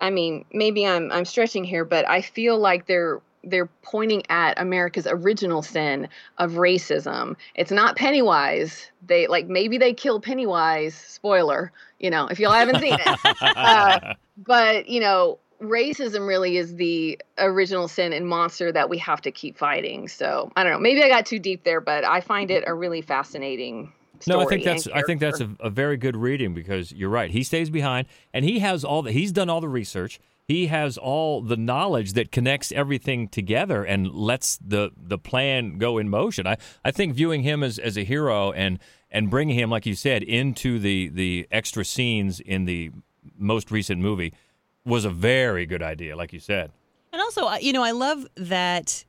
I 0.00 0.10
mean, 0.10 0.44
maybe 0.52 0.84
I'm 0.84 1.12
I'm 1.12 1.24
stretching 1.24 1.62
here, 1.62 1.84
but 1.84 2.08
I 2.08 2.22
feel 2.22 2.58
like 2.58 2.86
they're 2.86 3.20
they're 3.44 3.68
pointing 3.82 4.22
at 4.28 4.60
America's 4.60 5.06
original 5.06 5.62
sin 5.62 6.08
of 6.38 6.52
racism. 6.52 7.36
It's 7.54 7.72
not 7.72 7.96
Pennywise. 7.96 8.90
They 9.06 9.26
like 9.26 9.48
maybe 9.48 9.78
they 9.78 9.92
kill 9.92 10.20
Pennywise. 10.20 10.94
Spoiler, 10.94 11.72
you 11.98 12.10
know, 12.10 12.26
if 12.28 12.38
y'all 12.38 12.52
haven't 12.52 12.80
seen 12.80 12.94
it. 12.94 13.18
uh, 13.42 14.14
but 14.36 14.88
you 14.88 15.00
know, 15.00 15.38
racism 15.62 16.26
really 16.26 16.56
is 16.56 16.76
the 16.76 17.20
original 17.38 17.88
sin 17.88 18.12
and 18.12 18.26
monster 18.26 18.72
that 18.72 18.90
we 18.90 18.98
have 18.98 19.20
to 19.22 19.30
keep 19.30 19.56
fighting. 19.56 20.08
So 20.08 20.50
I 20.56 20.62
don't 20.62 20.72
know. 20.72 20.78
Maybe 20.78 21.02
I 21.02 21.08
got 21.08 21.26
too 21.26 21.38
deep 21.38 21.64
there, 21.64 21.80
but 21.80 22.04
I 22.04 22.20
find 22.20 22.50
it 22.50 22.64
a 22.66 22.74
really 22.74 23.00
fascinating. 23.00 23.92
No, 24.26 24.40
I 24.40 24.46
think 24.46 24.64
that's 24.64 24.86
I 24.88 25.02
think 25.02 25.20
that's 25.20 25.40
a, 25.40 25.50
a 25.60 25.70
very 25.70 25.96
good 25.96 26.16
reading 26.16 26.54
because 26.54 26.92
you're 26.92 27.10
right. 27.10 27.30
He 27.30 27.42
stays 27.42 27.70
behind 27.70 28.06
and 28.32 28.44
he 28.44 28.60
has 28.60 28.84
all 28.84 29.02
the 29.02 29.10
he's 29.10 29.32
done 29.32 29.48
all 29.48 29.60
the 29.60 29.68
research. 29.68 30.20
He 30.48 30.66
has 30.66 30.98
all 30.98 31.40
the 31.40 31.56
knowledge 31.56 32.14
that 32.14 32.32
connects 32.32 32.72
everything 32.72 33.28
together 33.28 33.84
and 33.84 34.10
lets 34.12 34.56
the 34.58 34.90
the 34.96 35.18
plan 35.18 35.78
go 35.78 35.98
in 35.98 36.08
motion. 36.08 36.46
I, 36.46 36.56
I 36.84 36.90
think 36.90 37.14
viewing 37.14 37.42
him 37.42 37.62
as, 37.62 37.78
as 37.78 37.96
a 37.96 38.04
hero 38.04 38.52
and 38.52 38.78
and 39.10 39.30
bringing 39.30 39.58
him, 39.58 39.70
like 39.70 39.86
you 39.86 39.94
said, 39.94 40.22
into 40.22 40.78
the 40.78 41.08
the 41.08 41.46
extra 41.50 41.84
scenes 41.84 42.40
in 42.40 42.64
the 42.64 42.90
most 43.38 43.70
recent 43.70 44.00
movie 44.00 44.34
was 44.84 45.04
a 45.04 45.10
very 45.10 45.64
good 45.64 45.82
idea, 45.82 46.16
like 46.16 46.32
you 46.32 46.40
said. 46.40 46.72
And 47.12 47.20
also, 47.20 47.50
you 47.54 47.72
know, 47.72 47.84
I 47.84 47.92
love 47.92 48.26
that. 48.36 49.04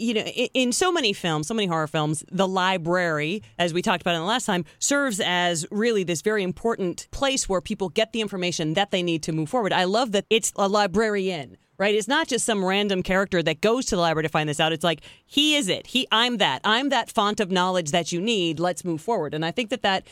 You 0.00 0.14
know, 0.14 0.22
in, 0.22 0.48
in 0.54 0.72
so 0.72 0.90
many 0.90 1.12
films, 1.12 1.46
so 1.46 1.54
many 1.54 1.68
horror 1.68 1.86
films, 1.86 2.24
the 2.32 2.48
library, 2.48 3.42
as 3.58 3.72
we 3.72 3.80
talked 3.80 4.00
about 4.02 4.14
in 4.16 4.20
the 4.20 4.26
last 4.26 4.44
time, 4.44 4.64
serves 4.80 5.20
as 5.24 5.64
really 5.70 6.02
this 6.02 6.20
very 6.20 6.42
important 6.42 7.06
place 7.12 7.48
where 7.48 7.60
people 7.60 7.88
get 7.90 8.12
the 8.12 8.20
information 8.20 8.74
that 8.74 8.90
they 8.90 9.02
need 9.04 9.22
to 9.22 9.32
move 9.32 9.48
forward. 9.48 9.72
I 9.72 9.84
love 9.84 10.10
that 10.12 10.24
it's 10.30 10.52
a 10.56 10.68
librarian, 10.68 11.56
right? 11.78 11.94
It's 11.94 12.08
not 12.08 12.26
just 12.26 12.44
some 12.44 12.64
random 12.64 13.04
character 13.04 13.40
that 13.44 13.60
goes 13.60 13.86
to 13.86 13.94
the 13.96 14.02
library 14.02 14.24
to 14.24 14.28
find 14.28 14.48
this 14.48 14.58
out. 14.58 14.72
It's 14.72 14.82
like 14.84 15.00
he 15.26 15.54
is 15.54 15.68
it. 15.68 15.86
He, 15.86 16.08
I'm 16.10 16.38
that. 16.38 16.60
I'm 16.64 16.88
that 16.88 17.08
font 17.08 17.38
of 17.38 17.52
knowledge 17.52 17.92
that 17.92 18.10
you 18.10 18.20
need. 18.20 18.58
Let's 18.58 18.84
move 18.84 19.00
forward. 19.00 19.32
And 19.32 19.44
I 19.44 19.52
think 19.52 19.70
that 19.70 19.82
that. 19.82 20.08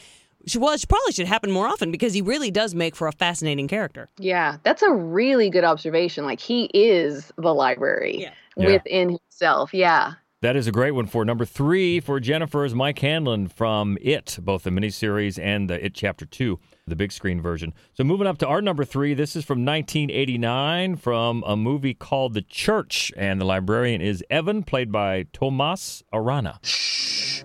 should- 0.47 0.63
Well, 0.63 0.73
it 0.75 0.85
probably 0.89 1.13
should 1.13 1.27
happen 1.27 1.51
more 1.51 1.67
often 1.67 1.91
because 1.91 2.15
he 2.15 2.23
really 2.23 2.53
does 2.53 2.73
make 2.73 2.95
for 2.95 3.09
a 3.09 3.13
fascinating 3.13 3.67
character. 3.67 4.09
Yeah, 4.17 4.59
that's 4.63 4.83
a 4.83 4.93
really 4.93 5.51
good 5.51 5.65
observation. 5.65 6.25
Like 6.25 6.39
he 6.39 6.71
is 6.73 7.33
the 7.37 7.53
library 7.53 8.29
Yeah. 8.57 8.71
within 8.73 9.19
himself. 9.33 9.73
Yeah. 9.75 10.15
That 10.43 10.57
is 10.57 10.67
a 10.67 10.73
great 10.73 10.91
one 10.91 11.07
for 11.07 11.25
number 11.25 11.45
three 11.45 12.01
for 12.01 12.19
Jennifer 12.19 12.65
is 12.65 12.75
Mike 12.75 12.99
Hanlon 12.99 13.47
from 13.47 13.97
It, 14.01 14.39
both 14.43 14.65
the 14.65 14.71
miniseries 14.71 15.39
and 15.41 15.71
the 15.71 15.85
It 15.85 15.95
Chapter 15.95 16.27
2, 16.27 16.59
the 16.89 16.97
big 16.97 17.13
screen 17.13 17.41
version. 17.41 17.73
So 17.95 18.03
moving 18.03 18.27
up 18.27 18.39
to 18.39 18.49
our 18.49 18.61
number 18.61 18.85
three, 18.85 19.15
this 19.15 19.37
is 19.37 19.45
from 19.45 19.65
1989 19.65 20.97
from 20.97 21.45
a 21.47 21.57
movie 21.57 21.95
called 21.95 22.35
The 22.35 22.43
Church, 22.43 23.13
and 23.17 23.41
the 23.41 23.45
librarian 23.45 24.01
is 24.01 24.25
Evan, 24.31 24.65
played 24.65 24.91
by 24.91 25.27
Tomas 25.33 26.03
Arana. 26.13 26.59
Shh. 26.63 27.45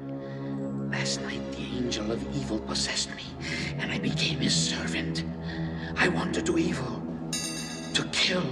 Last 0.90 1.22
night, 1.22 1.52
the 1.52 1.78
angel 1.78 2.12
of 2.12 2.36
evil 2.36 2.60
possessed 2.62 3.12
me, 3.16 3.26
and 3.78 3.92
I 3.92 4.00
became 4.00 4.40
his 4.40 4.56
servant. 4.56 5.24
I 5.96 6.08
want 6.08 6.34
to 6.34 6.42
do 6.42 6.58
evil, 6.58 7.00
to 7.94 8.04
kill. 8.12 8.44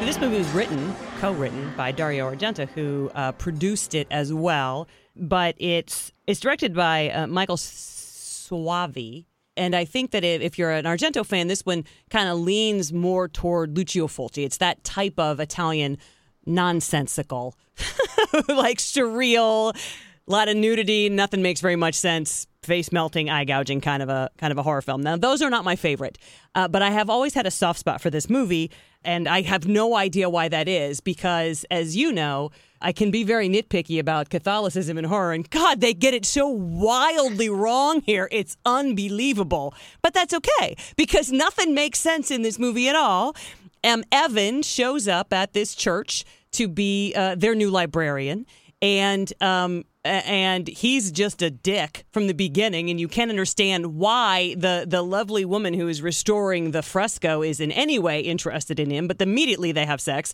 This 0.00 0.18
movie 0.18 0.38
was 0.38 0.48
written, 0.48 0.94
co-written 1.18 1.72
by 1.76 1.92
Dario 1.92 2.28
Argento, 2.30 2.68
who 2.70 3.10
uh, 3.14 3.32
produced 3.32 3.94
it 3.94 4.08
as 4.10 4.32
well. 4.32 4.88
But 5.14 5.54
it's 5.58 6.10
it's 6.26 6.40
directed 6.40 6.74
by 6.74 7.10
uh, 7.10 7.26
Michael 7.26 7.56
Soavi, 7.56 9.26
and 9.56 9.76
I 9.76 9.84
think 9.84 10.12
that 10.12 10.24
if, 10.24 10.58
you're 10.58 10.70
an 10.70 10.86
Argento 10.86 11.24
fan, 11.24 11.48
this 11.48 11.66
one 11.66 11.84
kind 12.08 12.30
of 12.30 12.38
leans 12.38 12.94
more 12.94 13.28
toward 13.28 13.76
Lucio 13.76 14.06
Fulci. 14.06 14.44
It's 14.44 14.56
that 14.56 14.82
type 14.84 15.18
of 15.18 15.38
Italian 15.38 15.98
nonsensical, 16.46 17.54
like 18.48 18.78
surreal, 18.78 19.76
a 19.76 20.30
lot 20.30 20.48
of 20.48 20.56
nudity, 20.56 21.10
nothing 21.10 21.42
makes 21.42 21.60
very 21.60 21.76
much 21.76 21.94
sense, 21.94 22.46
face 22.62 22.90
melting, 22.90 23.28
eye 23.28 23.44
gouging 23.44 23.80
kind 23.80 24.02
of 24.02 24.08
a 24.08 24.30
kind 24.38 24.50
of 24.50 24.56
a 24.56 24.62
horror 24.62 24.80
film. 24.80 25.02
Now 25.02 25.16
those 25.16 25.42
are 25.42 25.50
not 25.50 25.64
my 25.64 25.76
favorite, 25.76 26.16
uh, 26.54 26.68
but 26.68 26.80
I 26.80 26.90
have 26.90 27.10
always 27.10 27.34
had 27.34 27.46
a 27.46 27.50
soft 27.50 27.80
spot 27.80 28.00
for 28.00 28.08
this 28.08 28.30
movie, 28.30 28.70
and 29.04 29.28
I 29.28 29.42
have 29.42 29.66
no 29.66 29.96
idea 29.96 30.28
why 30.28 30.48
that 30.48 30.68
is 30.68 31.00
because, 31.00 31.64
as 31.70 31.96
you 31.96 32.12
know. 32.12 32.50
I 32.82 32.92
can 32.92 33.10
be 33.10 33.24
very 33.24 33.46
nitpicky 33.46 33.98
about 33.98 34.30
Catholicism 34.30 34.96
and 34.96 35.06
horror, 35.06 35.34
and 35.34 35.48
God, 35.50 35.82
they 35.82 35.92
get 35.92 36.14
it 36.14 36.24
so 36.24 36.48
wildly 36.48 37.50
wrong 37.50 38.00
here. 38.00 38.26
It's 38.32 38.56
unbelievable. 38.64 39.74
But 40.00 40.14
that's 40.14 40.32
okay 40.32 40.76
because 40.96 41.30
nothing 41.30 41.74
makes 41.74 41.98
sense 41.98 42.30
in 42.30 42.40
this 42.40 42.58
movie 42.58 42.88
at 42.88 42.96
all. 42.96 43.36
Um, 43.84 44.02
Evan 44.10 44.62
shows 44.62 45.08
up 45.08 45.30
at 45.30 45.52
this 45.52 45.74
church 45.74 46.24
to 46.52 46.68
be 46.68 47.12
uh, 47.14 47.34
their 47.34 47.54
new 47.54 47.68
librarian, 47.70 48.46
and 48.80 49.30
um, 49.42 49.84
and 50.04 50.66
he's 50.66 51.12
just 51.12 51.42
a 51.42 51.50
dick 51.50 52.04
from 52.10 52.26
the 52.26 52.32
beginning, 52.32 52.88
and 52.90 52.98
you 52.98 53.08
can't 53.08 53.30
understand 53.30 53.96
why 53.96 54.54
the 54.56 54.84
the 54.88 55.02
lovely 55.02 55.44
woman 55.44 55.74
who 55.74 55.88
is 55.88 56.00
restoring 56.00 56.70
the 56.70 56.82
fresco 56.82 57.42
is 57.42 57.60
in 57.60 57.70
any 57.72 57.98
way 57.98 58.20
interested 58.20 58.80
in 58.80 58.90
him. 58.90 59.08
But 59.08 59.20
immediately 59.20 59.72
they 59.72 59.84
have 59.84 60.00
sex, 60.00 60.32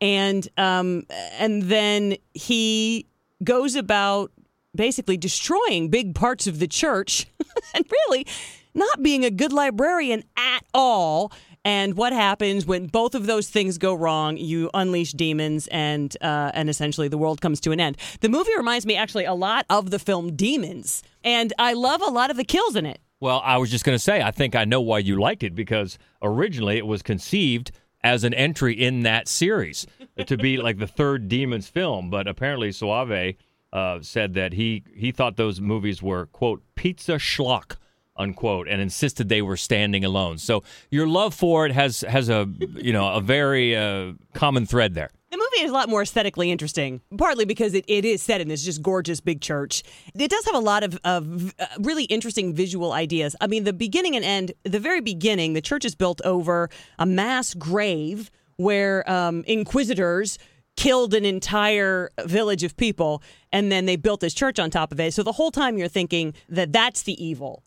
and 0.00 0.48
um, 0.56 1.04
and 1.38 1.64
then 1.64 2.16
he 2.34 3.06
goes 3.42 3.76
about 3.76 4.32
basically 4.74 5.16
destroying 5.16 5.88
big 5.88 6.14
parts 6.14 6.46
of 6.46 6.58
the 6.58 6.66
church, 6.66 7.26
and 7.74 7.84
really 7.90 8.26
not 8.74 9.02
being 9.02 9.24
a 9.24 9.30
good 9.30 9.52
librarian 9.52 10.24
at 10.36 10.64
all. 10.74 11.32
And 11.64 11.96
what 11.96 12.12
happens 12.12 12.66
when 12.66 12.86
both 12.86 13.14
of 13.14 13.26
those 13.26 13.48
things 13.48 13.78
go 13.78 13.94
wrong? 13.94 14.36
You 14.36 14.70
unleash 14.74 15.12
demons, 15.12 15.66
and 15.68 16.14
uh, 16.20 16.50
and 16.52 16.68
essentially 16.68 17.08
the 17.08 17.16
world 17.16 17.40
comes 17.40 17.60
to 17.60 17.72
an 17.72 17.80
end. 17.80 17.96
The 18.20 18.28
movie 18.28 18.54
reminds 18.56 18.84
me 18.84 18.96
actually 18.96 19.24
a 19.24 19.34
lot 19.34 19.64
of 19.70 19.90
the 19.90 19.98
film 19.98 20.36
Demons, 20.36 21.02
and 21.22 21.52
I 21.58 21.72
love 21.72 22.02
a 22.02 22.10
lot 22.10 22.30
of 22.30 22.36
the 22.36 22.44
kills 22.44 22.76
in 22.76 22.84
it. 22.84 23.00
Well, 23.20 23.40
I 23.42 23.56
was 23.56 23.70
just 23.70 23.84
going 23.84 23.96
to 23.96 24.02
say, 24.02 24.20
I 24.20 24.30
think 24.30 24.54
I 24.54 24.66
know 24.66 24.82
why 24.82 24.98
you 24.98 25.18
liked 25.18 25.42
it 25.42 25.54
because 25.54 25.98
originally 26.20 26.76
it 26.76 26.86
was 26.86 27.02
conceived 27.02 27.72
as 28.02 28.22
an 28.22 28.34
entry 28.34 28.74
in 28.74 29.02
that 29.04 29.28
series 29.28 29.86
to 30.26 30.36
be 30.36 30.58
like 30.58 30.78
the 30.78 30.86
third 30.86 31.28
Demons 31.28 31.68
film, 31.68 32.10
but 32.10 32.28
apparently 32.28 32.68
Soavi 32.68 33.36
uh, 33.72 34.00
said 34.02 34.34
that 34.34 34.52
he 34.52 34.84
he 34.94 35.10
thought 35.10 35.36
those 35.36 35.60
movies 35.60 36.02
were 36.02 36.26
quote 36.26 36.62
pizza 36.74 37.14
schlock 37.14 37.76
unquote 38.16 38.68
and 38.68 38.80
insisted 38.80 39.28
they 39.28 39.42
were 39.42 39.56
standing 39.56 40.04
alone. 40.04 40.38
So 40.38 40.62
your 40.90 41.06
love 41.06 41.34
for 41.34 41.66
it 41.66 41.72
has 41.72 42.02
has 42.02 42.28
a 42.28 42.48
you 42.58 42.92
know 42.92 43.12
a 43.12 43.20
very 43.20 43.76
uh, 43.76 44.12
common 44.34 44.66
thread 44.66 44.94
there. 44.94 45.10
The 45.30 45.38
movie 45.38 45.64
is 45.64 45.70
a 45.70 45.74
lot 45.74 45.88
more 45.88 46.02
aesthetically 46.02 46.52
interesting, 46.52 47.00
partly 47.18 47.44
because 47.44 47.74
it, 47.74 47.84
it 47.88 48.04
is 48.04 48.22
set 48.22 48.40
in 48.40 48.46
this 48.46 48.64
just 48.64 48.82
gorgeous 48.82 49.20
big 49.20 49.40
church. 49.40 49.82
It 50.14 50.30
does 50.30 50.44
have 50.44 50.54
a 50.54 50.60
lot 50.60 50.84
of, 50.84 50.96
of 51.02 51.52
uh, 51.58 51.66
really 51.80 52.04
interesting 52.04 52.54
visual 52.54 52.92
ideas. 52.92 53.34
I 53.40 53.48
mean, 53.48 53.64
the 53.64 53.72
beginning 53.72 54.14
and 54.14 54.24
end, 54.24 54.52
the 54.62 54.78
very 54.78 55.00
beginning, 55.00 55.54
the 55.54 55.60
church 55.60 55.84
is 55.84 55.96
built 55.96 56.20
over 56.24 56.70
a 57.00 57.06
mass 57.06 57.52
grave 57.52 58.30
where 58.58 59.10
um, 59.10 59.42
inquisitors 59.48 60.38
killed 60.76 61.14
an 61.14 61.24
entire 61.24 62.10
village 62.24 62.62
of 62.62 62.76
people, 62.76 63.20
and 63.52 63.72
then 63.72 63.86
they 63.86 63.96
built 63.96 64.20
this 64.20 64.34
church 64.34 64.60
on 64.60 64.70
top 64.70 64.92
of 64.92 65.00
it. 65.00 65.14
So 65.14 65.24
the 65.24 65.32
whole 65.32 65.50
time 65.50 65.78
you're 65.78 65.88
thinking 65.88 66.34
that 66.48 66.72
that's 66.72 67.02
the 67.02 67.24
evil. 67.24 67.64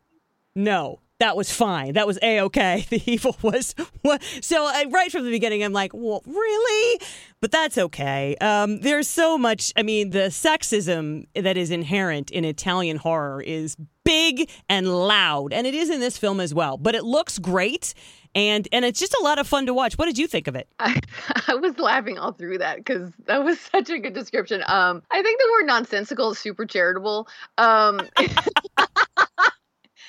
No, 0.57 1.01
that 1.19 1.37
was 1.37 1.51
fine. 1.53 1.93
That 1.93 2.07
was 2.07 2.17
a 2.23 2.41
okay. 2.41 2.85
The 2.89 3.01
evil 3.05 3.37
was, 3.43 3.75
was 4.03 4.19
so 4.41 4.65
uh, 4.65 4.89
right 4.89 5.11
from 5.11 5.23
the 5.23 5.29
beginning. 5.29 5.63
I'm 5.63 5.71
like, 5.71 5.91
well, 5.93 6.23
really? 6.25 7.01
But 7.41 7.51
that's 7.51 7.77
okay. 7.77 8.35
Um, 8.41 8.79
there's 8.79 9.07
so 9.07 9.37
much. 9.37 9.71
I 9.77 9.83
mean, 9.83 10.09
the 10.09 10.29
sexism 10.29 11.27
that 11.35 11.57
is 11.57 11.69
inherent 11.69 12.31
in 12.31 12.43
Italian 12.43 12.97
horror 12.97 13.41
is 13.41 13.77
big 14.03 14.49
and 14.67 14.87
loud, 14.87 15.53
and 15.53 15.67
it 15.67 15.75
is 15.75 15.91
in 15.91 15.99
this 15.99 16.17
film 16.17 16.39
as 16.39 16.55
well. 16.55 16.77
But 16.77 16.95
it 16.95 17.03
looks 17.03 17.37
great, 17.37 17.93
and 18.33 18.67
and 18.71 18.83
it's 18.83 18.99
just 18.99 19.13
a 19.19 19.23
lot 19.23 19.37
of 19.37 19.47
fun 19.47 19.67
to 19.67 19.73
watch. 19.73 19.95
What 19.97 20.05
did 20.05 20.17
you 20.17 20.27
think 20.27 20.47
of 20.47 20.55
it? 20.55 20.67
I, 20.79 20.99
I 21.47 21.55
was 21.55 21.77
laughing 21.77 22.17
all 22.17 22.31
through 22.31 22.59
that 22.59 22.77
because 22.77 23.11
that 23.25 23.43
was 23.43 23.59
such 23.71 23.89
a 23.89 23.99
good 23.99 24.13
description. 24.13 24.63
Um, 24.65 25.03
I 25.11 25.21
think 25.21 25.39
the 25.39 25.49
word 25.59 25.67
nonsensical 25.67 26.31
is 26.31 26.39
super 26.39 26.65
charitable. 26.65 27.27
Um, 27.57 28.01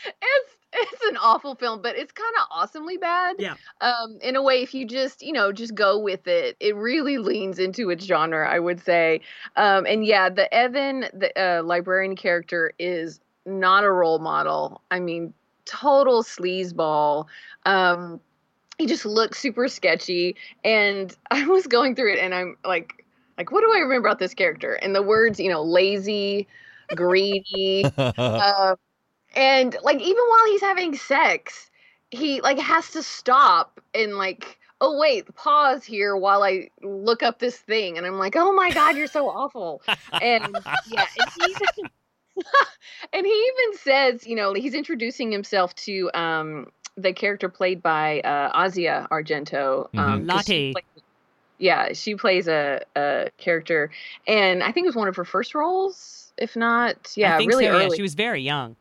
it's 0.05 0.57
it's 0.73 1.03
an 1.09 1.17
awful 1.17 1.55
film, 1.55 1.81
but 1.81 1.97
it's 1.97 2.13
kind 2.13 2.35
of 2.41 2.47
awesomely 2.51 2.99
bad. 2.99 3.37
Yeah. 3.39 3.55
Um, 3.81 4.19
in 4.21 4.37
a 4.37 4.43
way, 4.43 4.63
if 4.63 4.75
you 4.75 4.87
just 4.87 5.23
you 5.23 5.33
know 5.33 5.53
just 5.53 5.75
go 5.75 5.99
with 5.99 6.27
it, 6.27 6.57
it 6.61 6.77
really 6.77 7.19
leans 7.19 7.59
into 7.59 7.91
its 7.91 8.05
genre. 8.05 8.49
I 8.49 8.59
would 8.59 8.81
say. 8.81 9.21
Um, 9.57 9.87
and 9.87 10.05
yeah, 10.05 10.29
the 10.29 10.53
Evan, 10.53 11.07
the 11.13 11.33
uh, 11.41 11.63
librarian 11.63 12.17
character, 12.17 12.73
is 12.79 13.21
not 13.47 13.85
a 13.85 13.91
role 13.91 14.19
model. 14.19 14.83
I 14.91 15.01
mean, 15.01 15.33
total 15.65 16.23
sleazeball. 16.23 17.27
Um, 17.65 18.21
he 18.79 18.87
just 18.87 19.05
looks 19.05 19.39
super 19.39 19.69
sketchy, 19.69 20.37
and 20.65 21.17
I 21.31 21.47
was 21.47 21.67
going 21.67 21.95
through 21.95 22.15
it, 22.15 22.19
and 22.19 22.35
I'm 22.35 22.57
like, 22.65 23.05
like, 23.37 23.53
what 23.53 23.61
do 23.61 23.73
I 23.73 23.79
remember 23.79 24.07
about 24.07 24.19
this 24.19 24.35
character? 24.35 24.75
And 24.75 24.95
the 24.95 25.03
words, 25.03 25.39
you 25.39 25.49
know, 25.49 25.63
lazy, 25.63 26.49
greedy. 26.95 27.85
uh, 27.97 28.75
and 29.39 29.77
like 29.83 30.01
even 30.01 30.25
while 30.29 30.47
he's 30.47 30.61
having 30.61 30.95
sex 30.95 31.71
he 32.11 32.41
like 32.41 32.59
has 32.59 32.91
to 32.91 33.03
stop 33.03 33.81
and 33.95 34.17
like 34.17 34.59
oh 34.81 34.99
wait 34.99 35.33
pause 35.35 35.85
here 35.85 36.17
while 36.17 36.43
i 36.43 36.69
look 36.83 37.23
up 37.23 37.39
this 37.39 37.57
thing 37.57 37.97
and 37.97 38.07
i'm 38.07 38.19
like 38.19 38.37
oh 38.37 38.53
my 38.53 38.71
god 38.71 38.97
you're 38.97 39.07
so 39.07 39.29
awful 39.29 39.81
and 40.21 40.59
yeah 40.89 41.05
and 41.19 41.31
he, 41.37 41.45
even, 41.51 41.91
and 43.13 43.27
he 43.27 43.33
even 43.33 43.79
says 43.79 44.27
you 44.27 44.35
know 44.35 44.53
he's 44.53 44.75
introducing 44.75 45.31
himself 45.31 45.75
to 45.75 46.11
um 46.15 46.67
the 46.97 47.13
character 47.13 47.49
played 47.49 47.81
by 47.81 48.21
uh 48.21 48.67
Asia 48.67 49.07
Argento 49.11 49.89
um 49.97 50.21
mm-hmm. 50.21 50.27
Lottie. 50.27 50.75
yeah 51.59 51.93
she 51.93 52.17
plays 52.17 52.49
a, 52.49 52.81
a 52.97 53.31
character 53.39 53.91
and 54.27 54.63
i 54.65 54.73
think 54.73 54.85
it 54.85 54.89
was 54.89 54.97
one 54.97 55.09
of 55.09 55.17
her 55.17 55.25
first 55.25 55.55
roles 55.55 56.33
if 56.39 56.57
not 56.57 57.13
yeah 57.17 57.35
I 57.35 57.39
think 57.39 57.51
really 57.51 57.67
so, 57.67 57.73
early 57.73 57.85
yeah. 57.85 57.97
She 57.97 58.03
was 58.03 58.15
very 58.15 58.43
young. 58.43 58.77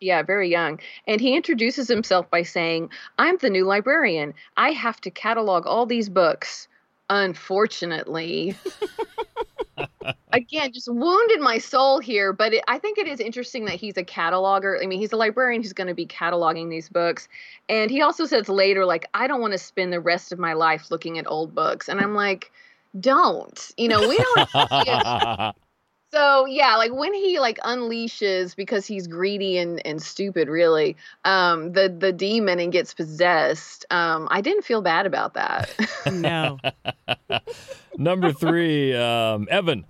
Yeah, 0.00 0.22
very 0.22 0.50
young. 0.50 0.80
And 1.06 1.20
he 1.20 1.36
introduces 1.36 1.88
himself 1.88 2.28
by 2.30 2.42
saying, 2.42 2.90
I'm 3.18 3.36
the 3.36 3.50
new 3.50 3.64
librarian. 3.64 4.34
I 4.56 4.70
have 4.72 5.00
to 5.02 5.10
catalog 5.10 5.66
all 5.66 5.86
these 5.86 6.08
books. 6.08 6.68
Unfortunately. 7.10 8.54
Again, 10.32 10.72
just 10.72 10.88
wounded 10.88 11.40
my 11.40 11.58
soul 11.58 11.98
here, 11.98 12.32
but 12.32 12.54
it, 12.54 12.64
I 12.68 12.78
think 12.78 12.98
it 12.98 13.08
is 13.08 13.18
interesting 13.18 13.64
that 13.64 13.74
he's 13.74 13.96
a 13.96 14.04
cataloger. 14.04 14.80
I 14.82 14.86
mean, 14.86 15.00
he's 15.00 15.12
a 15.12 15.16
librarian 15.16 15.62
who's 15.62 15.72
going 15.72 15.88
to 15.88 15.94
be 15.94 16.06
cataloging 16.06 16.70
these 16.70 16.88
books. 16.88 17.28
And 17.68 17.90
he 17.90 18.00
also 18.00 18.26
says 18.26 18.48
later, 18.48 18.86
like, 18.86 19.06
I 19.12 19.26
don't 19.26 19.40
want 19.40 19.52
to 19.52 19.58
spend 19.58 19.92
the 19.92 20.00
rest 20.00 20.32
of 20.32 20.38
my 20.38 20.52
life 20.52 20.90
looking 20.90 21.18
at 21.18 21.26
old 21.26 21.54
books. 21.54 21.88
And 21.88 22.00
I'm 22.00 22.14
like, 22.14 22.52
don't. 22.98 23.70
You 23.76 23.88
know, 23.88 24.08
we 24.08 24.18
don't. 24.18 25.56
So 26.12 26.44
yeah, 26.46 26.76
like 26.76 26.92
when 26.92 27.14
he 27.14 27.38
like 27.38 27.58
unleashes 27.58 28.56
because 28.56 28.86
he's 28.86 29.06
greedy 29.06 29.58
and, 29.58 29.84
and 29.86 30.02
stupid, 30.02 30.48
really, 30.48 30.96
um, 31.24 31.72
the 31.72 31.88
the 31.88 32.12
demon 32.12 32.58
and 32.58 32.72
gets 32.72 32.94
possessed. 32.94 33.86
Um, 33.90 34.26
I 34.30 34.40
didn't 34.40 34.64
feel 34.64 34.82
bad 34.82 35.06
about 35.06 35.34
that. 35.34 35.70
No. 36.10 36.58
Number 37.96 38.32
three, 38.32 38.94
um, 38.96 39.46
Evan 39.50 39.84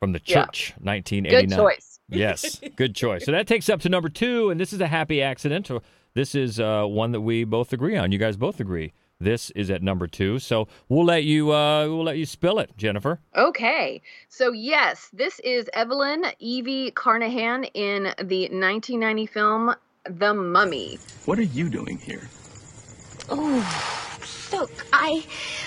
from 0.00 0.12
the 0.12 0.20
Yeah. 0.24 0.44
church, 0.46 0.74
1989. 0.80 1.48
Good 1.48 1.56
choice. 1.56 1.86
Yes, 2.12 2.60
good 2.74 2.96
choice. 2.96 3.24
So 3.24 3.30
that 3.30 3.46
takes 3.46 3.68
up 3.68 3.80
to 3.82 3.88
number 3.88 4.08
two, 4.08 4.50
and 4.50 4.58
this 4.58 4.72
is 4.72 4.80
a 4.80 4.88
happy 4.88 5.22
accident. 5.22 5.68
So 5.68 5.80
This 6.14 6.34
is 6.34 6.58
uh, 6.58 6.84
one 6.86 7.12
that 7.12 7.20
we 7.20 7.44
both 7.44 7.72
agree 7.72 7.96
on. 7.96 8.10
You 8.10 8.18
guys 8.18 8.36
both 8.36 8.58
agree. 8.58 8.92
This 9.20 9.50
is 9.50 9.70
at 9.70 9.82
number 9.82 10.06
two. 10.06 10.38
So 10.38 10.66
we'll 10.88 11.04
let 11.04 11.24
you 11.24 11.52
uh, 11.52 11.86
we'll 11.86 12.04
let 12.04 12.16
you 12.16 12.26
spill 12.26 12.58
it, 12.58 12.76
Jennifer. 12.76 13.20
Okay. 13.36 14.00
So, 14.28 14.52
yes, 14.52 15.10
this 15.12 15.38
is 15.40 15.68
Evelyn 15.74 16.24
Evie 16.38 16.90
Carnahan 16.92 17.64
in 17.64 18.04
the 18.22 18.48
1990 18.48 19.26
film 19.26 19.74
The 20.04 20.32
Mummy. 20.32 20.98
What 21.26 21.38
are 21.38 21.42
you 21.42 21.68
doing 21.68 21.98
here? 21.98 22.28
Oh, 23.28 24.10
look, 24.52 24.70
I, 24.92 25.24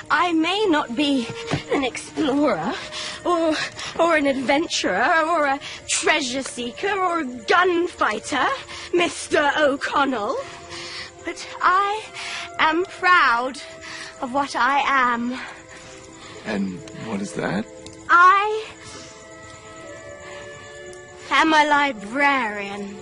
I 0.09 0.33
may 0.33 0.65
not 0.67 0.95
be 0.95 1.27
an 1.71 1.83
explorer, 1.83 2.73
or, 3.25 3.53
or 3.99 4.17
an 4.17 4.25
adventurer, 4.27 5.23
or 5.27 5.45
a 5.45 5.59
treasure 5.87 6.41
seeker, 6.43 6.91
or 6.91 7.19
a 7.19 7.25
gunfighter, 7.25 8.47
Mr. 8.91 9.55
O'Connell, 9.57 10.35
but 11.25 11.47
I 11.61 12.03
am 12.59 12.83
proud 12.85 13.61
of 14.21 14.33
what 14.33 14.55
I 14.55 14.79
am. 14.85 15.39
And 16.45 16.79
what 17.07 17.21
is 17.21 17.33
that? 17.33 17.65
I 18.09 18.65
am 21.31 21.53
a 21.53 21.65
librarian. 21.69 22.95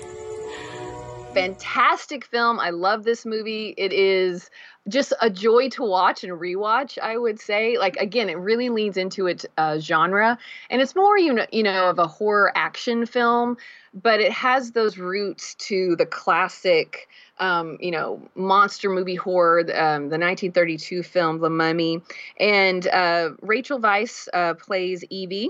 Fantastic 1.34 2.26
film. 2.26 2.60
I 2.60 2.72
love 2.72 3.04
this 3.04 3.26
movie. 3.26 3.74
It 3.78 3.94
is 3.94 4.50
just 4.88 5.14
a 5.22 5.30
joy 5.30 5.70
to 5.70 5.84
watch 5.84 6.24
and 6.24 6.34
rewatch, 6.34 6.98
I 7.00 7.18
would 7.18 7.40
say. 7.40 7.78
Like 7.78 7.96
again, 7.98 8.30
it 8.30 8.38
really 8.38 8.70
leans 8.70 8.98
into 8.98 9.28
its 9.28 9.46
uh, 9.58 9.80
genre 9.80 10.38
and 10.70 10.82
it's 10.82 10.96
more 10.96 11.18
you 11.18 11.34
know, 11.34 11.46
you 11.52 11.64
know 11.64 11.90
of 11.90 12.00
a 12.00 12.08
horror 12.08 12.52
action 12.56 13.06
film, 13.06 13.58
but 13.94 14.20
it 14.20 14.32
has 14.32 14.72
those 14.72 14.98
roots 14.98 15.56
to 15.56 15.96
the 15.96 16.06
classic 16.06 17.08
um, 17.40 17.78
you 17.80 17.90
know, 17.90 18.22
monster 18.36 18.88
movie 18.88 19.16
horror, 19.16 19.62
um, 19.62 20.10
the 20.10 20.20
1932 20.20 21.02
film 21.02 21.40
The 21.40 21.50
Mummy, 21.50 22.04
and 22.40 22.86
uh, 22.88 23.32
Rachel 23.42 23.80
Weisz 23.80 24.28
uh, 24.32 24.54
plays 24.54 25.04
Evie 25.10 25.50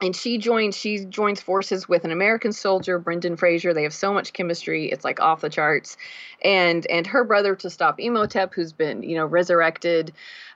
and 0.00 0.14
she 0.14 0.38
joins 0.38 0.76
she 0.76 1.04
joins 1.04 1.40
forces 1.40 1.88
with 1.88 2.04
an 2.04 2.12
American 2.12 2.52
soldier, 2.52 2.98
Brendan 2.98 3.36
Fraser. 3.36 3.74
They 3.74 3.82
have 3.82 3.94
so 3.94 4.12
much 4.12 4.32
chemistry; 4.32 4.90
it's 4.90 5.04
like 5.04 5.20
off 5.20 5.40
the 5.40 5.50
charts. 5.50 5.96
And 6.42 6.86
and 6.86 7.06
her 7.06 7.24
brother 7.24 7.56
to 7.56 7.70
stop 7.70 7.98
Imhotep, 7.98 8.54
who's 8.54 8.72
been 8.72 9.02
you 9.02 9.16
know 9.16 9.26
resurrected. 9.26 10.12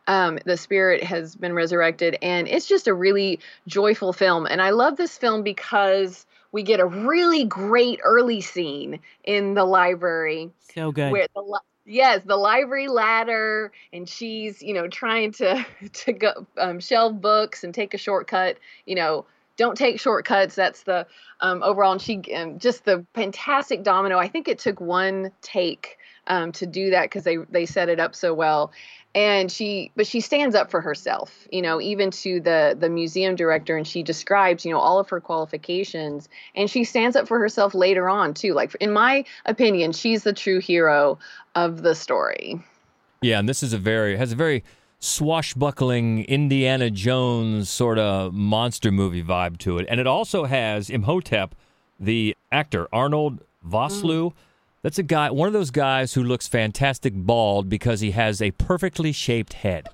Um, 0.07 0.39
the 0.45 0.57
spirit 0.57 1.03
has 1.05 1.37
been 1.37 1.55
resurrected, 1.55 2.19
and 2.23 2.49
it's 2.49 2.67
just 2.67 2.87
a 2.87 2.95
really 2.95 3.41
joyful 3.67 4.13
film. 4.13 4.47
And 4.47 4.61
I 4.61 4.71
love 4.71 4.97
this 4.97 5.17
film 5.17 5.43
because 5.43 6.27
we 6.53 6.63
get 6.63 6.81
a 6.81 6.87
really 6.87 7.45
great 7.45 8.01
early 8.05 8.41
scene 8.41 9.01
in 9.25 9.55
the 9.55 9.65
library 9.65 10.51
So 10.75 10.93
good. 10.93 11.11
where 11.11 11.27
the 11.35 11.41
li- 11.41 11.59
yes 11.85 12.23
the 12.25 12.37
library 12.37 12.87
ladder 12.89 13.73
and 13.93 14.09
she's 14.09 14.63
you 14.63 14.75
know 14.75 14.87
trying 14.87 15.33
to 15.33 15.65
to 15.93 16.13
go 16.13 16.47
um, 16.59 16.79
shelve 16.79 17.21
books 17.21 17.65
and 17.65 17.75
take 17.75 17.95
a 17.95 17.99
shortcut 17.99 18.59
you 18.87 18.95
know 18.95 19.25
don't 19.57 19.77
take 19.77 19.99
shortcuts 20.01 20.55
that's 20.55 20.85
the 20.85 21.07
um, 21.41 21.63
overall 21.63 21.93
and 21.93 22.01
she 22.03 22.23
um, 22.35 22.59
just 22.59 22.85
the 22.85 23.05
fantastic 23.15 23.83
domino 23.83 24.19
i 24.19 24.29
think 24.29 24.47
it 24.47 24.59
took 24.59 24.81
one 24.81 25.31
take 25.41 25.99
um, 26.29 26.53
to 26.53 26.67
do 26.67 26.91
that 26.91 27.05
because 27.05 27.25
they 27.25 27.37
they 27.51 27.67
set 27.67 27.89
it 27.89 27.99
up 27.99 28.15
so 28.15 28.33
well 28.33 28.71
and 29.15 29.53
she 29.53 29.91
but 29.95 30.07
she 30.07 30.21
stands 30.21 30.55
up 30.55 30.71
for 30.71 30.81
herself 30.81 31.47
you 31.51 31.61
know 31.61 31.81
even 31.81 32.11
to 32.11 32.41
the 32.41 32.77
the 32.79 32.89
museum 32.89 33.37
director 33.37 33.77
and 33.77 33.87
she 33.87 34.03
describes 34.03 34.65
you 34.65 34.71
know 34.71 34.79
all 34.79 34.99
of 34.99 35.09
her 35.09 35.21
qualifications 35.21 36.29
and 36.55 36.71
she 36.71 36.85
stands 36.85 37.17
up 37.17 37.29
for 37.29 37.39
herself 37.39 37.75
later 37.75 38.09
on 38.09 38.35
too. 38.35 38.55
Like 38.55 38.75
in 38.77 38.93
my 38.93 39.25
opinion 39.47 39.93
she's 39.93 40.23
the 40.23 40.33
true 40.33 40.61
hero 40.61 41.19
of 41.55 41.83
the 41.83 41.95
story. 41.95 42.63
Yeah, 43.21 43.39
and 43.39 43.49
this 43.49 43.63
is 43.63 43.73
a 43.73 43.79
very 43.79 44.17
has 44.17 44.33
a 44.33 44.37
very 44.37 44.65
swashbuckling 44.99 46.25
Indiana 46.25 46.91
Jones 46.91 47.69
sort 47.69 47.99
of 47.99 48.33
monster 48.33 48.91
movie 48.91 49.23
vibe 49.23 49.59
to 49.59 49.79
it, 49.79 49.87
and 49.89 50.01
it 50.01 50.07
also 50.07 50.45
has 50.45 50.91
Imhotep, 50.91 51.55
the 51.99 52.37
actor 52.51 52.89
Arnold 52.93 53.43
Vosloo. 53.69 54.31
Mm. 54.31 54.35
That's 54.83 54.99
a 54.99 55.05
guy, 55.05 55.31
one 55.31 55.47
of 55.47 55.53
those 55.53 55.71
guys 55.71 56.15
who 56.15 56.25
looks 56.25 56.49
fantastic 56.49 57.15
bald 57.15 57.69
because 57.69 58.01
he 58.01 58.11
has 58.13 58.43
a 58.43 58.51
perfectly 58.53 59.13
shaped 59.13 59.53
head. 59.53 59.89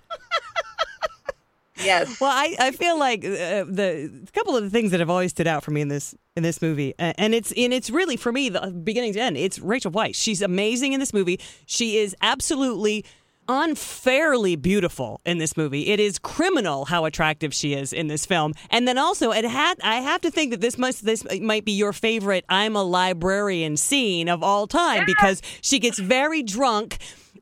yes 1.77 2.21
Well, 2.21 2.31
I, 2.31 2.57
I 2.59 2.71
feel 2.73 2.99
like 2.99 3.25
uh, 3.25 3.65
the 3.69 4.25
a 4.27 4.33
couple 4.33 4.57
of 4.57 4.65
the 4.65 4.71
things 4.71 4.91
that 4.93 5.01
have 5.01 5.11
always 5.11 5.31
stood 5.31 5.47
out 5.47 5.63
for 5.63 5.71
me 5.73 5.83
in 5.83 5.89
this 5.89 6.15
in 6.37 6.43
this 6.43 6.63
movie, 6.63 6.95
uh, 6.99 7.13
and 7.19 7.35
it's 7.35 7.53
and 7.53 7.73
it's 7.73 7.91
really 7.91 8.17
for 8.17 8.33
me 8.33 8.49
the 8.49 8.71
beginning 8.71 9.13
to 9.13 9.21
end. 9.21 9.37
It's 9.37 9.59
Rachel 9.59 9.93
Weisz. 9.93 10.15
She's 10.15 10.41
amazing 10.41 10.93
in 10.93 11.01
this 11.01 11.13
movie. 11.13 11.39
She 11.67 11.99
is 11.99 12.17
absolutely 12.23 13.05
unfairly 13.49 14.57
beautiful 14.57 15.21
in 15.25 15.39
this 15.39 15.57
movie. 15.57 15.89
It 15.89 16.01
is 16.01 16.19
criminal 16.19 16.85
how 16.85 17.05
attractive 17.05 17.55
she 17.55 17.75
is 17.75 17.93
in 17.93 18.09
this 18.09 18.27
film. 18.27 18.55
And 18.71 18.87
then 18.87 18.99
also, 18.99 19.33
it 19.33 19.45
had 19.45 19.79
I 19.83 19.97
have 19.97 20.21
to 20.23 20.31
think 20.31 20.51
that 20.51 20.61
this 20.61 20.79
must 20.79 21.05
this 21.05 21.25
might 21.41 21.65
be 21.65 21.73
your 21.73 21.93
favorite 21.93 22.45
"I'm 22.49 22.77
a 22.77 22.83
librarian" 22.83 23.77
scene 23.77 24.29
of 24.29 24.43
all 24.43 24.67
time 24.67 25.05
because 25.07 25.43
she 25.61 25.79
gets 25.79 25.99
very 25.99 26.43
drunk. 26.43 26.99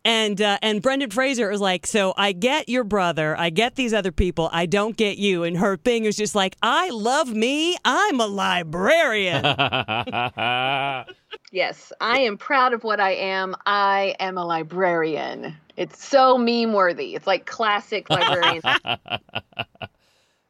And 0.07 0.41
uh, 0.41 0.59
and 0.63 0.81
Brendan 0.81 1.11
Fraser 1.11 1.51
is 1.51 1.61
like, 1.61 1.85
so 1.85 2.15
I 2.17 2.31
get 2.31 2.69
your 2.69 2.85
brother, 2.85 3.37
I 3.37 3.51
get 3.51 3.75
these 3.75 3.93
other 3.93 4.13
people, 4.13 4.49
I 4.53 4.67
don't 4.67 4.97
get 4.97 5.19
you. 5.19 5.43
And 5.43 5.57
her 5.57 5.77
thing 5.77 6.05
is 6.05 6.17
just 6.17 6.37
like, 6.37 6.57
I 6.63 6.91
love 6.91 7.35
me, 7.35 7.77
I'm 7.85 8.21
a 8.21 8.27
librarian. 8.29 9.45
Yes, 11.53 11.93
I 12.01 12.19
am 12.21 12.37
proud 12.37 12.73
of 12.75 12.83
what 12.85 13.01
I 13.01 13.13
am. 13.13 13.55
I 13.67 14.15
am 14.21 14.37
a 14.37 14.45
librarian. 14.45 15.57
It's 15.77 16.05
so 16.05 16.37
meme 16.37 16.73
worthy. 16.73 17.15
It's 17.15 17.27
like 17.27 17.47
classic 17.47 18.11
librarian. 18.11 18.63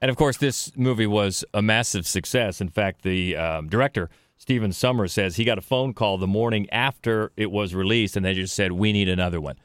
And 0.01 0.11
of 0.11 0.17
course, 0.17 0.39
this 0.39 0.73
movie 0.77 1.07
was 1.07 1.45
a 1.55 1.63
massive 1.63 2.07
success. 2.07 2.61
In 2.61 2.71
fact, 2.71 3.03
the 3.03 3.37
um, 3.37 3.69
director, 3.69 4.11
Stephen 4.37 4.71
Sommers, 4.71 5.13
says 5.13 5.37
he 5.37 5.45
got 5.45 5.59
a 5.59 5.63
phone 5.63 5.95
call 5.95 6.19
the 6.19 6.27
morning 6.27 6.69
after 6.71 7.33
it 7.37 7.51
was 7.51 7.75
released, 7.75 8.17
and 8.17 8.25
they 8.25 8.35
just 8.35 8.55
said, 8.55 8.73
We 8.73 8.93
need 8.93 9.09
another 9.09 9.41
one, 9.41 9.57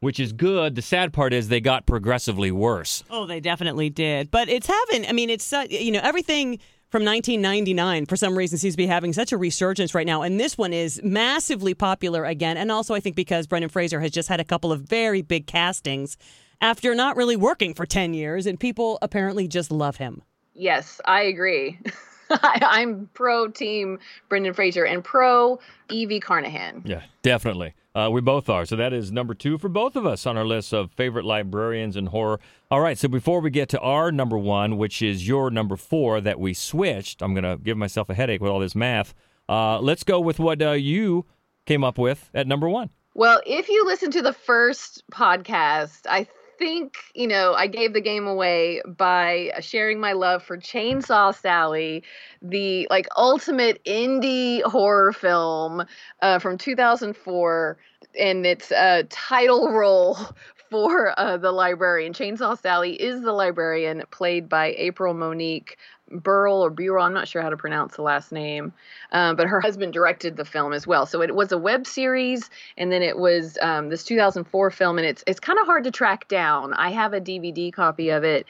which 0.00 0.18
is 0.20 0.32
good. 0.32 0.74
The 0.74 0.82
sad 0.82 1.12
part 1.12 1.32
is 1.32 1.48
they 1.48 1.60
got 1.60 1.86
progressively 1.86 2.50
worse. 2.50 3.04
Oh, 3.10 3.26
they 3.26 3.40
definitely 3.40 3.90
did. 3.90 4.30
But 4.30 4.48
it's 4.48 4.66
having, 4.66 5.06
I 5.08 5.12
mean, 5.12 5.30
it's, 5.30 5.52
uh, 5.52 5.66
you 5.70 5.92
know, 5.92 6.00
everything 6.02 6.58
from 6.88 7.04
1999 7.04 8.06
for 8.06 8.16
some 8.16 8.36
reason 8.36 8.58
seems 8.58 8.74
to 8.74 8.78
be 8.78 8.86
having 8.86 9.12
such 9.12 9.32
a 9.32 9.36
resurgence 9.36 9.94
right 9.94 10.06
now. 10.06 10.22
And 10.22 10.38
this 10.38 10.56
one 10.56 10.72
is 10.72 11.00
massively 11.02 11.74
popular 11.74 12.24
again. 12.24 12.56
And 12.56 12.70
also, 12.70 12.94
I 12.94 13.00
think 13.00 13.16
because 13.16 13.46
Brendan 13.46 13.70
Fraser 13.70 14.00
has 14.00 14.10
just 14.10 14.28
had 14.28 14.40
a 14.40 14.44
couple 14.44 14.72
of 14.72 14.82
very 14.82 15.22
big 15.22 15.46
castings 15.46 16.16
after 16.60 16.94
not 16.94 17.16
really 17.16 17.36
working 17.36 17.74
for 17.74 17.84
10 17.86 18.14
years, 18.14 18.46
and 18.46 18.58
people 18.58 18.98
apparently 19.02 19.46
just 19.46 19.70
love 19.70 19.96
him. 19.96 20.22
yes, 20.54 21.00
I 21.04 21.22
agree. 21.22 21.78
I, 22.30 22.58
I'm 22.62 23.08
pro 23.14 23.48
team 23.48 23.98
Brendan 24.28 24.54
Fraser 24.54 24.84
and 24.84 25.02
pro 25.04 25.58
Evie 25.90 26.20
Carnahan. 26.20 26.82
Yeah, 26.84 27.02
definitely. 27.22 27.74
Uh, 27.94 28.10
we 28.10 28.20
both 28.20 28.50
are. 28.50 28.66
So 28.66 28.76
that 28.76 28.92
is 28.92 29.10
number 29.10 29.32
two 29.32 29.56
for 29.56 29.70
both 29.70 29.96
of 29.96 30.04
us 30.04 30.26
on 30.26 30.36
our 30.36 30.44
list 30.44 30.74
of 30.74 30.92
favorite 30.92 31.24
librarians 31.24 31.96
in 31.96 32.06
horror. 32.06 32.40
All 32.70 32.80
right. 32.80 32.98
So 32.98 33.08
before 33.08 33.40
we 33.40 33.48
get 33.48 33.70
to 33.70 33.80
our 33.80 34.12
number 34.12 34.36
one, 34.36 34.76
which 34.76 35.00
is 35.00 35.26
your 35.26 35.50
number 35.50 35.76
four 35.76 36.20
that 36.20 36.38
we 36.38 36.52
switched, 36.52 37.22
I'm 37.22 37.32
going 37.32 37.44
to 37.44 37.56
give 37.56 37.78
myself 37.78 38.10
a 38.10 38.14
headache 38.14 38.42
with 38.42 38.50
all 38.50 38.60
this 38.60 38.74
math. 38.74 39.14
Uh, 39.48 39.80
let's 39.80 40.04
go 40.04 40.20
with 40.20 40.38
what 40.38 40.60
uh, 40.60 40.72
you 40.72 41.24
came 41.64 41.84
up 41.84 41.96
with 41.96 42.30
at 42.34 42.46
number 42.46 42.68
one. 42.68 42.90
Well, 43.14 43.40
if 43.46 43.70
you 43.70 43.86
listen 43.86 44.10
to 44.10 44.20
the 44.20 44.34
first 44.34 45.02
podcast, 45.10 46.02
I 46.06 46.26
think, 46.58 46.96
you 47.14 47.26
know, 47.26 47.54
I 47.54 47.66
gave 47.66 47.92
the 47.92 48.00
game 48.00 48.26
away 48.26 48.82
by 48.86 49.52
sharing 49.60 50.00
my 50.00 50.12
love 50.12 50.42
for 50.42 50.56
Chainsaw 50.58 51.34
Sally, 51.34 52.02
the 52.42 52.86
like 52.90 53.06
ultimate 53.16 53.82
indie 53.84 54.62
horror 54.62 55.12
film 55.12 55.84
uh, 56.22 56.38
from 56.38 56.58
2004, 56.58 57.78
and 58.18 58.46
its 58.46 58.72
uh, 58.72 59.02
title 59.10 59.70
role 59.72 60.18
for 60.70 61.18
uh, 61.18 61.36
the 61.36 61.52
librarian. 61.52 62.12
Chainsaw 62.12 62.58
Sally 62.60 62.94
is 62.94 63.22
the 63.22 63.32
librarian, 63.32 64.02
played 64.10 64.48
by 64.48 64.74
April 64.76 65.14
Monique 65.14 65.76
Burl 66.10 66.64
or 66.64 66.70
Burl. 66.70 67.02
I'm 67.02 67.12
not 67.12 67.28
sure 67.28 67.42
how 67.42 67.50
to 67.50 67.56
pronounce 67.56 67.96
the 67.96 68.02
last 68.02 68.32
name, 68.32 68.72
um, 69.12 69.36
but 69.36 69.46
her 69.46 69.60
husband 69.60 69.92
directed 69.92 70.36
the 70.36 70.44
film 70.44 70.72
as 70.72 70.86
well. 70.86 71.06
So 71.06 71.22
it 71.22 71.34
was 71.34 71.52
a 71.52 71.58
web 71.58 71.86
series, 71.86 72.50
and 72.76 72.92
then 72.92 73.02
it 73.02 73.18
was 73.18 73.58
um, 73.60 73.88
this 73.88 74.04
2004 74.04 74.70
film, 74.70 74.98
and 74.98 75.06
it's 75.06 75.24
it's 75.26 75.40
kind 75.40 75.58
of 75.58 75.66
hard 75.66 75.84
to 75.84 75.90
track 75.90 76.28
down. 76.28 76.74
I 76.74 76.90
have 76.90 77.12
a 77.12 77.20
DVD 77.20 77.72
copy 77.72 78.10
of 78.10 78.24
it. 78.24 78.46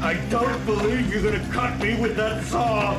I 0.00 0.14
don't 0.30 0.66
believe 0.66 1.12
you're 1.12 1.22
gonna 1.22 1.52
cut 1.52 1.78
me 1.78 2.00
with 2.00 2.16
that 2.16 2.42
saw. 2.44 2.98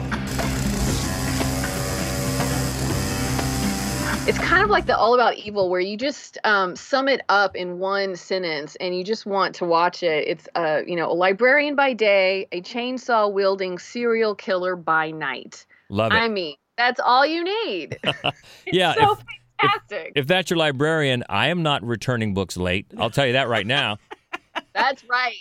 It's 4.26 4.38
kind 4.38 4.64
of 4.64 4.70
like 4.70 4.86
the 4.86 4.98
All 4.98 5.14
About 5.14 5.36
Evil, 5.36 5.70
where 5.70 5.82
you 5.82 5.98
just 5.98 6.38
um, 6.46 6.78
sum 6.78 7.10
it 7.10 7.22
up 7.28 7.58
in 7.58 7.80
one 7.80 8.16
sentence, 8.16 8.78
and 8.78 8.96
you 8.96 9.04
just 9.04 9.26
want 9.26 9.54
to 9.56 9.66
watch 9.66 10.02
it. 10.02 10.26
It's 10.28 10.48
uh, 10.56 10.82
you 10.88 10.96
know, 10.96 11.12
a 11.12 11.14
librarian 11.14 11.76
by 11.76 11.92
day, 11.92 12.48
a 12.54 12.62
chainsaw 12.62 13.32
wielding 13.32 13.78
serial 13.78 14.34
killer 14.34 14.78
by 14.78 15.12
night. 15.12 15.66
Love 15.90 16.14
it. 16.14 16.16
I 16.16 16.30
mean, 16.30 16.56
that's 16.78 17.02
all 17.02 17.26
you 17.26 17.44
need. 17.44 18.00
yeah. 18.66 18.94
so 18.94 19.12
if, 19.12 19.20
fantastic. 19.60 20.14
if 20.16 20.26
that's 20.26 20.50
your 20.50 20.58
librarian, 20.58 21.26
I 21.28 21.50
am 21.50 21.62
not 21.62 21.84
returning 21.84 22.34
books 22.34 22.56
late. 22.56 22.86
I'll 22.98 23.10
tell 23.10 23.28
you 23.28 23.34
that 23.34 23.50
right 23.50 23.68
now. 23.68 23.98
That's 24.74 25.04
right. 25.06 25.34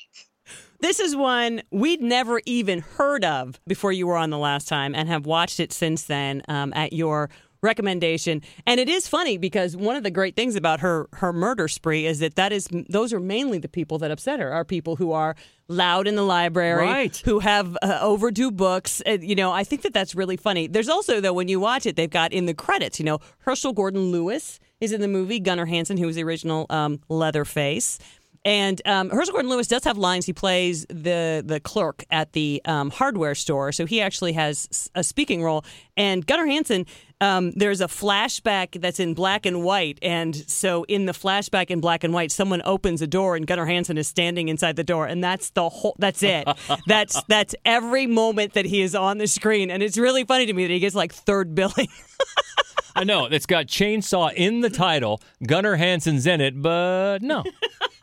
This 0.80 0.98
is 1.00 1.14
one 1.14 1.62
we'd 1.70 2.02
never 2.02 2.40
even 2.46 2.80
heard 2.80 3.24
of 3.24 3.60
before 3.66 3.92
you 3.92 4.06
were 4.06 4.16
on 4.16 4.30
the 4.30 4.38
last 4.38 4.68
time 4.68 4.94
and 4.94 5.08
have 5.08 5.26
watched 5.26 5.60
it 5.60 5.72
since 5.72 6.04
then 6.04 6.42
um, 6.48 6.72
at 6.74 6.92
your 6.92 7.30
recommendation. 7.62 8.42
And 8.66 8.78
it 8.80 8.88
is 8.88 9.06
funny 9.08 9.38
because 9.38 9.76
one 9.76 9.96
of 9.96 10.02
the 10.02 10.10
great 10.10 10.36
things 10.36 10.56
about 10.56 10.80
her 10.80 11.08
her 11.14 11.32
murder 11.32 11.68
spree 11.68 12.06
is 12.06 12.18
that 12.18 12.34
that 12.34 12.52
is 12.52 12.68
those 12.88 13.12
are 13.12 13.20
mainly 13.20 13.58
the 13.58 13.68
people 13.68 13.98
that 13.98 14.10
upset 14.10 14.40
her 14.40 14.52
are 14.52 14.64
people 14.64 14.96
who 14.96 15.12
are 15.12 15.34
loud 15.68 16.06
in 16.06 16.16
the 16.16 16.22
library, 16.22 16.84
Right. 16.84 17.16
who 17.24 17.38
have 17.38 17.76
uh, 17.82 17.98
overdue 18.02 18.50
books. 18.50 19.00
Uh, 19.06 19.18
you 19.20 19.34
know, 19.34 19.52
I 19.52 19.64
think 19.64 19.82
that 19.82 19.94
that's 19.94 20.14
really 20.14 20.36
funny. 20.36 20.66
There's 20.66 20.88
also 20.88 21.20
though 21.20 21.32
when 21.32 21.48
you 21.48 21.60
watch 21.60 21.86
it, 21.86 21.96
they've 21.96 22.10
got 22.10 22.32
in 22.32 22.46
the 22.46 22.54
credits, 22.54 22.98
you 22.98 23.04
know, 23.06 23.20
Herschell 23.38 23.72
Gordon 23.72 24.10
Lewis 24.10 24.58
is 24.80 24.92
in 24.92 25.00
the 25.00 25.08
movie. 25.08 25.38
Gunnar 25.38 25.66
Hansen, 25.66 25.96
who 25.96 26.06
was 26.06 26.16
the 26.16 26.24
original 26.24 26.66
um, 26.68 27.00
Leatherface. 27.08 27.98
And 28.44 28.82
um, 28.86 29.10
Herschell 29.10 29.34
Gordon 29.34 29.50
Lewis 29.50 29.68
does 29.68 29.84
have 29.84 29.96
lines. 29.96 30.26
He 30.26 30.32
plays 30.32 30.84
the 30.88 31.42
the 31.46 31.60
clerk 31.60 32.04
at 32.10 32.32
the 32.32 32.60
um, 32.64 32.90
hardware 32.90 33.36
store, 33.36 33.70
so 33.70 33.86
he 33.86 34.00
actually 34.00 34.32
has 34.32 34.90
a 34.96 35.04
speaking 35.04 35.44
role. 35.44 35.64
And 35.96 36.26
Gunnar 36.26 36.46
Hansen, 36.46 36.86
um, 37.20 37.52
there's 37.52 37.80
a 37.80 37.86
flashback 37.86 38.80
that's 38.80 38.98
in 38.98 39.14
black 39.14 39.46
and 39.46 39.62
white, 39.62 39.98
and 40.02 40.34
so 40.34 40.82
in 40.84 41.06
the 41.06 41.12
flashback 41.12 41.70
in 41.70 41.80
black 41.80 42.02
and 42.02 42.12
white, 42.12 42.32
someone 42.32 42.62
opens 42.64 43.00
a 43.00 43.06
door, 43.06 43.36
and 43.36 43.46
Gunnar 43.46 43.66
Hansen 43.66 43.96
is 43.96 44.08
standing 44.08 44.48
inside 44.48 44.74
the 44.74 44.84
door, 44.84 45.06
and 45.06 45.22
that's 45.22 45.50
the 45.50 45.68
whole. 45.68 45.94
That's 46.00 46.24
it. 46.24 46.48
that's 46.88 47.22
that's 47.28 47.54
every 47.64 48.08
moment 48.08 48.54
that 48.54 48.64
he 48.64 48.82
is 48.82 48.96
on 48.96 49.18
the 49.18 49.28
screen, 49.28 49.70
and 49.70 49.84
it's 49.84 49.96
really 49.96 50.24
funny 50.24 50.46
to 50.46 50.52
me 50.52 50.66
that 50.66 50.72
he 50.72 50.80
gets 50.80 50.96
like 50.96 51.14
third 51.14 51.54
billing. 51.54 51.88
I 52.96 53.04
know 53.04 53.26
it's 53.26 53.46
got 53.46 53.66
chainsaw 53.66 54.32
in 54.34 54.60
the 54.60 54.70
title. 54.70 55.22
Gunnar 55.46 55.76
Hansen's 55.76 56.26
in 56.26 56.40
it, 56.40 56.60
but 56.60 57.20
no. 57.22 57.44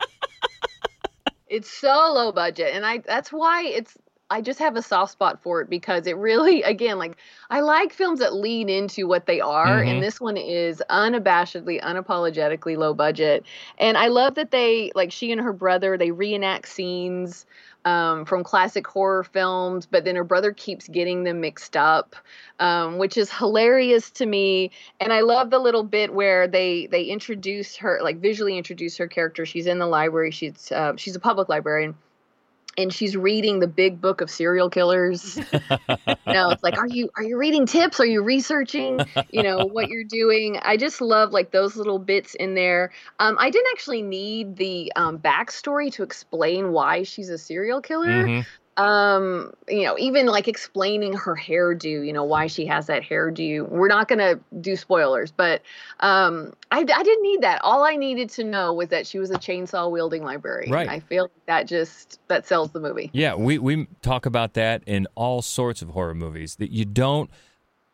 It's 1.50 1.70
so 1.70 2.12
low 2.14 2.32
budget, 2.32 2.74
and 2.74 2.86
I 2.86 2.98
that's 2.98 3.32
why 3.32 3.64
it's 3.64 3.98
I 4.30 4.40
just 4.40 4.60
have 4.60 4.76
a 4.76 4.82
soft 4.82 5.12
spot 5.12 5.42
for 5.42 5.60
it 5.60 5.68
because 5.68 6.06
it 6.06 6.16
really 6.16 6.62
again 6.74 6.98
like 6.98 7.18
I 7.50 7.60
like 7.60 7.92
films 7.92 8.20
that 8.20 8.34
lean 8.34 8.68
into 8.70 9.06
what 9.08 9.26
they 9.26 9.40
are, 9.40 9.82
Mhm. 9.82 9.88
and 9.88 10.02
this 10.02 10.20
one 10.20 10.36
is 10.38 10.82
unabashedly, 10.90 11.80
unapologetically 11.82 12.76
low 12.78 12.94
budget, 12.94 13.44
and 13.78 13.98
I 13.98 14.08
love 14.08 14.36
that 14.36 14.52
they 14.52 14.92
like 14.94 15.12
she 15.12 15.32
and 15.32 15.40
her 15.42 15.52
brother 15.52 15.98
they 15.98 16.12
reenact 16.12 16.68
scenes. 16.68 17.46
Um, 17.86 18.26
from 18.26 18.44
classic 18.44 18.86
horror 18.86 19.24
films, 19.24 19.86
but 19.86 20.04
then 20.04 20.14
her 20.14 20.24
brother 20.24 20.52
keeps 20.52 20.86
getting 20.86 21.24
them 21.24 21.40
mixed 21.40 21.78
up, 21.78 22.14
um, 22.58 22.98
which 22.98 23.16
is 23.16 23.32
hilarious 23.32 24.10
to 24.10 24.26
me. 24.26 24.70
And 25.00 25.14
I 25.14 25.22
love 25.22 25.48
the 25.48 25.58
little 25.58 25.82
bit 25.82 26.12
where 26.12 26.46
they 26.46 26.88
they 26.88 27.04
introduce 27.04 27.76
her, 27.76 28.00
like 28.02 28.18
visually 28.18 28.58
introduce 28.58 28.98
her 28.98 29.08
character. 29.08 29.46
She's 29.46 29.66
in 29.66 29.78
the 29.78 29.86
library. 29.86 30.30
She's 30.30 30.70
uh, 30.70 30.92
she's 30.96 31.16
a 31.16 31.20
public 31.20 31.48
librarian, 31.48 31.94
and 32.76 32.92
she's 32.92 33.16
reading 33.16 33.60
the 33.60 33.66
big 33.66 34.00
book 34.00 34.20
of 34.20 34.30
serial 34.30 34.70
killers. 34.70 35.38
you 36.30 36.32
know, 36.32 36.50
it's 36.50 36.62
like, 36.62 36.78
are 36.78 36.86
you 36.86 37.10
are 37.16 37.22
you 37.22 37.38
reading 37.38 37.66
tips? 37.66 38.00
Are 38.00 38.06
you 38.06 38.22
researching? 38.22 39.04
You 39.30 39.42
know 39.42 39.64
what 39.64 39.88
you're 39.88 40.04
doing. 40.04 40.58
I 40.62 40.76
just 40.76 41.00
love 41.00 41.32
like 41.32 41.50
those 41.50 41.76
little 41.76 41.98
bits 41.98 42.34
in 42.34 42.54
there. 42.54 42.92
Um, 43.18 43.36
I 43.38 43.50
didn't 43.50 43.68
actually 43.72 44.02
need 44.02 44.56
the 44.56 44.92
um, 44.96 45.18
backstory 45.18 45.92
to 45.94 46.02
explain 46.02 46.72
why 46.72 47.02
she's 47.02 47.28
a 47.30 47.38
serial 47.38 47.80
killer 47.80 48.26
Mhm. 48.26 48.46
Um 48.76 49.52
you 49.68 49.82
know 49.82 49.96
even 49.98 50.26
like 50.26 50.46
explaining 50.46 51.12
her 51.12 51.34
hairdo 51.36 52.06
you 52.06 52.12
know 52.12 52.24
why 52.24 52.46
she 52.46 52.64
has 52.64 52.86
that 52.86 53.02
hairdo 53.02 53.68
we're 53.68 53.88
not 53.88 54.08
gonna 54.08 54.38
do 54.60 54.76
spoilers 54.76 55.32
but 55.32 55.60
um 56.00 56.52
I, 56.70 56.78
I 56.78 57.02
didn't 57.02 57.22
need 57.22 57.42
that 57.42 57.60
all 57.62 57.82
i 57.84 57.96
needed 57.96 58.30
to 58.30 58.44
know 58.44 58.72
was 58.72 58.88
that 58.88 59.06
she 59.06 59.18
was 59.18 59.30
a 59.30 59.34
chainsaw 59.34 59.90
wielding 59.90 60.22
librarian 60.22 60.72
Right. 60.72 60.88
i 60.88 61.00
feel 61.00 61.24
like 61.24 61.46
that 61.46 61.66
just 61.66 62.20
that 62.28 62.46
sells 62.46 62.70
the 62.70 62.80
movie 62.80 63.10
Yeah, 63.12 63.34
we, 63.34 63.58
we 63.58 63.86
talk 64.02 64.24
about 64.24 64.54
that 64.54 64.82
in 64.86 65.06
all 65.14 65.42
sorts 65.42 65.82
of 65.82 65.90
horror 65.90 66.14
movies 66.14 66.56
that 66.56 66.70
you 66.70 66.84
don't 66.84 67.30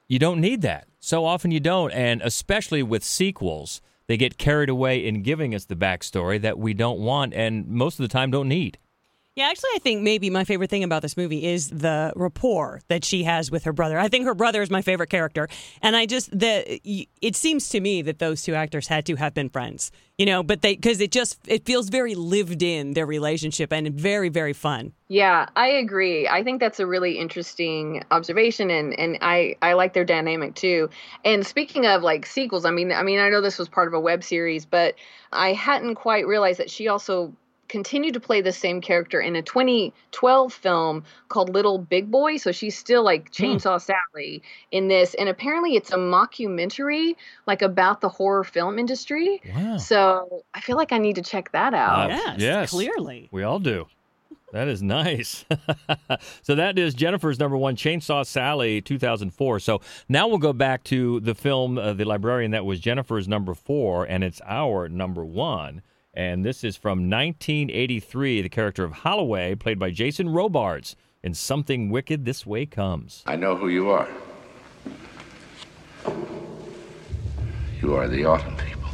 you 0.09 0.19
don't 0.19 0.41
need 0.41 0.63
that. 0.63 0.87
So 1.01 1.25
often 1.25 1.51
you 1.51 1.61
don't, 1.61 1.91
and 1.93 2.21
especially 2.23 2.83
with 2.83 3.03
sequels, 3.03 3.81
they 4.07 4.17
get 4.17 4.39
carried 4.39 4.69
away 4.69 5.05
in 5.05 5.23
giving 5.23 5.55
us 5.55 5.65
the 5.65 5.75
backstory 5.75 6.41
that 6.41 6.59
we 6.59 6.75
don't 6.75 7.01
want 7.01 7.35
and 7.35 7.67
most 7.67 7.99
of 7.99 8.05
the 8.05 8.09
time 8.13 8.31
don't 8.31 8.49
need. 8.49 8.79
Yeah, 9.37 9.49
actually, 9.51 9.69
I 9.75 9.81
think 9.81 10.01
maybe 10.01 10.31
my 10.31 10.45
favorite 10.45 10.71
thing 10.71 10.83
about 10.83 11.03
this 11.03 11.15
movie 11.15 11.45
is 11.45 11.69
the 11.69 12.11
rapport 12.17 12.81
that 12.89 13.05
she 13.05 13.25
has 13.25 13.51
with 13.51 13.65
her 13.65 13.73
brother. 13.75 13.99
I 13.99 14.09
think 14.09 14.25
her 14.25 14.35
brother 14.35 14.63
is 14.63 14.71
my 14.71 14.81
favorite 14.81 15.11
character, 15.11 15.47
and 15.83 15.95
I 15.95 16.07
just 16.07 16.37
the 16.37 16.81
it 17.21 17.37
seems 17.37 17.69
to 17.69 17.81
me 17.81 18.01
that 18.01 18.19
those 18.19 18.43
two 18.43 18.55
actors 18.55 18.89
had 18.89 19.05
to 19.05 19.17
have 19.17 19.35
been 19.35 19.51
friends, 19.51 19.93
you 20.17 20.25
know, 20.25 20.43
but 20.43 20.63
they 20.63 20.75
because 20.75 21.03
it 21.03 21.13
just 21.13 21.39
it 21.47 21.67
feels 21.67 21.91
very 21.91 22.15
lived 22.15 22.63
in 22.63 22.95
their 22.95 23.05
relationship 23.05 23.75
and 23.75 23.93
very 23.93 24.31
very 24.31 24.55
fun. 24.55 24.95
Yeah, 25.09 25.51
I 25.55 25.69
agree. 25.69 26.27
I 26.27 26.43
think 26.43 26.59
that's 26.59 26.81
a 26.81 26.87
really 26.87 27.19
interesting 27.19 28.05
observation 28.11 28.71
and 28.71 28.99
and 28.99 29.19
I 29.21 29.57
I 29.61 29.75
like 29.75 29.93
their 29.93 30.07
dynamic 30.07 30.55
too. 30.55 30.89
And 31.27 31.47
speaking 31.47 31.85
of 31.85 32.03
like 32.03 32.25
sequels, 32.25 32.65
I 32.65 32.71
mean 32.71 32.91
I 32.91 33.03
mean 33.03 33.19
I 33.19 33.29
know 33.29 33.43
this 33.43 33.59
was 33.59 33.69
part 33.69 33.87
of 33.87 33.93
a 33.93 34.01
web 34.01 34.25
series, 34.25 34.65
but 34.65 34.95
I 35.31 35.53
hadn't 35.53 35.97
quite 35.97 36.27
realized 36.27 36.59
that 36.59 36.71
she 36.71 36.89
also 36.89 37.35
continued 37.69 38.15
to 38.15 38.21
play 38.21 38.41
the 38.41 38.53
same 38.53 38.81
character 38.81 39.21
in 39.21 39.37
a 39.37 39.43
2012 39.43 40.53
film 40.53 41.05
called 41.29 41.51
Little 41.51 41.79
Big 41.79 42.11
Boy. 42.11 42.37
So 42.37 42.53
she's 42.53 42.77
still 42.77 43.03
like 43.03 43.33
Chainsaw 43.33 43.81
Sally 43.81 44.43
in 44.71 44.89
this. 44.89 45.15
And 45.15 45.29
apparently 45.29 45.77
it's 45.77 45.91
a 45.91 45.97
mockumentary 45.97 47.17
like 47.47 47.63
about 47.63 48.01
the 48.01 48.09
horror 48.09 48.45
film 48.45 48.79
industry. 48.79 49.41
Wow. 49.55 49.77
So 49.79 50.45
I 50.55 50.61
feel 50.61 50.77
like 50.77 50.93
I 50.93 50.99
need 50.99 51.17
to 51.17 51.23
check 51.23 51.53
that 51.53 51.75
out. 51.75 52.11
Uh, 52.11 52.35
yes. 52.39 52.71
clearly. 52.71 53.29
We 53.31 53.43
all 53.43 53.59
do. 53.59 53.87
That 54.53 54.69
is 54.69 54.83
nice. 54.83 55.45
so 56.43 56.55
that 56.55 56.79
is 56.79 56.95
Jennifer's 56.95 57.39
number 57.39 57.57
one, 57.57 57.77
Chainsaw 57.77 58.27
Sally, 58.27 58.81
2004. 58.81 59.61
So 59.61 59.81
now 60.09 60.29
we'll 60.29 60.39
go 60.39 60.53
back 60.53 60.85
to 60.85 61.21
the 61.21 61.35
film, 61.35 61.79
uh, 61.79 61.93
The 61.93 62.05
Librarian, 62.05 62.53
that 62.53 62.65
was 62.65 62.81
Jennifer's 62.81 63.29
number 63.29 63.55
four, 63.55 64.05
and 64.05 64.25
it's 64.25 64.41
our 64.47 64.89
number 64.89 65.25
one. 65.25 65.83
And 66.17 66.47
this 66.47 66.65
is 66.65 66.77
from 66.77 67.11
1983, 67.11 68.41
the 68.41 68.49
character 68.49 68.85
of 68.85 68.93
Holloway, 68.93 69.55
played 69.55 69.79
by 69.79 69.91
Jason 69.91 70.31
Robards 70.31 70.97
in 71.23 71.35
Something 71.35 71.91
Wicked 71.91 72.25
This 72.25 72.47
Way 72.47 72.65
Comes. 72.65 73.23
I 73.27 73.37
know 73.37 73.55
who 73.55 73.69
you 73.69 73.91
are. 73.91 74.09
You 77.83 77.95
are 77.97 78.09
the 78.09 78.25
autumn 78.25 78.57
people. 78.57 78.89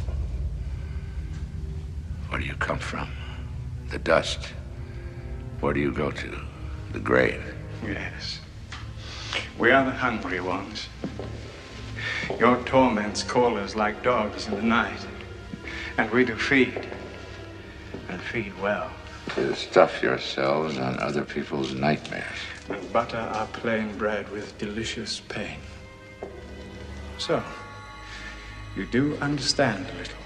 Where 2.27 2.41
do 2.41 2.45
you 2.45 2.55
come 2.55 2.77
from? 2.77 3.09
The 3.87 3.99
dust. 3.99 4.47
Where 5.61 5.73
do 5.73 5.79
you 5.79 5.93
go 5.93 6.11
to? 6.11 6.41
The 6.91 6.99
grave. 6.99 7.41
Yes. 7.85 8.41
We 9.57 9.71
are 9.71 9.85
the 9.85 9.91
hungry 9.91 10.41
ones. 10.41 10.89
Your 12.37 12.61
torments 12.63 13.23
call 13.23 13.55
us 13.55 13.77
like 13.77 14.03
dogs 14.03 14.47
in 14.47 14.55
the 14.55 14.61
night. 14.61 14.99
And 15.97 16.11
we 16.11 16.25
do 16.25 16.35
feed. 16.35 16.89
And 18.23 18.31
feed 18.31 18.61
well. 18.61 18.89
To 19.35 19.55
stuff 19.55 20.01
yourselves 20.01 20.77
on 20.77 20.99
other 20.99 21.23
people's 21.23 21.73
nightmares. 21.73 22.23
And 22.69 22.93
butter 22.93 23.17
our 23.17 23.47
plain 23.47 23.97
bread 23.97 24.29
with 24.31 24.57
delicious 24.57 25.21
pain. 25.21 25.59
So, 27.17 27.41
you 28.75 28.85
do 28.85 29.17
understand 29.17 29.85
a 29.93 29.97
little. 29.97 30.17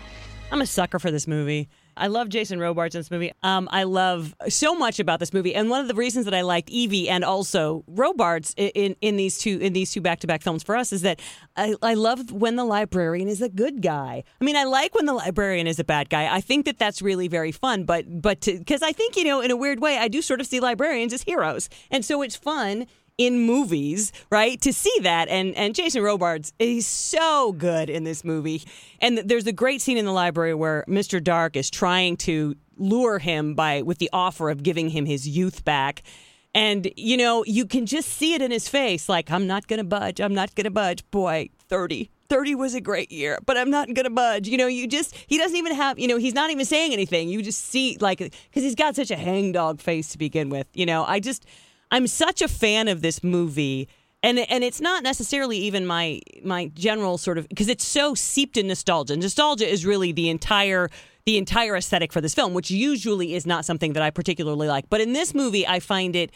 I'm 0.51 0.61
a 0.61 0.65
sucker 0.65 0.99
for 0.99 1.11
this 1.11 1.27
movie. 1.27 1.69
I 1.97 2.07
love 2.07 2.29
Jason 2.29 2.59
Robards 2.59 2.95
in 2.95 2.99
this 2.99 3.11
movie. 3.11 3.31
Um, 3.43 3.67
I 3.71 3.83
love 3.83 4.35
so 4.49 4.75
much 4.75 4.99
about 4.99 5.19
this 5.19 5.33
movie, 5.33 5.53
and 5.55 5.69
one 5.69 5.81
of 5.81 5.87
the 5.87 5.93
reasons 5.93 6.25
that 6.25 6.33
I 6.33 6.41
liked 6.41 6.69
Evie 6.69 7.09
and 7.09 7.23
also 7.23 7.83
Robards 7.87 8.53
in, 8.57 8.69
in, 8.69 8.95
in 9.01 9.17
these 9.17 9.37
two 9.37 9.57
in 9.59 9.73
these 9.73 9.91
two 9.91 10.01
back 10.01 10.19
to 10.21 10.27
back 10.27 10.41
films 10.41 10.63
for 10.63 10.75
us 10.75 10.93
is 10.93 11.01
that 11.01 11.19
I, 11.55 11.75
I 11.81 11.93
love 11.95 12.31
when 12.31 12.55
the 12.55 12.65
librarian 12.65 13.27
is 13.27 13.41
a 13.41 13.49
good 13.49 13.81
guy. 13.81 14.23
I 14.39 14.43
mean, 14.43 14.55
I 14.55 14.63
like 14.63 14.95
when 14.95 15.05
the 15.05 15.13
librarian 15.13 15.67
is 15.67 15.79
a 15.79 15.83
bad 15.83 16.09
guy. 16.09 16.33
I 16.33 16.41
think 16.41 16.65
that 16.65 16.77
that's 16.77 17.01
really 17.01 17.27
very 17.27 17.51
fun. 17.51 17.85
But 17.85 18.21
but 18.21 18.41
because 18.41 18.81
I 18.81 18.91
think 18.91 19.15
you 19.15 19.23
know, 19.23 19.41
in 19.41 19.51
a 19.51 19.57
weird 19.57 19.79
way, 19.79 19.97
I 19.97 20.07
do 20.07 20.21
sort 20.21 20.39
of 20.39 20.47
see 20.47 20.59
librarians 20.59 21.13
as 21.13 21.23
heroes, 21.23 21.69
and 21.91 22.05
so 22.05 22.21
it's 22.21 22.35
fun 22.35 22.87
in 23.17 23.39
movies, 23.39 24.11
right? 24.29 24.59
To 24.61 24.71
see 24.71 24.95
that 25.01 25.27
and 25.27 25.55
and 25.55 25.73
Jason 25.73 26.03
Robards, 26.03 26.53
he's 26.59 26.85
so 26.85 27.51
good 27.53 27.89
in 27.89 28.03
this 28.03 28.23
movie. 28.23 28.63
And 29.01 29.17
there's 29.17 29.47
a 29.47 29.51
great 29.51 29.81
scene 29.81 29.97
in 29.97 30.05
the 30.05 30.11
library 30.11 30.53
where 30.53 30.85
Mr. 30.87 31.23
Dark 31.23 31.55
is 31.55 31.69
trying 31.69 32.17
to 32.17 32.55
lure 32.77 33.19
him 33.19 33.55
by 33.55 33.81
with 33.81 33.97
the 33.97 34.09
offer 34.13 34.49
of 34.49 34.61
giving 34.61 34.89
him 34.89 35.05
his 35.05 35.27
youth 35.27 35.65
back. 35.65 36.03
And 36.53 36.91
you 36.95 37.17
know, 37.17 37.43
you 37.45 37.65
can 37.65 37.85
just 37.85 38.09
see 38.09 38.33
it 38.33 38.41
in 38.41 38.51
his 38.51 38.69
face 38.69 39.09
like 39.09 39.31
I'm 39.31 39.47
not 39.47 39.67
going 39.67 39.79
to 39.79 39.83
budge. 39.83 40.21
I'm 40.21 40.33
not 40.33 40.53
going 40.55 40.65
to 40.65 40.71
budge. 40.71 41.09
Boy, 41.09 41.49
30 41.69 42.11
30 42.29 42.55
was 42.55 42.75
a 42.75 42.81
great 42.81 43.11
year, 43.11 43.39
but 43.45 43.57
I'm 43.57 43.69
not 43.69 43.87
going 43.87 44.03
to 44.03 44.09
budge. 44.09 44.47
You 44.47 44.57
know, 44.57 44.67
you 44.67 44.87
just, 44.87 45.15
he 45.27 45.37
doesn't 45.37 45.55
even 45.55 45.73
have, 45.73 45.97
you 45.97 46.07
know, 46.07 46.17
he's 46.17 46.33
not 46.33 46.49
even 46.49 46.65
saying 46.65 46.93
anything. 46.93 47.29
You 47.29 47.41
just 47.41 47.65
see, 47.65 47.97
like, 47.99 48.19
because 48.19 48.63
he's 48.63 48.75
got 48.75 48.95
such 48.95 49.11
a 49.11 49.15
hangdog 49.15 49.79
face 49.79 50.09
to 50.09 50.17
begin 50.17 50.49
with. 50.49 50.67
You 50.73 50.85
know, 50.85 51.05
I 51.05 51.19
just, 51.19 51.45
I'm 51.91 52.07
such 52.07 52.41
a 52.41 52.47
fan 52.47 52.87
of 52.87 53.01
this 53.01 53.23
movie. 53.23 53.87
And, 54.23 54.39
and 54.39 54.63
it's 54.63 54.81
not 54.81 55.03
necessarily 55.03 55.57
even 55.59 55.85
my 55.85 56.21
my 56.43 56.71
general 56.73 57.17
sort 57.17 57.37
of 57.37 57.47
because 57.49 57.69
it's 57.69 57.85
so 57.85 58.15
seeped 58.15 58.57
in 58.57 58.67
nostalgia. 58.67 59.15
Nostalgia 59.15 59.69
is 59.71 59.85
really 59.85 60.11
the 60.11 60.29
entire 60.29 60.89
the 61.25 61.37
entire 61.37 61.75
aesthetic 61.75 62.11
for 62.11 62.19
this 62.21 62.33
film, 62.33 62.53
which 62.53 62.71
usually 62.71 63.35
is 63.35 63.45
not 63.45 63.63
something 63.65 63.93
that 63.93 64.01
I 64.01 64.09
particularly 64.09 64.67
like. 64.67 64.89
But 64.89 65.01
in 65.01 65.13
this 65.13 65.35
movie, 65.35 65.67
I 65.67 65.79
find 65.79 66.15
it 66.15 66.31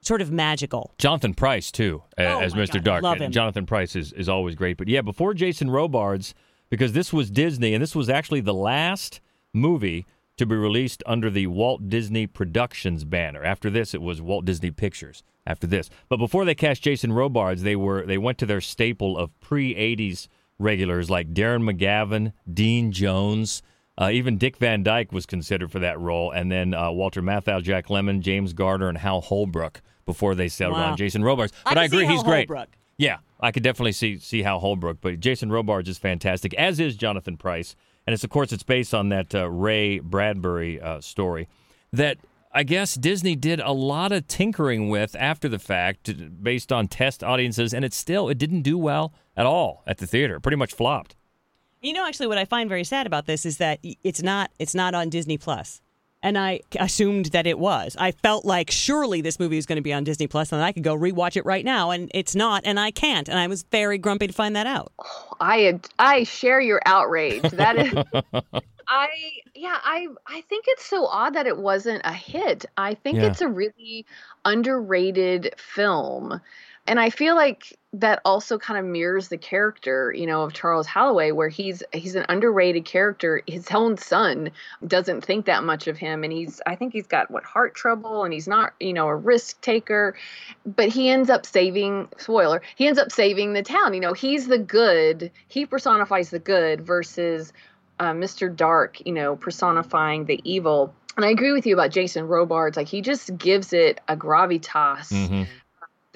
sort 0.00 0.22
of 0.22 0.30
magical. 0.30 0.94
Jonathan 0.98 1.34
Pryce 1.34 1.70
too, 1.70 2.02
uh, 2.16 2.22
Oh 2.22 2.40
as 2.40 2.54
Mr. 2.54 2.74
God, 2.74 2.84
Dark. 2.84 3.02
love 3.02 3.18
him. 3.18 3.32
Jonathan 3.32 3.66
Pryce 3.66 3.96
is, 3.96 4.12
is 4.12 4.28
always 4.28 4.54
great. 4.54 4.76
But 4.76 4.88
yeah, 4.88 5.02
before 5.02 5.34
Jason 5.34 5.68
Robards, 5.68 6.32
because 6.70 6.92
this 6.92 7.12
was 7.12 7.30
Disney, 7.30 7.74
and 7.74 7.82
this 7.82 7.94
was 7.94 8.08
actually 8.08 8.40
the 8.40 8.54
last 8.54 9.20
movie 9.52 10.06
to 10.36 10.46
be 10.46 10.54
released 10.54 11.02
under 11.06 11.30
the 11.30 11.46
Walt 11.46 11.88
Disney 11.88 12.26
Productions 12.26 13.04
banner. 13.04 13.42
After 13.44 13.70
this, 13.70 13.94
it 13.94 14.02
was 14.02 14.20
Walt 14.20 14.44
Disney 14.44 14.70
Pictures. 14.70 15.22
After 15.48 15.68
this, 15.68 15.88
but 16.08 16.16
before 16.16 16.44
they 16.44 16.56
cast 16.56 16.82
Jason 16.82 17.12
Robards, 17.12 17.62
they 17.62 17.76
were 17.76 18.04
they 18.04 18.18
went 18.18 18.36
to 18.38 18.46
their 18.46 18.60
staple 18.60 19.16
of 19.16 19.30
pre 19.38 19.74
'80s 19.76 20.26
regulars 20.58 21.08
like 21.08 21.32
Darren 21.34 21.62
McGavin, 21.70 22.32
Dean 22.52 22.90
Jones. 22.90 23.62
Uh, 23.96 24.10
even 24.12 24.38
Dick 24.38 24.56
Van 24.56 24.82
Dyke 24.82 25.12
was 25.12 25.24
considered 25.24 25.70
for 25.70 25.78
that 25.78 26.00
role, 26.00 26.32
and 26.32 26.50
then 26.50 26.74
uh, 26.74 26.90
Walter 26.90 27.22
Matthau, 27.22 27.62
Jack 27.62 27.86
Lemmon, 27.86 28.20
James 28.20 28.52
Garner, 28.54 28.88
and 28.88 28.98
Hal 28.98 29.20
Holbrook 29.20 29.80
before 30.04 30.34
they 30.34 30.48
settled 30.48 30.78
Wow. 30.78 30.90
on 30.90 30.96
Jason 30.96 31.22
Robards. 31.22 31.52
But 31.64 31.78
I, 31.78 31.86
see 31.86 31.96
agree, 31.96 32.06
he's 32.06 32.22
great. 32.24 32.50
Yeah, 32.98 33.18
I 33.40 33.52
could 33.52 33.62
definitely 33.62 33.92
see 33.92 34.18
see 34.18 34.42
Hal 34.42 34.58
Holbrook, 34.58 34.98
but 35.00 35.20
Jason 35.20 35.52
Robards 35.52 35.88
is 35.88 35.96
fantastic, 35.96 36.54
as 36.54 36.80
is 36.80 36.96
Jonathan 36.96 37.36
Pryce, 37.36 37.76
and 38.06 38.14
it's 38.14 38.24
of 38.24 38.30
course 38.30 38.52
it's 38.52 38.62
based 38.62 38.94
on 38.94 39.08
that 39.10 39.34
uh, 39.34 39.48
Ray 39.50 39.98
Bradbury 39.98 40.80
uh, 40.80 41.00
story 41.00 41.48
that 41.92 42.18
I 42.52 42.62
guess 42.62 42.94
Disney 42.94 43.36
did 43.36 43.60
a 43.60 43.72
lot 43.72 44.12
of 44.12 44.26
tinkering 44.28 44.88
with 44.88 45.14
after 45.18 45.46
the 45.46 45.58
fact, 45.58 46.42
based 46.42 46.72
on 46.72 46.88
test 46.88 47.22
audiences, 47.22 47.74
and 47.74 47.84
it 47.84 47.92
still 47.92 48.30
it 48.30 48.38
didn't 48.38 48.62
do 48.62 48.78
well 48.78 49.12
at 49.36 49.44
all 49.44 49.82
at 49.86 49.98
the 49.98 50.06
theater. 50.06 50.40
Pretty 50.40 50.56
much 50.56 50.72
flopped. 50.72 51.16
You 51.82 51.92
know, 51.92 52.06
actually, 52.06 52.28
what 52.28 52.38
I 52.38 52.46
find 52.46 52.68
very 52.68 52.84
sad 52.84 53.06
about 53.06 53.26
this 53.26 53.44
is 53.44 53.58
that 53.58 53.80
it's 54.02 54.22
not 54.22 54.50
it's 54.58 54.74
not 54.74 54.94
on 54.94 55.10
Disney 55.10 55.36
Plus, 55.36 55.82
and 56.26 56.36
I 56.36 56.60
assumed 56.80 57.26
that 57.26 57.46
it 57.46 57.58
was. 57.58 57.96
I 57.98 58.10
felt 58.10 58.44
like 58.44 58.70
surely 58.70 59.20
this 59.20 59.38
movie 59.38 59.58
is 59.58 59.64
going 59.66 59.76
to 59.76 59.82
be 59.82 59.92
on 59.92 60.02
Disney 60.04 60.26
Plus, 60.26 60.50
and 60.52 60.60
I 60.62 60.72
could 60.72 60.82
go 60.82 60.96
rewatch 60.96 61.36
it 61.36 61.44
right 61.44 61.64
now, 61.64 61.90
and 61.92 62.10
it's 62.12 62.34
not, 62.34 62.62
and 62.64 62.80
I 62.80 62.90
can't, 62.90 63.28
and 63.28 63.38
I 63.38 63.46
was 63.46 63.62
very 63.70 63.96
grumpy 63.98 64.26
to 64.26 64.32
find 64.32 64.56
that 64.56 64.66
out. 64.66 64.92
I 65.40 65.78
I 65.98 66.24
share 66.24 66.60
your 66.60 66.80
outrage. 66.84 67.42
That 67.52 67.76
is 67.78 67.94
I 68.88 69.08
yeah, 69.54 69.78
I 69.82 70.06
I 70.26 70.40
think 70.42 70.64
it's 70.68 70.84
so 70.84 71.06
odd 71.06 71.34
that 71.34 71.46
it 71.46 71.58
wasn't 71.58 72.02
a 72.04 72.12
hit. 72.12 72.66
I 72.76 72.94
think 72.94 73.18
Yeah. 73.18 73.26
it's 73.26 73.40
a 73.40 73.48
really 73.48 74.04
underrated 74.44 75.54
film. 75.58 76.40
And 76.88 77.00
I 77.00 77.10
feel 77.10 77.34
like 77.34 77.76
that 77.96 78.20
also 78.26 78.58
kind 78.58 78.78
of 78.78 78.84
mirrors 78.84 79.28
the 79.28 79.38
character, 79.38 80.12
you 80.12 80.26
know, 80.26 80.42
of 80.42 80.52
Charles 80.52 80.86
Holloway, 80.86 81.30
where 81.30 81.48
he's 81.48 81.82
he's 81.92 82.14
an 82.14 82.26
underrated 82.28 82.84
character. 82.84 83.42
His 83.46 83.66
own 83.70 83.96
son 83.96 84.50
doesn't 84.86 85.24
think 85.24 85.46
that 85.46 85.64
much 85.64 85.86
of 85.86 85.96
him, 85.96 86.22
and 86.22 86.32
he's 86.32 86.60
I 86.66 86.76
think 86.76 86.92
he's 86.92 87.06
got 87.06 87.30
what 87.30 87.44
heart 87.44 87.74
trouble, 87.74 88.24
and 88.24 88.32
he's 88.32 88.46
not, 88.46 88.74
you 88.78 88.92
know, 88.92 89.08
a 89.08 89.16
risk 89.16 89.60
taker, 89.62 90.14
but 90.64 90.88
he 90.88 91.08
ends 91.08 91.30
up 91.30 91.46
saving. 91.46 92.08
Spoiler: 92.18 92.60
he 92.76 92.86
ends 92.86 92.98
up 92.98 93.10
saving 93.10 93.54
the 93.54 93.62
town. 93.62 93.94
You 93.94 94.00
know, 94.00 94.12
he's 94.12 94.46
the 94.46 94.58
good. 94.58 95.30
He 95.48 95.64
personifies 95.64 96.28
the 96.28 96.38
good 96.38 96.82
versus 96.82 97.52
uh, 97.98 98.12
Mr. 98.12 98.54
Dark, 98.54 99.04
you 99.06 99.12
know, 99.12 99.36
personifying 99.36 100.26
the 100.26 100.40
evil. 100.44 100.94
And 101.16 101.24
I 101.24 101.30
agree 101.30 101.52
with 101.52 101.64
you 101.64 101.72
about 101.72 101.92
Jason 101.92 102.28
Robards. 102.28 102.76
Like 102.76 102.88
he 102.88 103.00
just 103.00 103.38
gives 103.38 103.72
it 103.72 104.02
a 104.06 104.16
gravitas 104.16 105.10
Mm-hmm. 105.10 105.44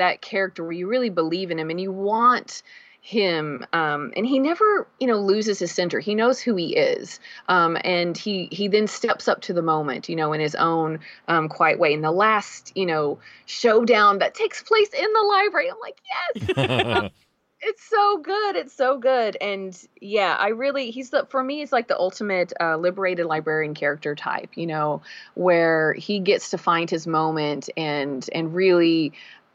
That 0.00 0.20
character 0.20 0.64
where 0.64 0.72
you 0.72 0.88
really 0.88 1.10
believe 1.10 1.50
in 1.50 1.58
him 1.58 1.70
and 1.70 1.80
you 1.80 1.92
want 1.92 2.62
him 3.02 3.64
um, 3.72 4.12
and 4.14 4.26
he 4.26 4.38
never 4.38 4.86
you 4.98 5.06
know 5.06 5.18
loses 5.18 5.58
his 5.58 5.72
center 5.72 6.00
he 6.00 6.14
knows 6.14 6.38
who 6.38 6.54
he 6.54 6.76
is 6.76 7.18
um, 7.48 7.78
and 7.82 8.16
he 8.16 8.48
he 8.52 8.68
then 8.68 8.86
steps 8.86 9.26
up 9.26 9.40
to 9.40 9.52
the 9.54 9.62
moment 9.62 10.08
you 10.08 10.16
know 10.16 10.32
in 10.32 10.40
his 10.40 10.54
own 10.56 10.98
um, 11.28 11.48
quiet 11.48 11.78
way 11.78 11.92
in 11.92 12.02
the 12.02 12.10
last 12.10 12.72
you 12.74 12.84
know 12.84 13.18
showdown 13.46 14.18
that 14.18 14.34
takes 14.34 14.62
place 14.62 14.90
in 14.92 15.12
the 15.12 15.22
library 15.22 15.70
i'm 15.70 15.80
like 15.80 16.00
yes 16.36 17.10
It's 17.62 17.86
so 17.86 18.16
good. 18.16 18.56
It's 18.56 18.72
so 18.72 18.98
good. 18.98 19.36
And 19.38 19.76
yeah, 20.00 20.36
I 20.38 20.48
really 20.48 20.90
he's 20.90 21.10
the 21.10 21.26
for 21.28 21.44
me 21.44 21.58
he's 21.58 21.72
like 21.72 21.88
the 21.88 21.98
ultimate 21.98 22.54
uh, 22.58 22.76
liberated 22.78 23.26
librarian 23.26 23.74
character 23.74 24.14
type, 24.14 24.48
you 24.54 24.66
know, 24.66 25.02
where 25.34 25.92
he 25.94 26.20
gets 26.20 26.50
to 26.50 26.58
find 26.58 26.88
his 26.88 27.06
moment 27.06 27.68
and 27.76 28.26
and 28.32 28.54
really 28.54 29.12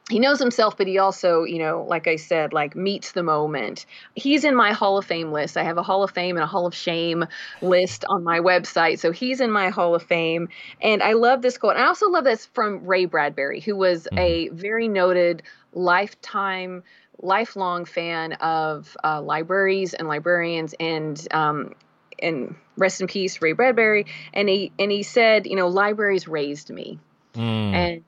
he 0.09 0.19
knows 0.19 0.39
himself, 0.39 0.77
but 0.77 0.85
he 0.85 0.99
also, 0.99 1.43
you 1.43 1.57
know, 1.57 1.83
like 1.87 2.07
I 2.07 2.17
said, 2.17 2.53
like 2.53 2.75
meets 2.75 3.13
the 3.13 3.23
moment. 3.23 3.87
He's 4.13 4.43
in 4.43 4.55
my 4.55 4.71
Hall 4.71 4.99
of 4.99 5.05
Fame 5.05 5.31
list. 5.31 5.57
I 5.57 5.63
have 5.63 5.77
a 5.77 5.83
Hall 5.83 6.03
of 6.03 6.11
Fame 6.11 6.35
and 6.37 6.43
a 6.43 6.47
Hall 6.47 6.67
of 6.67 6.75
Shame 6.75 7.25
list 7.63 8.05
on 8.07 8.23
my 8.23 8.39
website. 8.39 8.99
So 8.99 9.11
he's 9.11 9.41
in 9.41 9.49
my 9.49 9.69
Hall 9.69 9.95
of 9.95 10.03
Fame. 10.03 10.49
And 10.79 11.01
I 11.01 11.13
love 11.13 11.41
this 11.41 11.57
quote. 11.57 11.75
I 11.75 11.87
also 11.87 12.09
love 12.09 12.23
this 12.23 12.45
from 12.47 12.85
Ray 12.85 13.05
Bradbury, 13.05 13.61
who 13.61 13.75
was 13.75 14.07
a 14.15 14.49
very 14.49 14.87
noted 14.87 15.41
lifetime 15.73 16.83
lifelong 17.21 17.85
fan 17.85 18.33
of 18.33 18.95
uh, 19.03 19.21
libraries 19.21 19.93
and 19.93 20.07
librarians 20.07 20.75
and 20.79 21.27
um, 21.31 21.73
and 22.19 22.55
rest 22.77 22.99
in 23.01 23.07
peace 23.07 23.41
ray 23.41 23.53
bradbury 23.53 24.05
and 24.33 24.49
he 24.49 24.71
and 24.77 24.91
he 24.91 25.01
said 25.01 25.47
you 25.47 25.55
know 25.55 25.67
libraries 25.69 26.27
raised 26.27 26.69
me 26.69 26.99
Mm. 27.33 27.73
and 27.73 28.03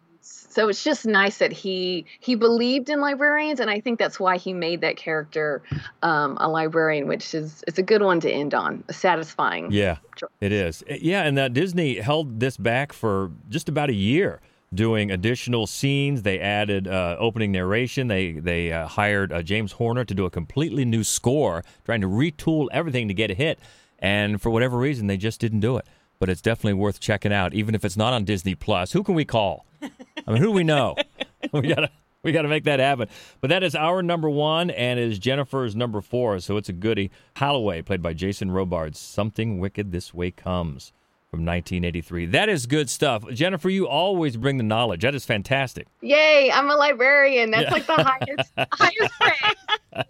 so 0.58 0.68
it's 0.70 0.84
just 0.84 1.06
nice 1.06 1.38
that 1.38 1.54
he 1.54 2.04
he 2.20 2.34
believed 2.34 2.90
in 2.90 3.00
librarians 3.00 3.60
and 3.60 3.70
i 3.70 3.80
think 3.80 4.00
that's 4.00 4.20
why 4.20 4.38
he 4.38 4.54
made 4.54 4.82
that 4.82 4.98
character 4.98 5.62
um, 6.02 6.36
a 6.42 6.50
librarian 6.50 7.08
which 7.08 7.36
is 7.36 7.64
it's 7.68 7.78
a 7.78 7.84
good 7.84 8.02
one 8.02 8.20
to 8.20 8.32
end 8.32 8.56
on 8.56 8.84
a 8.90 8.94
satisfying 8.94 9.72
Yeah, 9.72 9.98
it 10.42 10.52
is. 10.52 10.84
Uh, 10.90 10.96
Yeah, 11.00 11.24
and 11.24 11.38
uh, 11.38 11.48
Disney 11.50 12.00
held 12.00 12.40
this 12.40 12.58
back 12.58 12.94
for 12.94 13.32
just 13.50 13.70
about 13.70 13.90
a 13.90 13.94
year, 13.94 14.42
doing 14.74 15.12
additional 15.12 15.68
scenes. 15.68 16.24
They 16.24 16.40
added 16.40 16.88
uh, 16.88 17.18
opening 17.20 17.52
narration. 17.52 18.08
They 18.08 18.34
they 18.34 18.72
uh, 18.72 18.88
hired 18.88 19.32
uh, 19.32 19.44
James 19.44 19.74
Horner 19.74 20.06
to 20.06 20.16
do 20.16 20.26
a 20.26 20.32
completely 20.32 20.86
new 20.86 21.04
score, 21.04 21.64
trying 21.86 22.02
to 22.02 22.08
retool 22.08 22.68
everything 22.72 23.08
to 23.08 23.14
get 23.14 23.30
a 23.30 23.36
hit. 23.36 23.60
And 24.00 24.42
for 24.42 24.50
whatever 24.50 24.78
reason, 24.78 25.08
they 25.08 25.18
just 25.18 25.40
didn't 25.40 25.60
do 25.60 25.78
it. 25.78 25.86
But 26.20 26.30
it's 26.30 26.42
definitely 26.42 26.74
worth 26.74 27.00
checking 27.00 27.32
out, 27.32 27.54
even 27.54 27.76
if 27.76 27.86
it's 27.86 27.98
not 27.98 28.14
on 28.14 28.26
Disney 28.26 28.56
Plus. 28.56 28.94
Who 28.94 29.04
can 29.04 29.14
we 29.14 29.26
call? 29.26 29.67
I 29.82 30.32
mean, 30.32 30.42
who 30.42 30.52
we 30.52 30.64
know? 30.64 30.96
we 31.54 31.62
gotta 31.68 31.90
we 32.24 32.32
gotta 32.32 32.48
make 32.48 32.66
that 32.66 32.80
happen. 32.80 33.08
But 33.42 33.50
that 33.50 33.64
is 33.64 33.76
our 33.76 34.02
number 34.04 34.30
one, 34.30 34.70
and 34.72 35.00
is 35.00 35.20
Jennifer's 35.20 35.76
number 35.76 36.02
four. 36.02 36.40
So 36.40 36.58
it's 36.58 36.70
a 36.70 36.74
goodie. 36.74 37.12
Holloway, 37.38 37.82
played 37.82 38.02
by 38.02 38.14
Jason 38.14 38.52
Robards. 38.52 39.00
Something 39.00 39.60
wicked 39.60 39.92
this 39.92 40.14
way 40.14 40.32
comes 40.32 40.92
from 41.30 41.40
1983. 41.42 42.28
That 42.28 42.48
is 42.50 42.66
good 42.68 42.90
stuff. 42.90 43.24
Jennifer, 43.34 43.70
you 43.70 43.86
always 43.88 44.38
bring 44.38 44.58
the 44.58 44.64
knowledge. 44.64 45.02
That 45.02 45.14
is 45.16 45.26
fantastic. 45.26 45.88
yay 46.02 46.50
i'm 46.54 46.70
a 46.70 46.76
librarian 46.76 47.52
that's 47.52 47.64
Yeah. 47.66 47.72
like 47.74 47.86
the 47.86 47.94
highest 47.96 48.52
highest 48.74 49.14
praise 49.20 50.06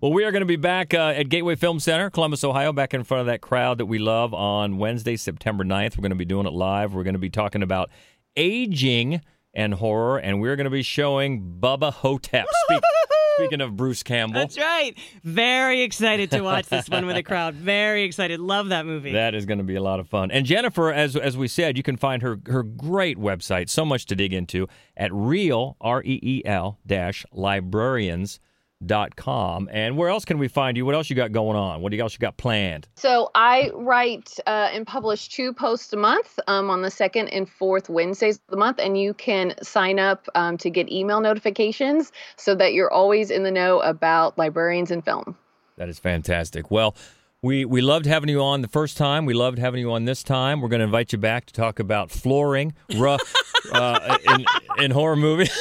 Well, 0.00 0.12
we 0.12 0.24
are 0.24 0.30
going 0.30 0.42
to 0.42 0.46
be 0.46 0.56
back 0.56 0.94
uh, 0.94 1.12
at 1.16 1.28
Gateway 1.28 1.56
Film 1.56 1.80
Center, 1.80 2.08
Columbus, 2.10 2.44
Ohio, 2.44 2.72
back 2.72 2.94
in 2.94 3.02
front 3.02 3.22
of 3.22 3.26
that 3.26 3.40
crowd 3.40 3.78
that 3.78 3.86
we 3.86 3.98
love 3.98 4.32
on 4.32 4.78
Wednesday, 4.78 5.16
September 5.16 5.64
9th. 5.64 5.96
We're 5.96 6.02
going 6.02 6.10
to 6.10 6.16
be 6.16 6.24
doing 6.24 6.46
it 6.46 6.52
live. 6.52 6.94
We're 6.94 7.02
going 7.02 7.14
to 7.14 7.18
be 7.18 7.30
talking 7.30 7.62
about 7.64 7.90
aging 8.38 9.20
and 9.52 9.74
horror, 9.74 10.18
and 10.18 10.40
we're 10.40 10.56
going 10.56 10.64
to 10.64 10.70
be 10.70 10.82
showing 10.82 11.58
Bubba 11.60 11.92
Ho-Tep. 11.92 12.46
Speak, 12.64 12.82
speaking 13.36 13.60
of 13.60 13.76
Bruce 13.76 14.02
Campbell. 14.02 14.40
That's 14.40 14.56
right. 14.56 14.94
Very 15.24 15.82
excited 15.82 16.30
to 16.30 16.40
watch 16.42 16.66
this 16.66 16.88
one 16.88 17.06
with 17.06 17.16
a 17.16 17.22
crowd. 17.22 17.54
Very 17.54 18.04
excited. 18.04 18.40
Love 18.40 18.68
that 18.68 18.86
movie. 18.86 19.12
That 19.12 19.34
is 19.34 19.46
going 19.46 19.58
to 19.58 19.64
be 19.64 19.74
a 19.74 19.82
lot 19.82 20.00
of 20.00 20.08
fun. 20.08 20.30
And 20.30 20.46
Jennifer, 20.46 20.92
as 20.92 21.16
as 21.16 21.36
we 21.36 21.48
said, 21.48 21.76
you 21.76 21.82
can 21.82 21.96
find 21.96 22.22
her 22.22 22.38
her 22.46 22.62
great 22.62 23.18
website, 23.18 23.68
so 23.68 23.84
much 23.84 24.06
to 24.06 24.16
dig 24.16 24.32
into 24.32 24.68
at 24.96 25.12
real 25.12 25.76
r 25.80 26.02
e 26.04 26.20
e 26.22 26.42
l 26.44 26.78
dash 26.86 27.26
librarians 27.32 28.38
dot 28.84 29.16
com. 29.16 29.68
And 29.72 29.96
where 29.96 30.08
else 30.08 30.24
can 30.24 30.38
we 30.38 30.48
find 30.48 30.76
you? 30.76 30.86
What 30.86 30.94
else 30.94 31.10
you 31.10 31.16
got 31.16 31.32
going 31.32 31.56
on? 31.56 31.80
What 31.80 31.92
else 31.94 32.14
you 32.14 32.18
got 32.18 32.36
planned? 32.36 32.88
So 32.96 33.30
I 33.34 33.70
write 33.74 34.38
uh, 34.46 34.70
and 34.72 34.86
publish 34.86 35.28
two 35.28 35.52
posts 35.52 35.92
a 35.92 35.96
month 35.96 36.38
um, 36.46 36.70
on 36.70 36.82
the 36.82 36.90
second 36.90 37.28
and 37.28 37.48
fourth 37.48 37.88
Wednesdays 37.88 38.36
of 38.36 38.50
the 38.50 38.56
month, 38.56 38.78
and 38.78 38.98
you 38.98 39.14
can 39.14 39.54
sign 39.62 39.98
up 39.98 40.26
um, 40.34 40.56
to 40.58 40.70
get 40.70 40.90
email 40.90 41.20
notifications 41.20 42.12
so 42.36 42.54
that 42.54 42.72
you're 42.72 42.92
always 42.92 43.30
in 43.30 43.42
the 43.42 43.50
know 43.50 43.80
about 43.80 44.38
librarians 44.38 44.90
and 44.90 45.04
film. 45.04 45.36
That 45.76 45.88
is 45.88 45.98
fantastic. 45.98 46.70
Well, 46.70 46.96
we 47.40 47.64
we 47.64 47.80
loved 47.80 48.06
having 48.06 48.28
you 48.28 48.42
on 48.42 48.62
the 48.62 48.68
first 48.68 48.96
time. 48.96 49.24
We 49.24 49.34
loved 49.34 49.58
having 49.58 49.80
you 49.80 49.92
on 49.92 50.06
this 50.06 50.24
time. 50.24 50.60
We're 50.60 50.68
going 50.68 50.80
to 50.80 50.86
invite 50.86 51.12
you 51.12 51.18
back 51.18 51.46
to 51.46 51.54
talk 51.54 51.78
about 51.78 52.10
flooring, 52.10 52.74
rough 52.96 53.32
uh, 53.72 54.18
in 54.24 54.84
in 54.84 54.90
horror 54.90 55.16
movie. 55.16 55.48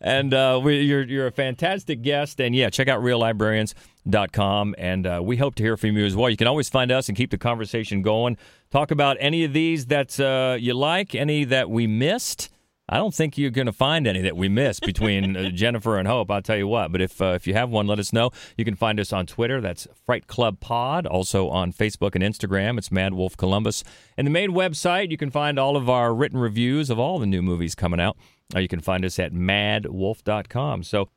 and 0.00 0.34
uh, 0.34 0.60
we, 0.62 0.80
you're 0.80 1.02
you're 1.02 1.26
a 1.26 1.32
fantastic 1.32 2.02
guest. 2.02 2.40
And 2.40 2.54
yeah, 2.54 2.70
check 2.70 2.88
out 2.88 3.02
reel-librarians.com. 3.02 4.74
And 4.78 5.06
uh, 5.06 5.20
we 5.22 5.36
hope 5.36 5.54
to 5.56 5.62
hear 5.62 5.76
from 5.76 5.96
you 5.96 6.04
as 6.04 6.16
well. 6.16 6.30
You 6.30 6.36
can 6.36 6.46
always 6.46 6.68
find 6.68 6.90
us 6.90 7.08
and 7.08 7.16
keep 7.16 7.30
the 7.30 7.38
conversation 7.38 8.02
going. 8.02 8.36
Talk 8.70 8.90
about 8.90 9.16
any 9.20 9.44
of 9.44 9.52
these 9.52 9.86
that 9.86 10.18
uh, 10.18 10.56
you 10.58 10.74
like, 10.74 11.14
any 11.14 11.44
that 11.44 11.70
we 11.70 11.86
missed. 11.86 12.50
I 12.92 12.98
don't 12.98 13.14
think 13.14 13.38
you're 13.38 13.50
going 13.50 13.66
to 13.68 13.72
find 13.72 14.06
any 14.06 14.20
that 14.20 14.36
we 14.36 14.50
missed 14.50 14.82
between 14.82 15.34
uh, 15.34 15.48
Jennifer 15.54 15.96
and 15.96 16.06
Hope. 16.06 16.30
I'll 16.30 16.42
tell 16.42 16.58
you 16.58 16.68
what. 16.68 16.92
But 16.92 17.00
if 17.00 17.22
uh, 17.22 17.32
if 17.32 17.46
you 17.46 17.54
have 17.54 17.70
one, 17.70 17.86
let 17.86 17.98
us 17.98 18.12
know. 18.12 18.28
You 18.58 18.66
can 18.66 18.74
find 18.74 19.00
us 19.00 19.14
on 19.14 19.24
Twitter. 19.24 19.62
That's 19.62 19.88
Fright 20.04 20.26
Club 20.26 20.60
Pod. 20.60 21.06
Also 21.06 21.48
on 21.48 21.72
Facebook 21.72 22.14
and 22.14 22.22
Instagram. 22.22 22.76
It's 22.76 22.92
Mad 22.92 23.14
Wolf 23.14 23.34
Columbus. 23.34 23.82
And 24.18 24.26
the 24.26 24.30
main 24.30 24.50
website, 24.50 25.10
you 25.10 25.16
can 25.16 25.30
find 25.30 25.58
all 25.58 25.74
of 25.74 25.88
our 25.88 26.14
written 26.14 26.38
reviews 26.38 26.90
of 26.90 26.98
all 26.98 27.18
the 27.18 27.24
new 27.24 27.40
movies 27.40 27.74
coming 27.74 27.98
out. 27.98 28.18
Uh, 28.54 28.58
you 28.58 28.68
can 28.68 28.80
find 28.80 29.06
us 29.06 29.18
at 29.18 29.32
madwolf.com. 29.32 30.82
So, 30.82 31.08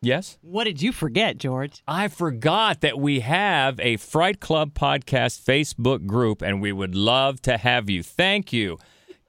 yes? 0.00 0.38
What 0.40 0.64
did 0.64 0.82
you 0.82 0.92
forget, 0.92 1.38
George? 1.38 1.82
I 1.88 2.06
forgot 2.06 2.80
that 2.82 2.96
we 2.96 3.20
have 3.20 3.80
a 3.80 3.96
Fright 3.96 4.38
Club 4.38 4.72
Podcast 4.72 5.42
Facebook 5.42 6.06
group, 6.06 6.42
and 6.42 6.62
we 6.62 6.70
would 6.70 6.94
love 6.94 7.42
to 7.42 7.56
have 7.56 7.90
you. 7.90 8.04
Thank 8.04 8.52
you. 8.52 8.78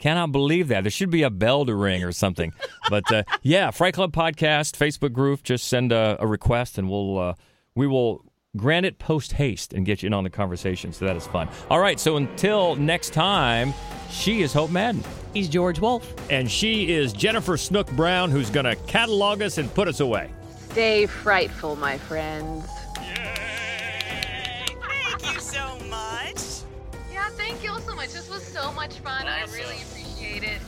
Cannot 0.05 0.31
believe 0.31 0.67
that. 0.67 0.83
There 0.83 0.91
should 0.91 1.09
be 1.09 1.23
a 1.23 1.31
bell 1.31 1.65
to 1.65 1.73
ring 1.73 2.03
or 2.03 2.11
something. 2.11 2.53
But 2.91 3.11
uh, 3.11 3.23
yeah, 3.41 3.71
Fright 3.71 3.95
Club 3.95 4.13
Podcast 4.13 4.77
Facebook 4.77 5.11
group. 5.11 5.41
Just 5.41 5.67
send 5.67 5.91
a, 5.91 6.15
a 6.19 6.27
request, 6.27 6.77
and 6.77 6.87
we'll 6.87 7.17
uh, 7.17 7.33
we 7.73 7.87
will 7.87 8.23
grant 8.55 8.85
it 8.85 8.99
post 8.99 9.33
haste 9.33 9.73
and 9.73 9.83
get 9.83 10.03
you 10.03 10.07
in 10.07 10.13
on 10.13 10.23
the 10.23 10.29
conversation. 10.29 10.93
So 10.93 11.05
that 11.05 11.15
is 11.15 11.25
fun. 11.25 11.49
All 11.71 11.79
right. 11.79 11.99
So 11.99 12.17
until 12.17 12.75
next 12.75 13.13
time, 13.13 13.73
she 14.11 14.43
is 14.43 14.53
Hope 14.53 14.69
Madden. 14.69 15.03
He's 15.33 15.49
George 15.49 15.79
Wolf. 15.79 16.13
And 16.29 16.51
she 16.51 16.93
is 16.93 17.11
Jennifer 17.11 17.57
Snoek 17.57 17.89
Brown, 17.95 18.29
who's 18.29 18.51
going 18.51 18.65
to 18.67 18.75
catalog 18.85 19.41
us 19.41 19.57
and 19.57 19.73
put 19.73 19.87
us 19.87 20.01
away. 20.01 20.29
Stay 20.69 21.07
frightful, 21.07 21.77
my 21.77 21.97
friends. 21.97 22.63
Thank 25.17 25.33
you 25.33 25.39
so 25.39 25.79
much. 25.89 26.54
Thank 27.33 27.63
you 27.63 27.71
all 27.71 27.79
so 27.79 27.95
much. 27.95 28.13
This 28.13 28.29
was 28.29 28.43
so 28.43 28.71
much 28.73 28.99
fun. 28.99 29.27
I 29.27 29.43
really 29.45 29.81
appreciate 29.81 30.43
it. 30.43 30.61